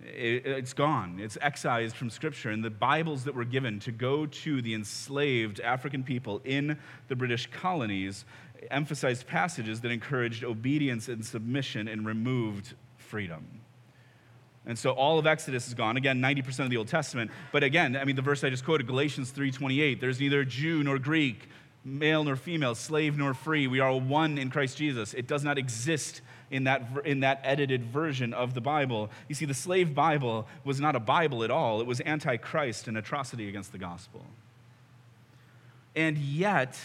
it, 0.00 0.46
it's 0.46 0.72
gone. 0.72 1.18
It's 1.20 1.38
excised 1.40 1.96
from 1.96 2.10
Scripture. 2.10 2.50
And 2.50 2.64
the 2.64 2.70
Bibles 2.70 3.24
that 3.24 3.34
were 3.34 3.44
given 3.44 3.78
to 3.80 3.92
go 3.92 4.26
to 4.26 4.62
the 4.62 4.74
enslaved 4.74 5.60
African 5.60 6.02
people 6.02 6.40
in 6.44 6.78
the 7.08 7.16
British 7.16 7.48
colonies 7.50 8.24
emphasized 8.70 9.26
passages 9.26 9.80
that 9.80 9.90
encouraged 9.90 10.44
obedience 10.44 11.08
and 11.08 11.24
submission 11.24 11.88
and 11.88 12.06
removed 12.06 12.74
freedom. 12.96 13.61
And 14.64 14.78
so 14.78 14.90
all 14.90 15.18
of 15.18 15.26
Exodus 15.26 15.66
is 15.66 15.74
gone. 15.74 15.96
Again, 15.96 16.20
90% 16.20 16.60
of 16.60 16.70
the 16.70 16.76
Old 16.76 16.88
Testament. 16.88 17.30
But 17.50 17.64
again, 17.64 17.96
I 17.96 18.04
mean, 18.04 18.16
the 18.16 18.22
verse 18.22 18.44
I 18.44 18.50
just 18.50 18.64
quoted, 18.64 18.86
Galatians 18.86 19.32
3.28, 19.32 20.00
there's 20.00 20.20
neither 20.20 20.44
Jew 20.44 20.84
nor 20.84 20.98
Greek, 20.98 21.48
male 21.84 22.22
nor 22.22 22.36
female, 22.36 22.76
slave 22.76 23.18
nor 23.18 23.34
free. 23.34 23.66
We 23.66 23.80
are 23.80 23.96
one 23.96 24.38
in 24.38 24.50
Christ 24.50 24.76
Jesus. 24.76 25.14
It 25.14 25.26
does 25.26 25.42
not 25.42 25.58
exist 25.58 26.20
in 26.52 26.64
that, 26.64 26.86
in 27.04 27.20
that 27.20 27.40
edited 27.42 27.84
version 27.86 28.32
of 28.32 28.54
the 28.54 28.60
Bible. 28.60 29.10
You 29.28 29.34
see, 29.34 29.46
the 29.46 29.54
slave 29.54 29.94
Bible 29.94 30.46
was 30.64 30.80
not 30.80 30.94
a 30.94 31.00
Bible 31.00 31.42
at 31.42 31.50
all. 31.50 31.80
It 31.80 31.86
was 31.86 31.98
anti-Christ 32.00 32.86
and 32.86 32.96
atrocity 32.96 33.48
against 33.48 33.72
the 33.72 33.78
gospel. 33.78 34.24
And 35.96 36.16
yet, 36.18 36.78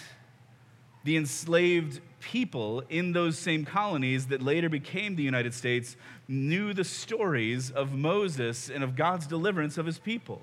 the 1.04 1.16
enslaved 1.16 2.02
people 2.20 2.84
in 2.90 3.14
those 3.14 3.38
same 3.38 3.66
colonies 3.66 4.28
that 4.28 4.42
later 4.42 4.70
became 4.70 5.16
the 5.16 5.24
United 5.24 5.54
States 5.54 5.96
knew 6.28 6.74
the 6.74 6.84
stories 6.84 7.72
of 7.72 7.94
Moses 7.94 8.70
and 8.70 8.84
of 8.84 8.96
God's 8.96 9.28
deliverance 9.28 9.78
of 9.78 9.86
his 9.86 10.00
people. 10.00 10.42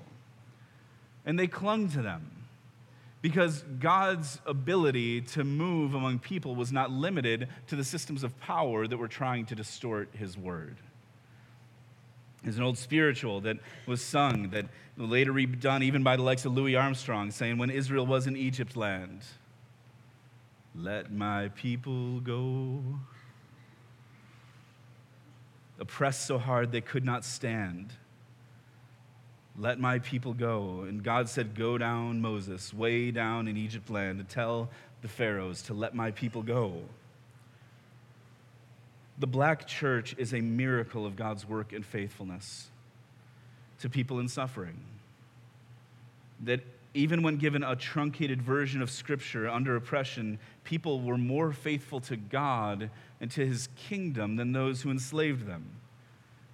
And 1.25 1.37
they 1.37 1.47
clung 1.47 1.89
to 1.89 2.01
them 2.01 2.31
because 3.21 3.63
God's 3.79 4.39
ability 4.45 5.21
to 5.21 5.43
move 5.43 5.95
among 5.95 6.19
people 6.19 6.55
was 6.55 6.71
not 6.71 6.91
limited 6.91 7.47
to 7.67 7.75
the 7.75 7.83
systems 7.83 8.23
of 8.23 8.39
power 8.39 8.87
that 8.87 8.97
were 8.97 9.07
trying 9.07 9.45
to 9.47 9.55
distort 9.55 10.09
his 10.13 10.37
word. 10.37 10.77
There's 12.43 12.57
an 12.57 12.63
old 12.63 12.77
spiritual 12.77 13.41
that 13.41 13.57
was 13.87 14.03
sung 14.03 14.51
that 14.51 14.67
later 14.97 15.33
redone 15.33 15.81
even 15.81 16.03
by 16.03 16.15
the 16.15 16.21
likes 16.21 16.45
of 16.45 16.53
Louis 16.53 16.75
Armstrong, 16.75 17.31
saying, 17.31 17.57
When 17.57 17.71
Israel 17.71 18.05
was 18.05 18.27
in 18.27 18.37
Egypt 18.37 18.77
land, 18.77 19.21
let 20.77 21.11
my 21.11 21.49
people 21.49 22.19
go. 22.19 22.81
Oppressed 25.79 26.25
so 26.25 26.37
hard 26.37 26.71
they 26.71 26.81
could 26.81 27.05
not 27.05 27.25
stand. 27.25 27.93
Let 29.57 29.79
my 29.79 29.99
people 29.99 30.33
go. 30.33 30.81
And 30.81 31.03
God 31.03 31.29
said, 31.29 31.55
Go 31.55 31.77
down, 31.77 32.21
Moses, 32.21 32.73
way 32.73 33.11
down 33.11 33.47
in 33.47 33.55
Egypt 33.55 33.89
land, 33.89 34.17
to 34.19 34.23
tell 34.25 34.69
the 35.01 35.07
Pharaohs 35.07 35.61
to 35.63 35.73
let 35.73 35.95
my 35.95 36.11
people 36.11 36.41
go. 36.41 36.81
The 39.17 39.27
black 39.27 39.65
church 39.65 40.13
is 40.17 40.33
a 40.33 40.41
miracle 40.41 41.05
of 41.05 41.15
God's 41.15 41.47
work 41.47 41.71
and 41.71 41.85
faithfulness 41.85 42.67
to 43.79 43.89
people 43.89 44.19
in 44.19 44.27
suffering. 44.27 44.77
That 46.43 46.61
even 46.95 47.21
when 47.21 47.35
given 47.35 47.61
a 47.61 47.75
truncated 47.75 48.41
version 48.41 48.81
of 48.81 48.89
Scripture 48.89 49.49
under 49.49 49.75
oppression, 49.75 50.39
people 50.63 51.01
were 51.01 51.17
more 51.17 51.51
faithful 51.51 51.99
to 51.99 52.15
God 52.15 52.89
and 53.19 53.29
to 53.31 53.45
his 53.45 53.67
kingdom 53.75 54.37
than 54.37 54.53
those 54.53 54.81
who 54.81 54.89
enslaved 54.89 55.45
them. 55.45 55.69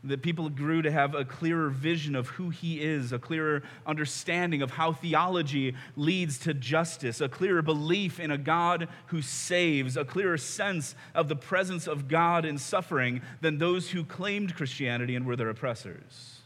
That 0.04 0.24
people 0.24 0.50
grew 0.50 0.82
to 0.82 0.92
have 0.92 1.14
a 1.14 1.24
clearer 1.24 1.70
vision 1.70 2.16
of 2.16 2.28
who 2.30 2.50
he 2.50 2.82
is, 2.82 3.12
a 3.12 3.20
clearer 3.20 3.62
understanding 3.86 4.64
of 4.64 4.72
how 4.72 4.94
theology 4.94 5.76
leads 5.96 6.40
to 6.40 6.56
justice, 6.56 7.22
a 7.22 7.30
clearer 7.30 7.62
belief 7.62 8.20
in 8.20 8.32
a 8.32 8.38
God 8.40 8.88
who 9.08 9.22
saves, 9.22 9.96
a 9.96 10.04
clearer 10.04 10.40
sense 10.40 10.96
of 11.14 11.30
the 11.30 11.36
presence 11.36 11.86
of 11.86 12.08
God 12.08 12.46
in 12.46 12.58
suffering 12.58 13.22
than 13.42 13.60
those 13.60 13.92
who 13.92 14.04
claimed 14.04 14.56
Christianity 14.56 15.16
and 15.16 15.24
were 15.24 15.36
their 15.36 15.50
oppressors. 15.50 16.41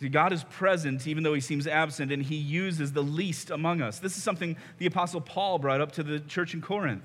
See, 0.00 0.08
God 0.08 0.32
is 0.32 0.44
present 0.44 1.06
even 1.06 1.22
though 1.22 1.34
he 1.34 1.40
seems 1.40 1.66
absent, 1.66 2.10
and 2.10 2.22
he 2.22 2.36
uses 2.36 2.92
the 2.92 3.02
least 3.02 3.50
among 3.50 3.82
us. 3.82 3.98
This 3.98 4.16
is 4.16 4.22
something 4.22 4.56
the 4.78 4.86
Apostle 4.86 5.20
Paul 5.20 5.58
brought 5.58 5.80
up 5.80 5.92
to 5.92 6.02
the 6.02 6.20
church 6.20 6.54
in 6.54 6.62
Corinth. 6.62 7.04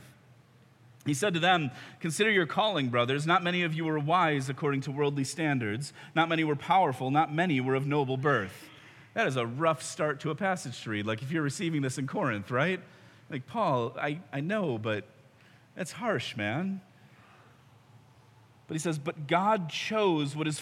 He 1.05 1.13
said 1.13 1.33
to 1.33 1.39
them, 1.39 1.71
Consider 1.99 2.31
your 2.31 2.45
calling, 2.45 2.87
brothers. 2.87 3.27
Not 3.27 3.43
many 3.43 3.63
of 3.63 3.73
you 3.73 3.85
were 3.85 3.99
wise 3.99 4.49
according 4.49 4.81
to 4.81 4.91
worldly 4.91 5.25
standards, 5.25 5.91
not 6.15 6.29
many 6.29 6.43
were 6.43 6.55
powerful, 6.55 7.11
not 7.11 7.33
many 7.33 7.59
were 7.59 7.75
of 7.75 7.85
noble 7.85 8.17
birth. 8.17 8.69
That 9.13 9.27
is 9.27 9.35
a 9.35 9.45
rough 9.45 9.83
start 9.83 10.21
to 10.21 10.29
a 10.29 10.35
passage 10.35 10.81
to 10.83 10.89
read, 10.89 11.05
like 11.05 11.21
if 11.21 11.31
you're 11.31 11.43
receiving 11.43 11.81
this 11.81 11.97
in 11.97 12.07
Corinth, 12.07 12.49
right? 12.49 12.81
Like, 13.29 13.45
Paul, 13.47 13.95
I, 13.99 14.19
I 14.31 14.39
know, 14.39 14.77
but 14.77 15.05
that's 15.75 15.91
harsh, 15.91 16.37
man. 16.37 16.81
But 18.67 18.75
he 18.75 18.79
says, 18.79 18.97
But 18.97 19.27
God 19.27 19.69
chose 19.69 20.35
what 20.35 20.47
is 20.47 20.61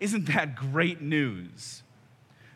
Isn't 0.00 0.26
that 0.26 0.56
great 0.56 1.00
news? 1.00 1.82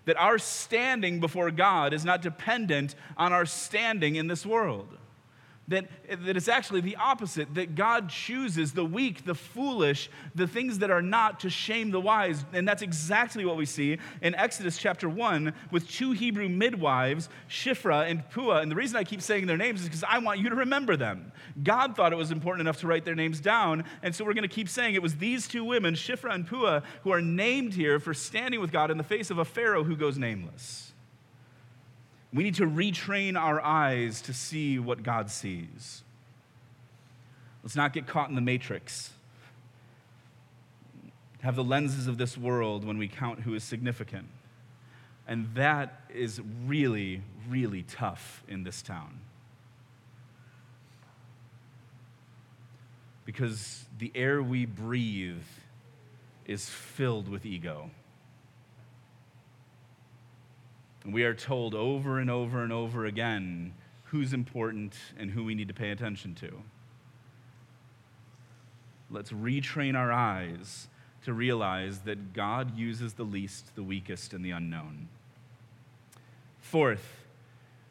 That 0.06 0.16
our 0.16 0.38
standing 0.38 1.20
before 1.20 1.50
God 1.50 1.94
is 1.94 2.04
not 2.04 2.20
dependent 2.20 2.94
on 3.16 3.32
our 3.32 3.46
standing 3.46 4.16
in 4.16 4.26
this 4.26 4.44
world 4.44 4.98
that, 5.68 5.86
that 6.08 6.36
it's 6.36 6.48
actually 6.48 6.80
the 6.80 6.96
opposite, 6.96 7.54
that 7.54 7.74
God 7.74 8.08
chooses 8.08 8.72
the 8.72 8.84
weak, 8.84 9.24
the 9.24 9.34
foolish, 9.34 10.10
the 10.34 10.46
things 10.46 10.80
that 10.80 10.90
are 10.90 11.02
not 11.02 11.40
to 11.40 11.50
shame 11.50 11.90
the 11.90 12.00
wise. 12.00 12.44
And 12.52 12.68
that's 12.68 12.82
exactly 12.82 13.44
what 13.44 13.56
we 13.56 13.64
see 13.64 13.98
in 14.20 14.34
Exodus 14.34 14.76
chapter 14.76 15.08
1 15.08 15.52
with 15.70 15.88
two 15.88 16.12
Hebrew 16.12 16.48
midwives, 16.48 17.28
Shiphrah 17.48 18.10
and 18.10 18.28
Puah. 18.30 18.60
And 18.60 18.70
the 18.70 18.76
reason 18.76 18.96
I 18.96 19.04
keep 19.04 19.22
saying 19.22 19.46
their 19.46 19.56
names 19.56 19.80
is 19.80 19.86
because 19.86 20.04
I 20.04 20.18
want 20.18 20.40
you 20.40 20.50
to 20.50 20.56
remember 20.56 20.96
them. 20.96 21.32
God 21.62 21.96
thought 21.96 22.12
it 22.12 22.16
was 22.16 22.30
important 22.30 22.62
enough 22.62 22.80
to 22.80 22.86
write 22.86 23.04
their 23.04 23.14
names 23.14 23.40
down. 23.40 23.84
And 24.02 24.14
so 24.14 24.24
we're 24.24 24.34
going 24.34 24.48
to 24.48 24.54
keep 24.54 24.68
saying 24.68 24.94
it 24.94 25.02
was 25.02 25.16
these 25.16 25.48
two 25.48 25.64
women, 25.64 25.94
Shiphrah 25.94 26.34
and 26.34 26.46
Puah, 26.46 26.82
who 27.02 27.12
are 27.12 27.22
named 27.22 27.74
here 27.74 27.98
for 27.98 28.12
standing 28.12 28.60
with 28.60 28.72
God 28.72 28.90
in 28.90 28.98
the 28.98 29.04
face 29.04 29.30
of 29.30 29.38
a 29.38 29.44
Pharaoh 29.44 29.84
who 29.84 29.96
goes 29.96 30.18
nameless. 30.18 30.93
We 32.34 32.42
need 32.42 32.56
to 32.56 32.66
retrain 32.66 33.38
our 33.38 33.60
eyes 33.60 34.20
to 34.22 34.34
see 34.34 34.78
what 34.78 35.02
God 35.02 35.30
sees. 35.30 36.02
Let's 37.62 37.76
not 37.76 37.92
get 37.92 38.06
caught 38.06 38.28
in 38.28 38.34
the 38.34 38.40
matrix. 38.40 39.12
Have 41.40 41.56
the 41.56 41.64
lenses 41.64 42.06
of 42.08 42.18
this 42.18 42.36
world 42.36 42.84
when 42.84 42.98
we 42.98 43.08
count 43.08 43.40
who 43.40 43.54
is 43.54 43.62
significant. 43.62 44.26
And 45.26 45.54
that 45.54 46.02
is 46.12 46.40
really, 46.66 47.22
really 47.48 47.82
tough 47.82 48.42
in 48.48 48.64
this 48.64 48.82
town. 48.82 49.20
because 53.24 53.84
the 53.98 54.12
air 54.14 54.42
we 54.42 54.66
breathe 54.66 55.42
is 56.46 56.68
filled 56.68 57.28
with 57.28 57.46
ego. 57.46 57.90
And 61.04 61.12
we 61.12 61.24
are 61.24 61.34
told 61.34 61.74
over 61.74 62.18
and 62.18 62.30
over 62.30 62.62
and 62.62 62.72
over 62.72 63.04
again 63.04 63.74
who's 64.04 64.32
important 64.32 64.94
and 65.18 65.30
who 65.30 65.44
we 65.44 65.54
need 65.54 65.68
to 65.68 65.74
pay 65.74 65.90
attention 65.90 66.34
to. 66.36 66.62
Let's 69.10 69.30
retrain 69.30 69.96
our 69.96 70.10
eyes 70.10 70.88
to 71.24 71.32
realize 71.32 72.00
that 72.00 72.32
God 72.32 72.76
uses 72.76 73.14
the 73.14 73.22
least, 73.22 73.74
the 73.74 73.82
weakest, 73.82 74.32
and 74.32 74.44
the 74.44 74.50
unknown. 74.50 75.08
Fourth, 76.60 77.24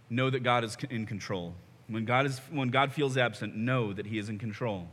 know 0.10 0.30
that 0.30 0.44
God 0.44 0.64
is 0.64 0.78
in 0.90 1.06
control. 1.06 1.56
When 1.88 2.06
God, 2.06 2.26
is, 2.26 2.40
when 2.52 2.70
God 2.70 2.92
feels 2.92 3.18
absent, 3.18 3.56
know 3.56 3.94
that 3.94 4.06
He 4.08 4.18
is 4.18 4.30
in 4.30 4.40
control. 4.40 4.88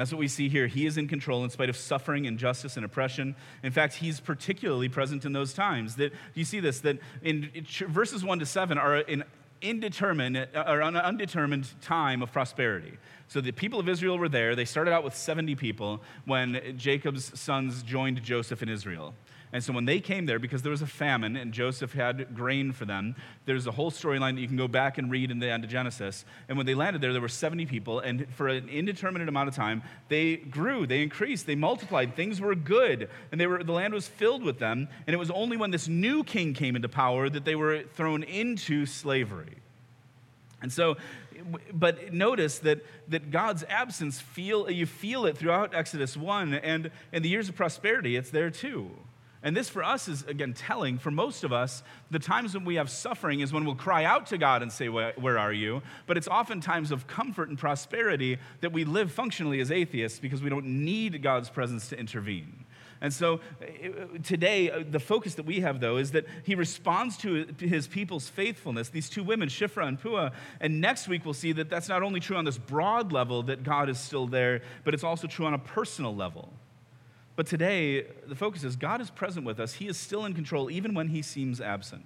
That's 0.00 0.12
what 0.12 0.18
we 0.18 0.28
see 0.28 0.48
here. 0.48 0.66
He 0.66 0.86
is 0.86 0.96
in 0.96 1.08
control 1.08 1.44
in 1.44 1.50
spite 1.50 1.68
of 1.68 1.76
suffering, 1.76 2.24
injustice, 2.24 2.76
and 2.76 2.86
oppression. 2.86 3.36
In 3.62 3.70
fact, 3.70 3.96
he's 3.96 4.18
particularly 4.18 4.88
present 4.88 5.26
in 5.26 5.34
those 5.34 5.52
times. 5.52 5.96
That 5.96 6.14
you 6.32 6.46
see 6.46 6.58
this 6.58 6.80
that 6.80 7.00
in 7.20 7.50
verses 7.86 8.24
one 8.24 8.38
to 8.38 8.46
seven 8.46 8.78
are 8.78 8.94
an 8.96 9.24
indeterminate 9.60 10.56
uh, 10.56 10.64
or 10.66 10.80
an 10.80 10.96
undetermined 10.96 11.68
time 11.82 12.22
of 12.22 12.32
prosperity. 12.32 12.96
So 13.28 13.42
the 13.42 13.52
people 13.52 13.78
of 13.78 13.90
Israel 13.90 14.16
were 14.16 14.30
there. 14.30 14.56
They 14.56 14.64
started 14.64 14.94
out 14.94 15.04
with 15.04 15.14
70 15.14 15.54
people 15.56 16.02
when 16.24 16.78
Jacob's 16.78 17.38
sons 17.38 17.82
joined 17.82 18.22
Joseph 18.22 18.62
in 18.62 18.70
Israel. 18.70 19.14
And 19.52 19.64
so 19.64 19.72
when 19.72 19.84
they 19.84 19.98
came 19.98 20.26
there, 20.26 20.38
because 20.38 20.62
there 20.62 20.70
was 20.70 20.82
a 20.82 20.86
famine 20.86 21.36
and 21.36 21.52
Joseph 21.52 21.92
had 21.92 22.36
grain 22.36 22.70
for 22.70 22.84
them, 22.84 23.16
there's 23.46 23.66
a 23.66 23.72
whole 23.72 23.90
storyline 23.90 24.36
that 24.36 24.40
you 24.40 24.46
can 24.46 24.56
go 24.56 24.68
back 24.68 24.96
and 24.96 25.10
read 25.10 25.32
in 25.32 25.40
the 25.40 25.50
end 25.50 25.64
of 25.64 25.70
Genesis. 25.70 26.24
And 26.48 26.56
when 26.56 26.66
they 26.66 26.74
landed 26.74 27.02
there, 27.02 27.12
there 27.12 27.20
were 27.20 27.28
70 27.28 27.66
people, 27.66 27.98
and 27.98 28.32
for 28.34 28.46
an 28.46 28.68
indeterminate 28.68 29.28
amount 29.28 29.48
of 29.48 29.56
time, 29.56 29.82
they 30.08 30.36
grew, 30.36 30.86
they 30.86 31.02
increased, 31.02 31.46
they 31.46 31.56
multiplied. 31.56 32.14
Things 32.14 32.40
were 32.40 32.54
good, 32.54 33.10
and 33.32 33.40
they 33.40 33.48
were, 33.48 33.64
the 33.64 33.72
land 33.72 33.92
was 33.92 34.06
filled 34.06 34.44
with 34.44 34.60
them. 34.60 34.86
And 35.06 35.14
it 35.14 35.18
was 35.18 35.32
only 35.32 35.56
when 35.56 35.72
this 35.72 35.88
new 35.88 36.22
king 36.22 36.54
came 36.54 36.76
into 36.76 36.88
power 36.88 37.28
that 37.28 37.44
they 37.44 37.56
were 37.56 37.82
thrown 37.94 38.22
into 38.22 38.86
slavery. 38.86 39.56
And 40.62 40.72
so, 40.72 40.96
but 41.72 42.12
notice 42.12 42.60
that, 42.60 42.84
that 43.08 43.32
God's 43.32 43.64
absence, 43.68 44.20
feel, 44.20 44.70
you 44.70 44.86
feel 44.86 45.26
it 45.26 45.36
throughout 45.36 45.74
Exodus 45.74 46.16
1, 46.16 46.54
and 46.54 46.92
in 47.12 47.22
the 47.24 47.28
years 47.28 47.48
of 47.48 47.56
prosperity, 47.56 48.14
it's 48.14 48.30
there 48.30 48.50
too. 48.50 48.90
And 49.42 49.56
this 49.56 49.70
for 49.70 49.82
us 49.82 50.06
is, 50.06 50.22
again, 50.24 50.52
telling. 50.52 50.98
For 50.98 51.10
most 51.10 51.44
of 51.44 51.52
us, 51.52 51.82
the 52.10 52.18
times 52.18 52.52
when 52.54 52.64
we 52.64 52.74
have 52.74 52.90
suffering 52.90 53.40
is 53.40 53.52
when 53.52 53.64
we'll 53.64 53.74
cry 53.74 54.04
out 54.04 54.26
to 54.26 54.38
God 54.38 54.62
and 54.62 54.70
say, 54.70 54.88
Where 54.88 55.38
are 55.38 55.52
you? 55.52 55.82
But 56.06 56.18
it's 56.18 56.28
often 56.28 56.60
times 56.60 56.90
of 56.90 57.06
comfort 57.06 57.48
and 57.48 57.58
prosperity 57.58 58.38
that 58.60 58.72
we 58.72 58.84
live 58.84 59.10
functionally 59.10 59.60
as 59.60 59.70
atheists 59.70 60.18
because 60.18 60.42
we 60.42 60.50
don't 60.50 60.66
need 60.66 61.22
God's 61.22 61.48
presence 61.48 61.88
to 61.88 61.98
intervene. 61.98 62.66
And 63.02 63.12
so 63.14 63.40
today, 64.22 64.70
uh, 64.70 64.84
the 64.88 65.00
focus 65.00 65.36
that 65.36 65.46
we 65.46 65.60
have, 65.60 65.80
though, 65.80 65.96
is 65.96 66.10
that 66.10 66.26
he 66.44 66.54
responds 66.54 67.16
to 67.18 67.46
his 67.58 67.88
people's 67.88 68.28
faithfulness, 68.28 68.90
these 68.90 69.08
two 69.08 69.22
women, 69.22 69.48
Shiphrah 69.48 69.88
and 69.88 69.98
Puah. 69.98 70.32
And 70.60 70.82
next 70.82 71.08
week, 71.08 71.24
we'll 71.24 71.32
see 71.32 71.52
that 71.52 71.70
that's 71.70 71.88
not 71.88 72.02
only 72.02 72.20
true 72.20 72.36
on 72.36 72.44
this 72.44 72.58
broad 72.58 73.10
level 73.10 73.42
that 73.44 73.62
God 73.62 73.88
is 73.88 73.98
still 73.98 74.26
there, 74.26 74.60
but 74.84 74.92
it's 74.92 75.04
also 75.04 75.26
true 75.26 75.46
on 75.46 75.54
a 75.54 75.58
personal 75.58 76.14
level. 76.14 76.52
But 77.40 77.46
today, 77.46 78.02
the 78.26 78.34
focus 78.34 78.64
is 78.64 78.76
God 78.76 79.00
is 79.00 79.08
present 79.08 79.46
with 79.46 79.60
us. 79.60 79.72
He 79.72 79.88
is 79.88 79.96
still 79.96 80.26
in 80.26 80.34
control, 80.34 80.70
even 80.70 80.92
when 80.92 81.08
he 81.08 81.22
seems 81.22 81.58
absent. 81.58 82.04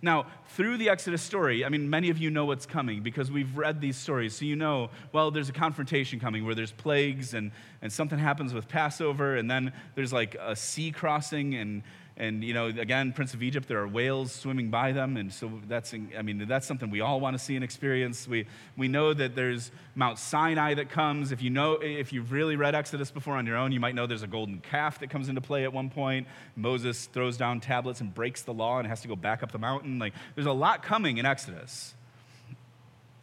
Now, 0.00 0.24
through 0.48 0.78
the 0.78 0.88
Exodus 0.88 1.20
story, 1.20 1.62
I 1.62 1.68
mean, 1.68 1.90
many 1.90 2.08
of 2.08 2.16
you 2.16 2.30
know 2.30 2.46
what's 2.46 2.64
coming 2.64 3.02
because 3.02 3.30
we've 3.30 3.54
read 3.54 3.82
these 3.82 3.98
stories. 3.98 4.34
So 4.34 4.46
you 4.46 4.56
know, 4.56 4.88
well, 5.12 5.30
there's 5.30 5.50
a 5.50 5.52
confrontation 5.52 6.18
coming 6.20 6.46
where 6.46 6.54
there's 6.54 6.72
plagues 6.72 7.34
and, 7.34 7.52
and 7.82 7.92
something 7.92 8.18
happens 8.18 8.54
with 8.54 8.66
Passover, 8.66 9.36
and 9.36 9.50
then 9.50 9.74
there's 9.94 10.10
like 10.10 10.36
a 10.40 10.56
sea 10.56 10.90
crossing, 10.90 11.54
and, 11.54 11.82
and, 12.16 12.44
you 12.44 12.52
know, 12.52 12.66
again, 12.66 13.12
Prince 13.12 13.32
of 13.32 13.42
Egypt, 13.42 13.68
there 13.68 13.78
are 13.78 13.88
whales 13.88 14.32
swimming 14.32 14.68
by 14.68 14.92
them. 14.92 15.16
And 15.16 15.32
so 15.32 15.50
that's, 15.66 15.94
I 15.94 16.20
mean, 16.22 16.46
that's 16.46 16.66
something 16.66 16.90
we 16.90 17.00
all 17.00 17.20
want 17.20 17.38
to 17.38 17.42
see 17.42 17.54
and 17.54 17.64
experience. 17.64 18.28
We, 18.28 18.46
we 18.76 18.86
know 18.86 19.14
that 19.14 19.34
there's 19.34 19.70
Mount 19.94 20.18
Sinai 20.18 20.74
that 20.74 20.90
comes. 20.90 21.32
If 21.32 21.42
you 21.42 21.48
know, 21.48 21.78
if 21.80 22.12
you've 22.12 22.30
really 22.30 22.56
read 22.56 22.74
Exodus 22.74 23.10
before 23.10 23.36
on 23.36 23.46
your 23.46 23.56
own, 23.56 23.72
you 23.72 23.80
might 23.80 23.94
know 23.94 24.06
there's 24.06 24.22
a 24.22 24.26
golden 24.26 24.60
calf 24.60 25.00
that 25.00 25.08
comes 25.08 25.30
into 25.30 25.40
play 25.40 25.64
at 25.64 25.72
one 25.72 25.88
point. 25.88 26.26
Moses 26.54 27.06
throws 27.06 27.38
down 27.38 27.60
tablets 27.60 28.02
and 28.02 28.14
breaks 28.14 28.42
the 28.42 28.52
law 28.52 28.78
and 28.78 28.86
has 28.86 29.00
to 29.02 29.08
go 29.08 29.16
back 29.16 29.42
up 29.42 29.50
the 29.50 29.58
mountain. 29.58 29.98
Like, 29.98 30.12
there's 30.34 30.46
a 30.46 30.52
lot 30.52 30.82
coming 30.82 31.16
in 31.16 31.24
Exodus. 31.24 31.94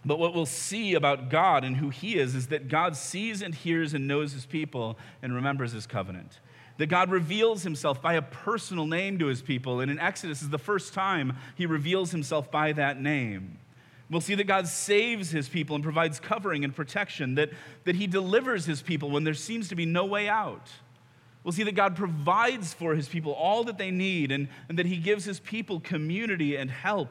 But 0.03 0.17
what 0.17 0.33
we'll 0.33 0.47
see 0.47 0.95
about 0.95 1.29
God 1.29 1.63
and 1.63 1.77
who 1.77 1.89
He 1.89 2.17
is 2.17 2.33
is 2.33 2.47
that 2.47 2.69
God 2.69 2.95
sees 2.95 3.43
and 3.43 3.53
hears 3.53 3.93
and 3.93 4.07
knows 4.07 4.31
His 4.31 4.47
people 4.47 4.97
and 5.21 5.35
remembers 5.35 5.73
His 5.73 5.85
covenant 5.85 6.39
that 6.79 6.87
God 6.87 7.11
reveals 7.11 7.63
himself 7.63 8.01
by 8.01 8.13
a 8.13 8.21
personal 8.21 8.87
name 8.87 9.19
to 9.19 9.25
his 9.25 9.41
people. 9.41 9.81
And 9.81 9.91
in 9.91 9.99
Exodus 9.99 10.41
is 10.41 10.49
the 10.49 10.57
first 10.57 10.93
time 10.93 11.35
he 11.55 11.65
reveals 11.65 12.11
himself 12.11 12.49
by 12.49 12.71
that 12.71 13.01
name. 13.01 13.59
We'll 14.09 14.21
see 14.21 14.33
that 14.35 14.45
God 14.45 14.65
saves 14.65 15.29
his 15.29 15.49
people 15.49 15.75
and 15.75 15.83
provides 15.83 16.21
covering 16.21 16.63
and 16.63 16.73
protection, 16.73 17.35
that, 17.35 17.49
that 17.83 17.97
he 17.97 18.07
delivers 18.07 18.65
his 18.65 18.81
people 18.81 19.11
when 19.11 19.25
there 19.25 19.33
seems 19.33 19.67
to 19.67 19.75
be 19.75 19.85
no 19.85 20.05
way 20.05 20.29
out. 20.29 20.69
We'll 21.43 21.51
see 21.51 21.63
that 21.63 21.75
God 21.75 21.97
provides 21.97 22.73
for 22.73 22.95
his 22.95 23.09
people 23.09 23.33
all 23.33 23.65
that 23.65 23.77
they 23.77 23.91
need 23.91 24.31
and, 24.31 24.47
and 24.69 24.79
that 24.79 24.85
he 24.85 24.95
gives 24.95 25.25
his 25.25 25.41
people 25.41 25.81
community 25.81 26.55
and 26.55 26.71
help 26.71 27.09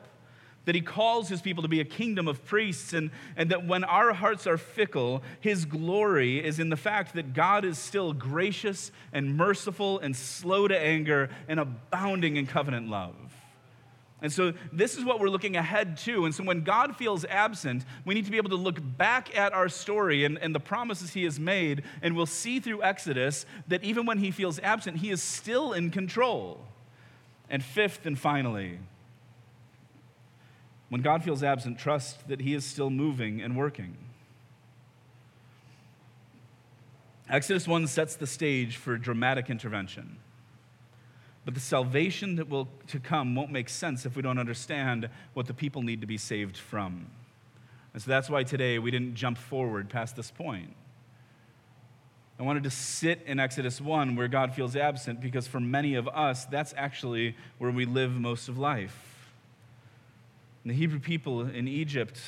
that 0.69 0.75
he 0.75 0.83
calls 0.83 1.31
his 1.31 1.41
people 1.41 1.63
to 1.63 1.69
be 1.69 1.81
a 1.81 1.85
kingdom 1.85 2.29
of 2.29 2.45
priests, 2.45 2.93
and, 2.93 3.11
and 3.39 3.51
that 3.51 3.67
when 3.67 3.85
our 3.85 4.13
hearts 4.13 4.47
are 4.47 4.59
fickle, 4.59 5.23
his 5.41 5.65
glory 5.65 6.45
is 6.45 6.59
in 6.59 6.69
the 6.69 6.77
fact 6.77 7.15
that 7.15 7.33
God 7.33 7.65
is 7.65 7.79
still 7.79 8.13
gracious 8.13 8.93
and 9.11 9.35
merciful 9.35 9.99
and 10.01 10.15
slow 10.15 10.69
to 10.69 10.79
anger 10.79 11.31
and 11.49 11.59
abounding 11.59 12.37
in 12.37 12.47
covenant 12.47 12.91
love. 12.91 13.15
And 14.21 14.31
so, 14.31 14.53
this 14.71 14.99
is 14.99 15.07
what 15.07 15.21
we're 15.21 15.31
looking 15.31 15.57
ahead 15.57 15.97
to. 15.99 16.27
And 16.27 16.35
so, 16.35 16.45
when 16.45 16.65
God 16.65 16.97
feels 16.97 17.25
absent, 17.25 17.87
we 18.05 18.15
need 18.15 18.27
to 18.27 18.31
be 18.31 18.37
able 18.37 18.51
to 18.51 18.57
look 18.57 18.79
back 18.99 19.35
at 19.35 19.55
our 19.55 19.71
story 19.71 20.27
and, 20.27 20.37
and 20.37 20.55
the 20.55 20.61
promises 20.61 21.15
He 21.15 21.25
has 21.25 21.41
made. 21.41 21.83
And 22.03 22.15
we'll 22.15 22.27
see 22.27 22.61
through 22.61 22.83
Exodus 22.83 23.47
that 23.69 23.83
even 23.83 24.05
when 24.05 24.19
He 24.19 24.33
feels 24.33 24.59
absent, 24.59 24.99
He 24.99 25.09
is 25.09 25.23
still 25.23 25.73
in 25.73 25.91
control. 25.91 26.67
And 27.49 27.65
fifth 27.65 28.05
and 28.05 28.19
finally, 28.19 28.81
when 30.89 31.03
God 31.03 31.23
feels 31.23 31.43
absent, 31.43 31.79
trust 31.79 32.29
that 32.29 32.41
He 32.41 32.55
is 32.55 32.65
still 32.65 32.91
moving 32.91 33.41
and 33.41 33.57
working. 33.57 33.97
Exodus 37.29 37.69
1 37.69 37.87
sets 37.87 38.17
the 38.17 38.27
stage 38.27 38.77
for 38.77 38.97
dramatic 38.97 39.51
intervention. 39.51 40.17
But 41.45 41.55
the 41.55 41.61
salvation 41.61 42.37
that 42.37 42.49
will 42.49 42.69
to 42.89 42.99
come 42.99 43.35
won't 43.35 43.51
make 43.51 43.69
sense 43.69 44.07
if 44.07 44.17
we 44.17 44.23
don't 44.23 44.39
understand 44.39 45.09
what 45.35 45.47
the 45.47 45.55
people 45.55 45.83
need 45.83 46.01
to 46.01 46.07
be 46.07 46.19
saved 46.19 46.57
from. 46.57 47.11
And 47.93 48.03
so 48.03 48.11
that's 48.11 48.31
why 48.31 48.45
today 48.45 48.79
we 48.79 48.91
didn't 48.91 49.15
jump 49.15 49.39
forward 49.39 49.89
past 49.89 50.17
this 50.17 50.31
point. 50.31 50.75
I 52.39 52.45
wanted 52.45 52.63
to 52.65 52.71
sit 52.71 53.23
in 53.27 53.41
Exodus 53.41 53.81
1 53.81 54.15
where 54.15 54.29
God 54.29 54.55
feels 54.55 54.77
absent 54.77 55.21
because 55.21 55.49
for 55.49 55.59
many 55.59 55.97
of 55.97 56.07
us, 56.07 56.45
that's 56.45 56.73
actually 56.77 57.35
where 57.59 57.71
we 57.71 57.85
live 57.85 58.13
most 58.13 58.49
of 58.49 58.59
life. 58.59 59.18
The 60.69 60.75
Hebrew 60.75 61.01
people 61.01 61.49
in 61.49 61.67
Egypt, 61.67 62.21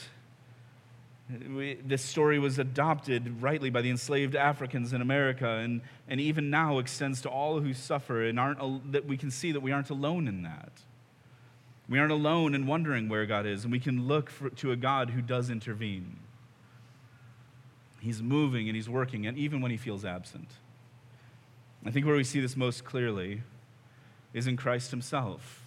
we, 1.46 1.74
this 1.84 2.00
story 2.00 2.38
was 2.38 2.58
adopted 2.58 3.42
rightly 3.42 3.68
by 3.68 3.82
the 3.82 3.90
enslaved 3.90 4.34
Africans 4.34 4.94
in 4.94 5.02
America 5.02 5.46
and, 5.46 5.82
and 6.08 6.18
even 6.22 6.48
now 6.48 6.78
extends 6.78 7.20
to 7.20 7.28
all 7.28 7.60
who 7.60 7.74
suffer 7.74 8.24
and 8.24 8.40
aren't, 8.40 8.92
that 8.92 9.04
we 9.04 9.18
can 9.18 9.30
see 9.30 9.52
that 9.52 9.60
we 9.60 9.72
aren't 9.72 9.90
alone 9.90 10.26
in 10.26 10.42
that. 10.44 10.72
We 11.86 11.98
aren't 11.98 12.12
alone 12.12 12.54
in 12.54 12.66
wondering 12.66 13.10
where 13.10 13.26
God 13.26 13.44
is, 13.44 13.64
and 13.64 13.72
we 13.72 13.78
can 13.78 14.08
look 14.08 14.30
for, 14.30 14.48
to 14.48 14.72
a 14.72 14.76
God 14.76 15.10
who 15.10 15.20
does 15.20 15.50
intervene. 15.50 16.16
He's 18.00 18.22
moving 18.22 18.70
and 18.70 18.74
he's 18.74 18.88
working, 18.88 19.26
and 19.26 19.36
even 19.36 19.60
when 19.60 19.70
he 19.70 19.76
feels 19.76 20.02
absent. 20.02 20.48
I 21.84 21.90
think 21.90 22.06
where 22.06 22.16
we 22.16 22.24
see 22.24 22.40
this 22.40 22.56
most 22.56 22.86
clearly 22.86 23.42
is 24.32 24.46
in 24.46 24.56
Christ 24.56 24.92
himself. 24.92 25.59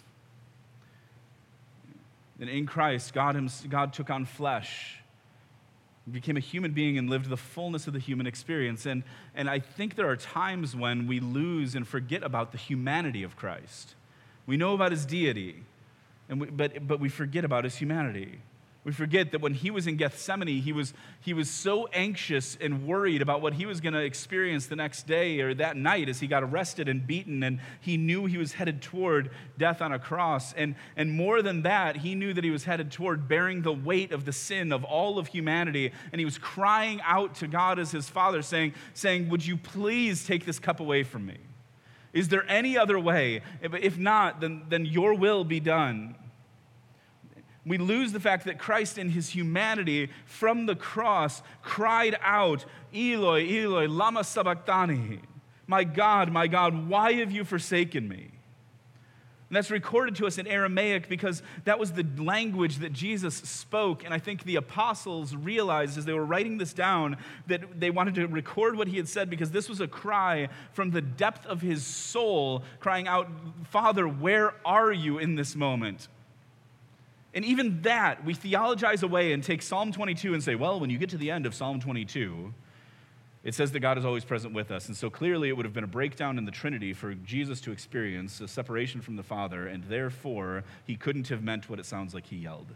And 2.40 2.50
in 2.50 2.66
Christ, 2.66 3.14
God, 3.14 3.36
God 3.68 3.92
took 3.92 4.10
on 4.10 4.24
flesh, 4.24 4.98
became 6.10 6.36
a 6.36 6.40
human 6.40 6.72
being, 6.72 6.98
and 6.98 7.08
lived 7.08 7.28
the 7.28 7.36
fullness 7.36 7.86
of 7.86 7.92
the 7.92 7.98
human 7.98 8.26
experience. 8.26 8.86
And, 8.86 9.04
and 9.34 9.48
I 9.48 9.60
think 9.60 9.94
there 9.94 10.08
are 10.08 10.16
times 10.16 10.74
when 10.74 11.06
we 11.06 11.20
lose 11.20 11.74
and 11.74 11.86
forget 11.86 12.22
about 12.22 12.52
the 12.52 12.58
humanity 12.58 13.22
of 13.22 13.36
Christ. 13.36 13.94
We 14.46 14.56
know 14.56 14.74
about 14.74 14.90
his 14.90 15.06
deity, 15.06 15.62
and 16.28 16.40
we, 16.40 16.48
but, 16.48 16.86
but 16.86 17.00
we 17.00 17.08
forget 17.08 17.44
about 17.44 17.64
his 17.64 17.76
humanity. 17.76 18.40
We 18.84 18.92
forget 18.92 19.32
that 19.32 19.40
when 19.40 19.54
he 19.54 19.70
was 19.70 19.86
in 19.86 19.96
Gethsemane, 19.96 20.60
he 20.60 20.72
was, 20.74 20.92
he 21.22 21.32
was 21.32 21.48
so 21.48 21.88
anxious 21.94 22.58
and 22.60 22.86
worried 22.86 23.22
about 23.22 23.40
what 23.40 23.54
he 23.54 23.64
was 23.64 23.80
going 23.80 23.94
to 23.94 24.04
experience 24.04 24.66
the 24.66 24.76
next 24.76 25.06
day 25.06 25.40
or 25.40 25.54
that 25.54 25.78
night 25.78 26.10
as 26.10 26.20
he 26.20 26.26
got 26.26 26.42
arrested 26.42 26.86
and 26.86 27.06
beaten, 27.06 27.42
and 27.42 27.60
he 27.80 27.96
knew 27.96 28.26
he 28.26 28.36
was 28.36 28.52
headed 28.52 28.82
toward 28.82 29.30
death 29.56 29.80
on 29.80 29.92
a 29.92 29.98
cross. 29.98 30.52
And, 30.52 30.74
and 30.98 31.10
more 31.10 31.40
than 31.40 31.62
that, 31.62 31.96
he 31.96 32.14
knew 32.14 32.34
that 32.34 32.44
he 32.44 32.50
was 32.50 32.64
headed 32.64 32.92
toward 32.92 33.26
bearing 33.26 33.62
the 33.62 33.72
weight 33.72 34.12
of 34.12 34.26
the 34.26 34.32
sin 34.32 34.70
of 34.70 34.84
all 34.84 35.18
of 35.18 35.28
humanity. 35.28 35.90
And 36.12 36.18
he 36.18 36.26
was 36.26 36.36
crying 36.36 37.00
out 37.04 37.36
to 37.36 37.46
God 37.46 37.78
as 37.78 37.90
his 37.90 38.10
father, 38.10 38.42
saying, 38.42 38.74
saying 38.92 39.30
Would 39.30 39.46
you 39.46 39.56
please 39.56 40.26
take 40.26 40.44
this 40.44 40.58
cup 40.58 40.80
away 40.80 41.04
from 41.04 41.24
me? 41.24 41.38
Is 42.12 42.28
there 42.28 42.44
any 42.50 42.76
other 42.76 42.98
way? 42.98 43.40
If 43.62 43.96
not, 43.96 44.42
then, 44.42 44.64
then 44.68 44.84
your 44.84 45.14
will 45.14 45.42
be 45.42 45.58
done 45.58 46.16
we 47.66 47.78
lose 47.78 48.12
the 48.12 48.20
fact 48.20 48.44
that 48.44 48.58
Christ, 48.58 48.98
in 48.98 49.10
his 49.10 49.30
humanity 49.30 50.10
from 50.26 50.66
the 50.66 50.76
cross, 50.76 51.42
cried 51.62 52.16
out, 52.20 52.64
Eloi, 52.94 53.48
Eloi, 53.48 53.88
Lama 53.88 54.22
Sabachthani. 54.22 55.20
My 55.66 55.84
God, 55.84 56.30
my 56.30 56.46
God, 56.46 56.88
why 56.88 57.14
have 57.14 57.32
you 57.32 57.44
forsaken 57.44 58.06
me? 58.06 58.30
And 59.54 59.56
that's 59.56 59.70
recorded 59.70 60.16
to 60.16 60.26
us 60.26 60.36
in 60.38 60.46
Aramaic 60.46 61.08
because 61.08 61.42
that 61.64 61.78
was 61.78 61.92
the 61.92 62.04
language 62.18 62.78
that 62.78 62.92
Jesus 62.92 63.36
spoke. 63.36 64.04
And 64.04 64.12
I 64.12 64.18
think 64.18 64.42
the 64.44 64.56
apostles 64.56 65.34
realized 65.36 65.96
as 65.96 66.04
they 66.04 66.12
were 66.12 66.24
writing 66.24 66.58
this 66.58 66.72
down 66.72 67.18
that 67.46 67.78
they 67.78 67.90
wanted 67.90 68.14
to 68.16 68.26
record 68.26 68.76
what 68.76 68.88
he 68.88 68.96
had 68.96 69.08
said 69.08 69.30
because 69.30 69.52
this 69.52 69.68
was 69.68 69.80
a 69.80 69.86
cry 69.86 70.48
from 70.72 70.90
the 70.90 71.00
depth 71.00 71.46
of 71.46 71.60
his 71.60 71.86
soul, 71.86 72.62
crying 72.80 73.06
out, 73.06 73.28
Father, 73.70 74.08
where 74.08 74.54
are 74.64 74.92
you 74.92 75.18
in 75.18 75.34
this 75.34 75.54
moment? 75.54 76.08
And 77.34 77.44
even 77.44 77.82
that, 77.82 78.24
we 78.24 78.32
theologize 78.32 79.02
away 79.02 79.32
and 79.32 79.42
take 79.42 79.60
Psalm 79.60 79.90
22 79.90 80.34
and 80.34 80.42
say, 80.42 80.54
well, 80.54 80.78
when 80.78 80.88
you 80.88 80.98
get 80.98 81.10
to 81.10 81.18
the 81.18 81.32
end 81.32 81.46
of 81.46 81.54
Psalm 81.54 81.80
22, 81.80 82.54
it 83.42 83.54
says 83.54 83.72
that 83.72 83.80
God 83.80 83.98
is 83.98 84.04
always 84.04 84.24
present 84.24 84.54
with 84.54 84.70
us. 84.70 84.86
And 84.86 84.96
so 84.96 85.10
clearly 85.10 85.48
it 85.48 85.56
would 85.56 85.66
have 85.66 85.74
been 85.74 85.84
a 85.84 85.88
breakdown 85.88 86.38
in 86.38 86.44
the 86.44 86.52
Trinity 86.52 86.92
for 86.92 87.12
Jesus 87.12 87.60
to 87.62 87.72
experience 87.72 88.40
a 88.40 88.46
separation 88.46 89.00
from 89.00 89.16
the 89.16 89.22
Father, 89.22 89.66
and 89.66 89.84
therefore 89.84 90.64
he 90.86 90.96
couldn't 90.96 91.28
have 91.28 91.42
meant 91.42 91.68
what 91.68 91.80
it 91.80 91.86
sounds 91.86 92.14
like 92.14 92.26
he 92.26 92.36
yelled. 92.36 92.72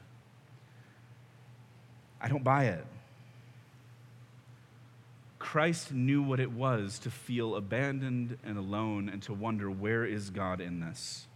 I 2.20 2.28
don't 2.28 2.44
buy 2.44 2.64
it. 2.64 2.84
Christ 5.38 5.92
knew 5.92 6.20
what 6.20 6.40
it 6.40 6.50
was 6.50 6.98
to 6.98 7.11
feel 7.11 7.54
abandoned 7.54 8.38
and 8.44 8.59
alone 8.59 9.09
and 9.09 9.22
to 9.22 9.32
wonder, 9.32 9.70
where 9.70 10.04
is 10.04 10.30
God 10.30 10.61
in 10.61 10.80
this? 10.80 11.28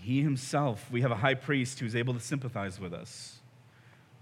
He 0.00 0.22
himself, 0.22 0.90
we 0.90 1.02
have 1.02 1.10
a 1.10 1.16
high 1.16 1.34
priest 1.34 1.78
who 1.80 1.86
is 1.86 1.94
able 1.94 2.14
to 2.14 2.20
sympathize 2.20 2.80
with 2.80 2.94
us, 2.94 3.38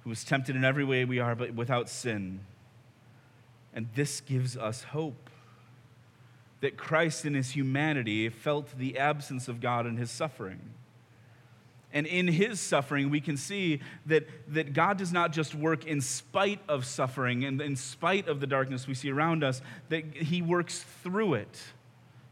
who 0.05 0.11
is 0.11 0.25
tempted 0.25 0.57
in 0.57 0.65
every 0.65 0.85
way 0.85 1.05
we 1.05 1.21
are, 1.21 1.35
but 1.35 1.55
without 1.55 1.89
sin. 1.89 2.41
And 3.73 3.89
this 3.95 4.21
gives 4.21 4.57
us 4.57 4.83
hope 4.83 5.31
that 6.61 6.77
Christ 6.77 7.25
in 7.25 7.35
his 7.35 7.53
humanity 7.53 8.29
felt 8.29 8.77
the 8.77 8.99
absence 8.99 9.47
of 9.47 9.61
God 9.61 9.87
in 9.87 9.97
his 9.97 10.11
suffering. 10.11 10.59
And 11.93 12.07
in 12.07 12.29
his 12.29 12.61
suffering, 12.61 13.09
we 13.09 13.21
can 13.21 13.37
see 13.37 13.81
that, 14.07 14.29
that 14.49 14.73
God 14.73 14.99
does 14.99 15.13
not 15.13 15.33
just 15.33 15.55
work 15.55 15.87
in 15.87 16.01
spite 16.01 16.61
of 16.69 16.85
suffering 16.85 17.45
and 17.45 17.63
in 17.63 17.77
spite 17.77 18.29
of 18.29 18.41
the 18.41 18.47
darkness 18.47 18.87
we 18.87 18.95
see 18.95 19.11
around 19.11 19.43
us, 19.43 19.63
that 19.89 20.05
he 20.15 20.43
works 20.43 20.85
through 21.03 21.35
it. 21.35 21.63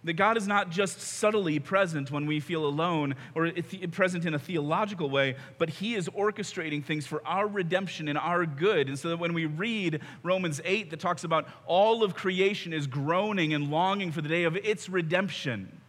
That 0.07 0.15
God 0.15 0.37
is 0.37 0.47
not 0.47 0.71
just 0.71 1.01
subtly 1.01 1.59
present 1.59 2.13
when 2.13 2.27
we 2.27 2.39
feel 2.39 2.65
alone 2.65 3.17
or 3.35 3.51
present 3.91 4.25
in 4.25 4.35
a 4.35 4.39
theological 4.39 5.11
way, 5.11 5.35
but 5.59 5.69
He 5.69 5.95
is 5.95 6.09
orchestrating 6.09 6.85
things 6.85 7.07
for 7.07 7.27
our 7.27 7.47
redemption 7.47 8.07
and 8.07 8.17
our 8.17 8.47
good. 8.47 8.89
And 8.89 8.99
so 8.99 9.09
that 9.09 9.19
when 9.19 9.35
we 9.35 9.47
read 9.47 10.01
Romans 10.23 10.61
8 10.65 10.91
that 10.91 11.01
talks 11.01 11.25
about 11.25 11.49
all 11.67 12.05
of 12.05 12.15
creation 12.15 12.73
is 12.73 12.87
groaning 12.87 13.53
and 13.53 13.69
longing 13.69 14.13
for 14.13 14.23
the 14.23 14.29
day 14.29 14.45
of 14.45 14.57
its 14.57 14.89
redemption, 14.89 15.81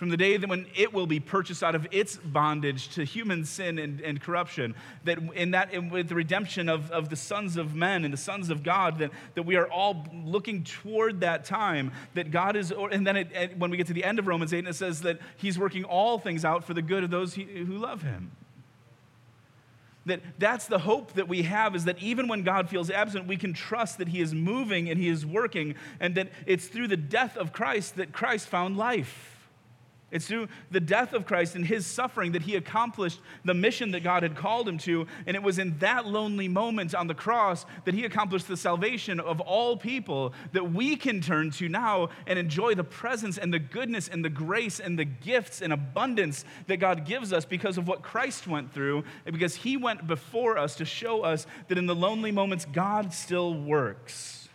from 0.00 0.08
the 0.08 0.16
day 0.16 0.38
that 0.38 0.48
when 0.48 0.64
it 0.74 0.94
will 0.94 1.06
be 1.06 1.20
purchased 1.20 1.62
out 1.62 1.74
of 1.74 1.86
its 1.90 2.16
bondage 2.16 2.88
to 2.88 3.04
human 3.04 3.44
sin 3.44 3.78
and, 3.78 4.00
and 4.00 4.18
corruption, 4.18 4.74
that 5.04 5.18
in 5.34 5.50
that 5.50 5.74
in, 5.74 5.90
with 5.90 6.08
the 6.08 6.14
redemption 6.14 6.70
of, 6.70 6.90
of 6.90 7.10
the 7.10 7.16
sons 7.16 7.58
of 7.58 7.74
men 7.74 8.02
and 8.06 8.10
the 8.10 8.16
sons 8.18 8.48
of 8.48 8.62
God, 8.62 8.98
that, 9.00 9.10
that 9.34 9.42
we 9.42 9.56
are 9.56 9.70
all 9.70 10.06
looking 10.24 10.64
toward 10.64 11.20
that 11.20 11.44
time, 11.44 11.92
that 12.14 12.30
God 12.30 12.56
is, 12.56 12.72
and 12.90 13.06
then 13.06 13.14
it, 13.14 13.58
when 13.58 13.70
we 13.70 13.76
get 13.76 13.88
to 13.88 13.92
the 13.92 14.02
end 14.02 14.18
of 14.18 14.26
Romans 14.26 14.54
8, 14.54 14.60
and 14.60 14.68
it 14.68 14.74
says 14.74 15.02
that 15.02 15.18
he's 15.36 15.58
working 15.58 15.84
all 15.84 16.18
things 16.18 16.46
out 16.46 16.64
for 16.64 16.72
the 16.72 16.80
good 16.80 17.04
of 17.04 17.10
those 17.10 17.34
who 17.34 17.44
love 17.76 18.00
him. 18.00 18.30
That 20.06 20.22
that's 20.38 20.66
the 20.66 20.78
hope 20.78 21.12
that 21.12 21.28
we 21.28 21.42
have 21.42 21.76
is 21.76 21.84
that 21.84 21.98
even 21.98 22.26
when 22.26 22.42
god 22.42 22.70
feels 22.70 22.90
absent 22.90 23.26
we 23.26 23.36
can 23.36 23.52
trust 23.52 23.98
that 23.98 24.08
he 24.08 24.22
is 24.22 24.32
moving 24.32 24.88
and 24.88 24.98
he 24.98 25.08
is 25.08 25.26
working 25.26 25.74
and 26.00 26.14
that 26.14 26.30
it's 26.46 26.68
through 26.68 26.88
the 26.88 26.96
death 26.96 27.36
of 27.36 27.52
christ 27.52 27.96
that 27.96 28.10
christ 28.10 28.48
found 28.48 28.78
life 28.78 29.39
it's 30.10 30.26
through 30.26 30.48
the 30.72 30.80
death 30.80 31.12
of 31.12 31.24
Christ 31.24 31.54
and 31.54 31.64
his 31.64 31.86
suffering 31.86 32.32
that 32.32 32.42
he 32.42 32.56
accomplished 32.56 33.20
the 33.44 33.54
mission 33.54 33.92
that 33.92 34.02
God 34.02 34.24
had 34.24 34.34
called 34.34 34.68
him 34.68 34.76
to. 34.78 35.06
And 35.24 35.36
it 35.36 35.42
was 35.42 35.58
in 35.58 35.78
that 35.78 36.04
lonely 36.04 36.48
moment 36.48 36.94
on 36.94 37.06
the 37.06 37.14
cross 37.14 37.64
that 37.84 37.94
he 37.94 38.04
accomplished 38.04 38.48
the 38.48 38.56
salvation 38.56 39.20
of 39.20 39.40
all 39.40 39.76
people 39.76 40.34
that 40.52 40.72
we 40.72 40.96
can 40.96 41.20
turn 41.20 41.52
to 41.52 41.68
now 41.68 42.08
and 42.26 42.38
enjoy 42.40 42.74
the 42.74 42.82
presence 42.82 43.38
and 43.38 43.54
the 43.54 43.60
goodness 43.60 44.08
and 44.08 44.24
the 44.24 44.30
grace 44.30 44.80
and 44.80 44.98
the 44.98 45.04
gifts 45.04 45.62
and 45.62 45.72
abundance 45.72 46.44
that 46.66 46.78
God 46.78 47.06
gives 47.06 47.32
us 47.32 47.44
because 47.44 47.78
of 47.78 47.86
what 47.86 48.02
Christ 48.02 48.48
went 48.48 48.72
through, 48.72 49.04
and 49.24 49.32
because 49.32 49.54
he 49.54 49.76
went 49.76 50.06
before 50.06 50.58
us 50.58 50.74
to 50.76 50.84
show 50.84 51.22
us 51.22 51.46
that 51.68 51.78
in 51.78 51.86
the 51.86 51.94
lonely 51.94 52.32
moments, 52.32 52.64
God 52.64 53.12
still 53.12 53.54
works. 53.54 54.48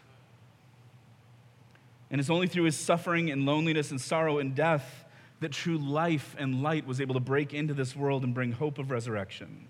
And 2.12 2.20
it's 2.20 2.30
only 2.30 2.48
through 2.48 2.66
his 2.66 2.78
suffering 2.78 3.32
and 3.32 3.46
loneliness 3.46 3.92
and 3.92 4.00
sorrow 4.00 4.40
and 4.40 4.54
death 4.54 5.05
that 5.42 5.52
true 5.52 5.78
life 5.78 6.36
and 6.40 6.64
light 6.64 6.88
was 6.88 7.02
able 7.02 7.14
to 7.14 7.20
break 7.20 7.54
into 7.54 7.74
this 7.74 7.96
world 7.96 8.24
and 8.24 8.34
bring 8.34 8.54
hope 8.54 8.80
of 8.80 8.92
resurrection. 8.92 9.68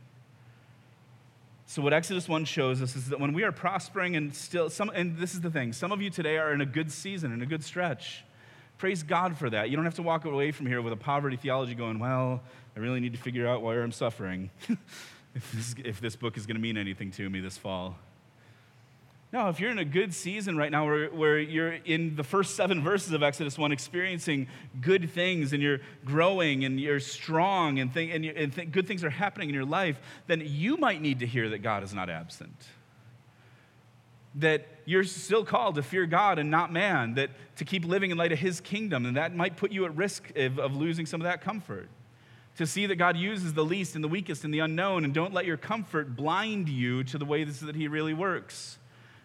So, 1.68 1.82
what 1.82 1.94
Exodus 1.94 2.30
1 2.30 2.46
shows 2.46 2.82
us 2.82 2.96
is 2.96 3.10
that 3.10 3.20
when 3.20 3.34
we 3.34 3.44
are 3.44 3.52
prospering 3.52 4.16
and 4.16 4.34
still, 4.36 4.70
some, 4.70 4.92
and 4.94 5.18
this 5.18 5.34
is 5.34 5.42
the 5.42 5.50
thing, 5.50 5.74
some 5.74 5.92
of 5.92 6.02
you 6.02 6.12
today 6.12 6.38
are 6.38 6.54
in 6.54 6.62
a 6.62 6.66
good 6.66 6.92
season, 6.92 7.32
in 7.32 7.42
a 7.42 7.46
good 7.46 7.64
stretch. 7.64 8.24
Praise 8.78 9.04
God 9.04 9.38
for 9.38 9.50
that. 9.50 9.70
You 9.70 9.76
don't 9.76 9.86
have 9.86 9.96
to 9.96 10.04
walk 10.04 10.26
away 10.26 10.52
from 10.52 10.68
here 10.68 10.82
with 10.82 10.94
a 10.94 10.98
poverty 10.98 11.38
theology 11.38 11.74
going, 11.74 11.98
well, 11.98 12.42
I 12.76 12.80
really 12.80 13.00
need 13.00 13.14
to 13.14 13.20
figure 13.20 13.48
out 13.48 13.62
why 13.62 13.76
I'm 13.76 13.92
suffering 13.92 14.52
if, 15.34 15.52
this, 15.54 15.76
if 15.84 16.02
this 16.02 16.16
book 16.16 16.38
is 16.38 16.46
going 16.46 16.58
to 16.58 16.62
mean 16.62 16.78
anything 16.78 17.10
to 17.12 17.30
me 17.30 17.40
this 17.40 17.58
fall. 17.58 17.98
No, 19.36 19.50
if 19.50 19.60
you're 19.60 19.70
in 19.70 19.80
a 19.80 19.84
good 19.84 20.14
season 20.14 20.56
right 20.56 20.72
now 20.72 20.86
where, 20.86 21.10
where 21.10 21.38
you're 21.38 21.74
in 21.74 22.16
the 22.16 22.24
first 22.24 22.56
seven 22.56 22.82
verses 22.82 23.12
of 23.12 23.22
Exodus 23.22 23.58
1 23.58 23.74
experiencing 23.74 24.48
good 24.80 25.10
things 25.10 25.52
and 25.52 25.62
you're 25.62 25.82
growing 26.06 26.64
and 26.64 26.80
you're 26.80 27.02
strong 27.02 27.80
and, 27.80 27.94
think, 27.94 28.14
and, 28.14 28.24
you, 28.24 28.32
and 28.34 28.54
th- 28.54 28.72
good 28.72 28.88
things 28.88 29.04
are 29.04 29.10
happening 29.10 29.50
in 29.50 29.54
your 29.54 29.66
life, 29.66 30.00
then 30.28 30.42
you 30.46 30.78
might 30.78 31.02
need 31.02 31.20
to 31.20 31.26
hear 31.28 31.50
that 31.50 31.58
God 31.58 31.84
is 31.84 31.94
not 31.94 32.10
absent. 32.10 32.56
That 34.36 34.68
you're 34.86 35.04
still 35.04 35.44
called 35.44 35.76
to 35.76 35.84
fear 35.84 36.06
God 36.06 36.40
and 36.40 36.50
not 36.50 36.72
man, 36.72 37.16
that 37.16 37.30
to 37.58 37.66
keep 37.66 37.84
living 37.84 38.12
in 38.12 38.18
light 38.18 38.32
of 38.32 38.40
his 38.40 38.62
kingdom, 38.62 39.06
and 39.06 39.18
that 39.18 39.36
might 39.36 39.58
put 39.58 39.70
you 39.70 39.84
at 39.84 39.94
risk 39.98 40.32
of, 40.38 40.60
of 40.60 40.78
losing 40.78 41.06
some 41.06 41.20
of 41.20 41.26
that 41.26 41.42
comfort 41.42 41.90
to 42.56 42.66
see 42.66 42.86
that 42.86 42.96
God 42.96 43.18
uses 43.18 43.54
the 43.54 43.66
least 43.66 43.96
and 43.96 44.04
the 44.04 44.08
weakest 44.08 44.46
and 44.46 44.54
the 44.54 44.60
unknown, 44.60 45.04
and 45.04 45.14
don't 45.14 45.34
let 45.34 45.46
your 45.46 45.58
comfort 45.58 46.16
blind 46.16 46.70
you 46.70 47.04
to 47.04 47.18
the 47.18 47.26
way 47.26 47.44
that 47.44 47.76
He 47.76 47.90
really 47.90 48.14
works. 48.14 48.78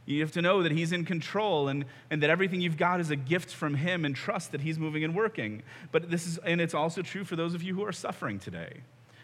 You 0.07 0.21
have 0.23 0.33
to 0.33 0.43
know 0.43 0.63
that 0.63 0.73
He's 0.73 0.93
in 0.93 1.05
control 1.05 1.69
and, 1.69 1.85
and 2.11 2.23
that 2.23 2.31
everything 2.31 2.61
you've 2.61 2.77
got 2.77 3.01
is 3.01 3.11
a 3.11 3.17
gift 3.17 3.55
from 3.55 3.75
Him 3.75 4.05
and 4.05 4.17
trust 4.17 4.53
that 4.53 4.61
He's 4.61 4.79
moving 4.79 5.05
and 5.05 5.15
working. 5.15 5.63
But 5.93 6.11
this 6.11 6.27
is, 6.27 6.39
and 6.39 6.61
it's 6.61 6.75
also 6.75 7.03
true 7.03 7.25
for 7.25 7.37
those 7.37 7.55
of 7.55 7.63
you 7.63 7.75
who 7.75 7.85
are 7.85 7.93
suffering 7.93 8.39
today. 8.39 8.81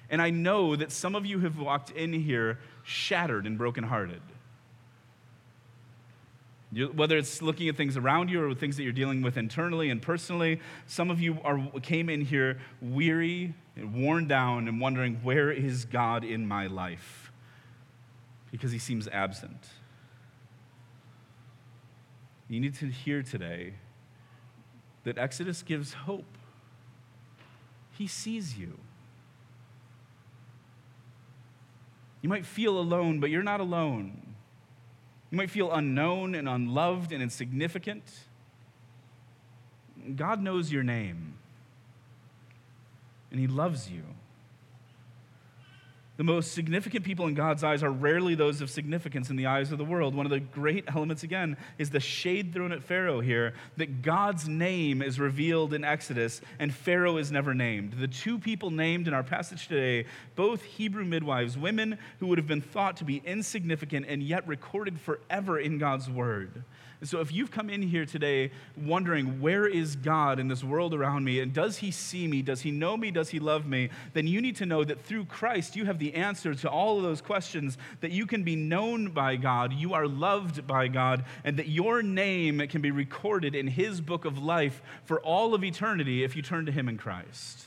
And 0.08 0.22
I 0.22 0.30
know 0.30 0.76
that 0.76 0.92
some 0.92 1.14
of 1.16 1.26
you 1.26 1.40
have 1.40 1.58
walked 1.58 1.90
in 1.90 2.12
here 2.12 2.58
shattered 2.84 3.46
and 3.46 3.58
brokenhearted. 3.58 4.22
You, 6.72 6.88
whether 6.88 7.16
it's 7.16 7.40
looking 7.42 7.68
at 7.68 7.76
things 7.76 7.96
around 7.96 8.30
you 8.30 8.44
or 8.44 8.54
things 8.54 8.76
that 8.76 8.82
you're 8.82 8.92
dealing 8.92 9.22
with 9.22 9.36
internally 9.36 9.90
and 9.90 10.02
personally, 10.02 10.60
some 10.86 11.10
of 11.10 11.20
you 11.20 11.38
are, 11.42 11.60
came 11.80 12.08
in 12.08 12.20
here 12.20 12.58
weary 12.80 13.54
and 13.76 13.94
worn 13.94 14.26
down 14.26 14.68
and 14.68 14.80
wondering, 14.80 15.20
where 15.22 15.50
is 15.50 15.84
God 15.84 16.24
in 16.24 16.46
my 16.46 16.66
life? 16.66 17.30
Because 18.50 18.72
he 18.72 18.78
seems 18.78 19.08
absent. 19.08 19.58
You 22.48 22.60
need 22.60 22.74
to 22.76 22.86
hear 22.86 23.22
today 23.22 23.74
that 25.04 25.18
Exodus 25.18 25.62
gives 25.62 25.92
hope. 25.92 26.38
He 27.92 28.06
sees 28.06 28.58
you. 28.58 28.78
You 32.22 32.28
might 32.28 32.44
feel 32.44 32.78
alone, 32.78 33.20
but 33.20 33.30
you're 33.30 33.42
not 33.42 33.60
alone. 33.60 34.34
You 35.30 35.36
might 35.36 35.50
feel 35.50 35.72
unknown 35.72 36.34
and 36.34 36.48
unloved 36.48 37.12
and 37.12 37.22
insignificant. 37.22 38.04
God 40.14 40.40
knows 40.42 40.70
your 40.70 40.82
name, 40.82 41.34
and 43.30 43.40
He 43.40 43.46
loves 43.46 43.90
you. 43.90 44.02
The 46.16 46.24
most 46.24 46.52
significant 46.52 47.04
people 47.04 47.26
in 47.26 47.34
God's 47.34 47.62
eyes 47.62 47.82
are 47.82 47.90
rarely 47.90 48.34
those 48.34 48.62
of 48.62 48.70
significance 48.70 49.28
in 49.28 49.36
the 49.36 49.46
eyes 49.46 49.70
of 49.70 49.76
the 49.76 49.84
world. 49.84 50.14
One 50.14 50.24
of 50.24 50.30
the 50.30 50.40
great 50.40 50.84
elements, 50.88 51.22
again, 51.22 51.58
is 51.76 51.90
the 51.90 52.00
shade 52.00 52.54
thrown 52.54 52.72
at 52.72 52.82
Pharaoh 52.82 53.20
here 53.20 53.52
that 53.76 54.00
God's 54.00 54.48
name 54.48 55.02
is 55.02 55.20
revealed 55.20 55.74
in 55.74 55.84
Exodus 55.84 56.40
and 56.58 56.72
Pharaoh 56.72 57.18
is 57.18 57.30
never 57.30 57.52
named. 57.52 57.92
The 57.92 58.08
two 58.08 58.38
people 58.38 58.70
named 58.70 59.08
in 59.08 59.12
our 59.12 59.22
passage 59.22 59.68
today, 59.68 60.08
both 60.36 60.62
Hebrew 60.62 61.04
midwives, 61.04 61.58
women 61.58 61.98
who 62.18 62.28
would 62.28 62.38
have 62.38 62.46
been 62.46 62.62
thought 62.62 62.96
to 62.96 63.04
be 63.04 63.20
insignificant 63.24 64.06
and 64.08 64.22
yet 64.22 64.48
recorded 64.48 64.98
forever 64.98 65.58
in 65.58 65.76
God's 65.76 66.08
word. 66.08 66.64
So 67.02 67.20
if 67.20 67.30
you've 67.30 67.50
come 67.50 67.68
in 67.68 67.82
here 67.82 68.06
today 68.06 68.50
wondering, 68.74 69.40
where 69.40 69.66
is 69.66 69.96
God 69.96 70.38
in 70.38 70.48
this 70.48 70.64
world 70.64 70.94
around 70.94 71.24
me? 71.24 71.40
And 71.40 71.52
does 71.52 71.76
he 71.78 71.90
see 71.90 72.26
me? 72.26 72.40
Does 72.40 72.62
he 72.62 72.70
know 72.70 72.96
me? 72.96 73.10
Does 73.10 73.28
he 73.28 73.38
love 73.38 73.66
me? 73.66 73.90
Then 74.14 74.26
you 74.26 74.40
need 74.40 74.56
to 74.56 74.66
know 74.66 74.82
that 74.82 75.04
through 75.04 75.26
Christ, 75.26 75.76
you 75.76 75.84
have 75.84 75.98
the 75.98 76.14
answer 76.14 76.54
to 76.54 76.70
all 76.70 76.96
of 76.96 77.02
those 77.02 77.20
questions, 77.20 77.76
that 78.00 78.12
you 78.12 78.26
can 78.26 78.44
be 78.44 78.56
known 78.56 79.10
by 79.10 79.36
God, 79.36 79.74
you 79.74 79.92
are 79.92 80.08
loved 80.08 80.66
by 80.66 80.88
God, 80.88 81.26
and 81.44 81.58
that 81.58 81.68
your 81.68 82.02
name 82.02 82.66
can 82.68 82.80
be 82.80 82.90
recorded 82.90 83.54
in 83.54 83.66
his 83.66 84.00
book 84.00 84.24
of 84.24 84.38
life 84.38 84.80
for 85.04 85.20
all 85.20 85.54
of 85.54 85.62
eternity 85.62 86.24
if 86.24 86.34
you 86.34 86.40
turn 86.40 86.64
to 86.64 86.72
him 86.72 86.88
in 86.88 86.96
Christ. 86.96 87.64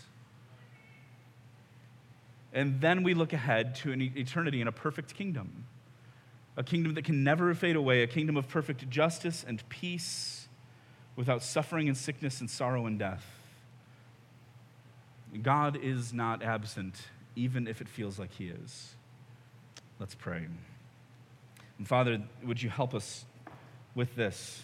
And 2.52 2.82
then 2.82 3.04
we 3.04 3.14
look 3.14 3.32
ahead 3.32 3.76
to 3.76 3.92
an 3.92 4.02
eternity 4.02 4.60
in 4.60 4.68
a 4.68 4.72
perfect 4.72 5.14
kingdom 5.14 5.66
a 6.60 6.64
kingdom 6.64 6.94
that 6.96 7.06
can 7.06 7.24
never 7.24 7.56
fade 7.56 7.78
away, 7.78 8.04
a 8.04 8.08
kingdom 8.08 8.36
of 8.36 8.50
perfect 8.50 8.90
justice 8.90 9.46
and 9.48 9.68
peace 9.70 10.50
without 11.16 11.42
suffering 11.42 11.88
and 11.88 11.96
sickness 11.96 12.42
and 12.42 12.50
sorrow 12.50 12.86
and 12.86 13.00
death. 13.00 13.26
God 15.42 15.80
is 15.82 16.12
not 16.12 16.44
absent, 16.44 16.96
even 17.38 17.66
if 17.66 17.80
it 17.80 17.88
feels 17.88 18.20
like 18.20 18.34
He 18.34 18.50
is. 18.50 18.94
Let's 20.00 20.16
pray. 20.16 20.48
And 21.78 21.88
Father, 21.88 22.22
would 22.44 22.62
you 22.62 22.70
help 22.70 22.94
us 22.94 23.24
with 23.96 24.18
this? 24.18 24.64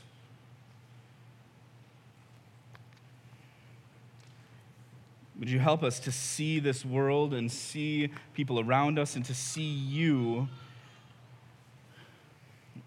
Would 5.39 5.49
you 5.49 5.59
help 5.59 5.81
us 5.81 5.99
to 6.01 6.11
see 6.11 6.59
this 6.59 6.83
world 6.83 7.33
and 7.33 7.49
see 7.49 8.09
people 8.33 8.59
around 8.59 8.99
us 8.99 9.15
and 9.15 9.23
to 9.25 9.33
see 9.33 9.63
you? 9.63 10.49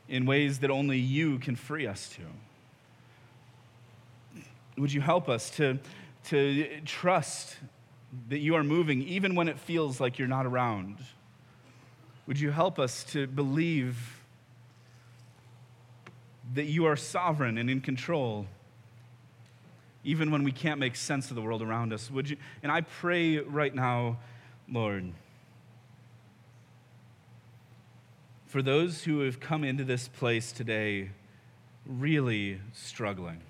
In 0.09 0.27
ways 0.27 0.61
that 0.61 0.71
only 0.71 0.99
you 0.99 1.39
can 1.39 1.55
free 1.57 1.87
us 1.87 2.09
to. 2.11 2.23
Would 4.81 4.93
you 4.93 5.01
help 5.01 5.29
us 5.29 5.51
to, 5.51 5.79
to 6.25 6.81
trust 6.85 7.57
that 8.29 8.39
you 8.39 8.55
are 8.55 8.65
moving 8.65 9.03
even 9.03 9.35
when 9.35 9.49
it 9.49 9.59
feels 9.59 10.01
like 10.01 10.19
you're 10.19 10.29
not 10.29 10.47
around? 10.47 10.99
Would 12.27 12.39
you 12.39 12.51
help 12.51 12.79
us 12.79 13.05
to 13.13 13.27
believe 13.27 14.23
that 16.55 16.65
you 16.65 16.87
are 16.87 16.97
sovereign 16.97 17.59
and 17.59 17.69
in 17.69 17.81
control? 17.81 18.47
Even 20.05 20.31
when 20.31 20.43
we 20.43 20.53
can't 20.53 20.79
make 20.79 20.97
sense 20.97 21.31
of 21.31 21.37
the 21.37 21.43
world 21.43 21.61
around 21.61 21.93
us, 21.93 22.11
would 22.11 22.31
you? 22.31 22.37
And 22.63 22.71
I 22.71 22.83
pray 22.83 23.39
right 23.39 23.75
now, 23.75 24.19
Lord, 24.71 25.13
for 28.49 28.63
those 28.63 29.05
who 29.05 29.21
have 29.21 29.41
come 29.41 29.63
into 29.63 29.85
this 29.85 30.09
place 30.09 30.53
today 30.53 31.11
really 31.87 32.59
struggling, 32.73 33.43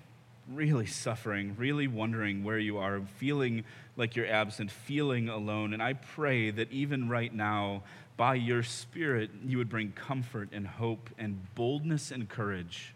really 0.49 0.85
suffering, 0.85 1.55
really 1.57 1.87
wondering 1.87 2.43
where 2.43 2.59
you 2.59 2.77
are, 2.77 3.01
feeling 3.17 3.63
like 3.95 4.17
you're 4.17 4.27
absent, 4.27 4.69
feeling 4.69 5.29
alone. 5.29 5.73
And 5.73 5.81
I 5.81 5.93
pray 5.93 6.51
that 6.51 6.69
even 6.71 7.07
right 7.07 7.33
now, 7.33 7.83
by 8.17 8.35
your 8.35 8.61
Spirit, 8.61 9.31
you 9.45 9.57
would 9.57 9.69
bring 9.69 9.93
comfort 9.93 10.49
and 10.51 10.67
hope 10.67 11.09
and 11.17 11.55
boldness 11.55 12.11
and 12.11 12.27
courage. 12.27 12.93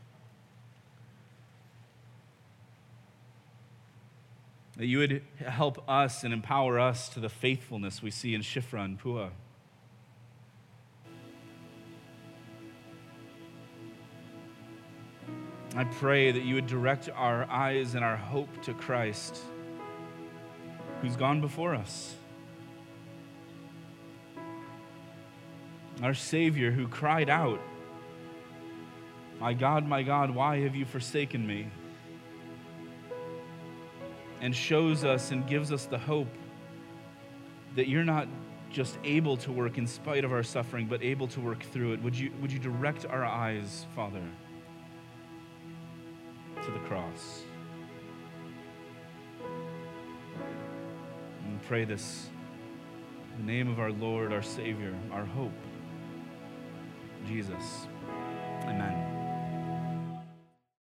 That 4.75 4.87
you 4.87 4.97
would 4.97 5.21
help 5.37 5.87
us 5.89 6.25
and 6.25 6.33
empower 6.33 6.79
us 6.79 7.07
to 7.09 7.21
the 7.21 7.29
faithfulness 7.29 8.01
we 8.01 8.11
see 8.11 8.35
in 8.35 8.41
Shiphrah 8.41 8.83
and 8.83 8.99
Puah. 8.99 9.29
I 15.75 15.85
pray 15.85 16.31
that 16.31 16.43
you 16.43 16.53
would 16.53 16.67
direct 16.67 17.09
our 17.15 17.49
eyes 17.49 17.95
and 17.95 18.05
our 18.05 18.15
hope 18.15 18.61
to 18.63 18.75
Christ, 18.75 19.39
who's 21.01 21.15
gone 21.15 21.41
before 21.41 21.73
us. 21.73 22.13
Our 26.03 26.13
Savior, 26.13 26.69
who 26.69 26.87
cried 26.87 27.27
out, 27.27 27.59
My 29.39 29.53
God, 29.53 29.87
my 29.87 30.03
God, 30.03 30.29
why 30.29 30.59
have 30.59 30.75
you 30.75 30.85
forsaken 30.85 31.45
me? 31.47 31.67
And 34.41 34.55
shows 34.55 35.03
us 35.03 35.31
and 35.31 35.47
gives 35.47 35.71
us 35.71 35.85
the 35.85 35.97
hope 35.97 36.27
that 37.75 37.87
you're 37.87 38.03
not 38.03 38.27
just 38.69 38.99
able 39.03 39.37
to 39.37 39.51
work 39.51 39.79
in 39.79 39.87
spite 39.87 40.23
of 40.23 40.31
our 40.31 40.43
suffering, 40.43 40.85
but 40.85 41.01
able 41.01 41.27
to 41.29 41.39
work 41.39 41.63
through 41.63 41.93
it. 41.93 42.03
Would 42.03 42.15
you, 42.15 42.31
would 42.41 42.51
you 42.51 42.59
direct 42.59 43.07
our 43.07 43.25
eyes, 43.25 43.87
Father? 43.95 44.21
To 46.65 46.71
the 46.71 46.79
cross. 46.79 47.43
And 51.45 51.61
pray 51.63 51.83
this 51.83 52.29
in 53.37 53.45
the 53.45 53.51
name 53.51 53.67
of 53.67 53.79
our 53.79 53.91
Lord, 53.91 54.31
our 54.31 54.41
Savior, 54.41 54.95
our 55.11 55.25
hope, 55.25 55.51
Jesus. 57.27 57.87
Amen. 58.63 59.02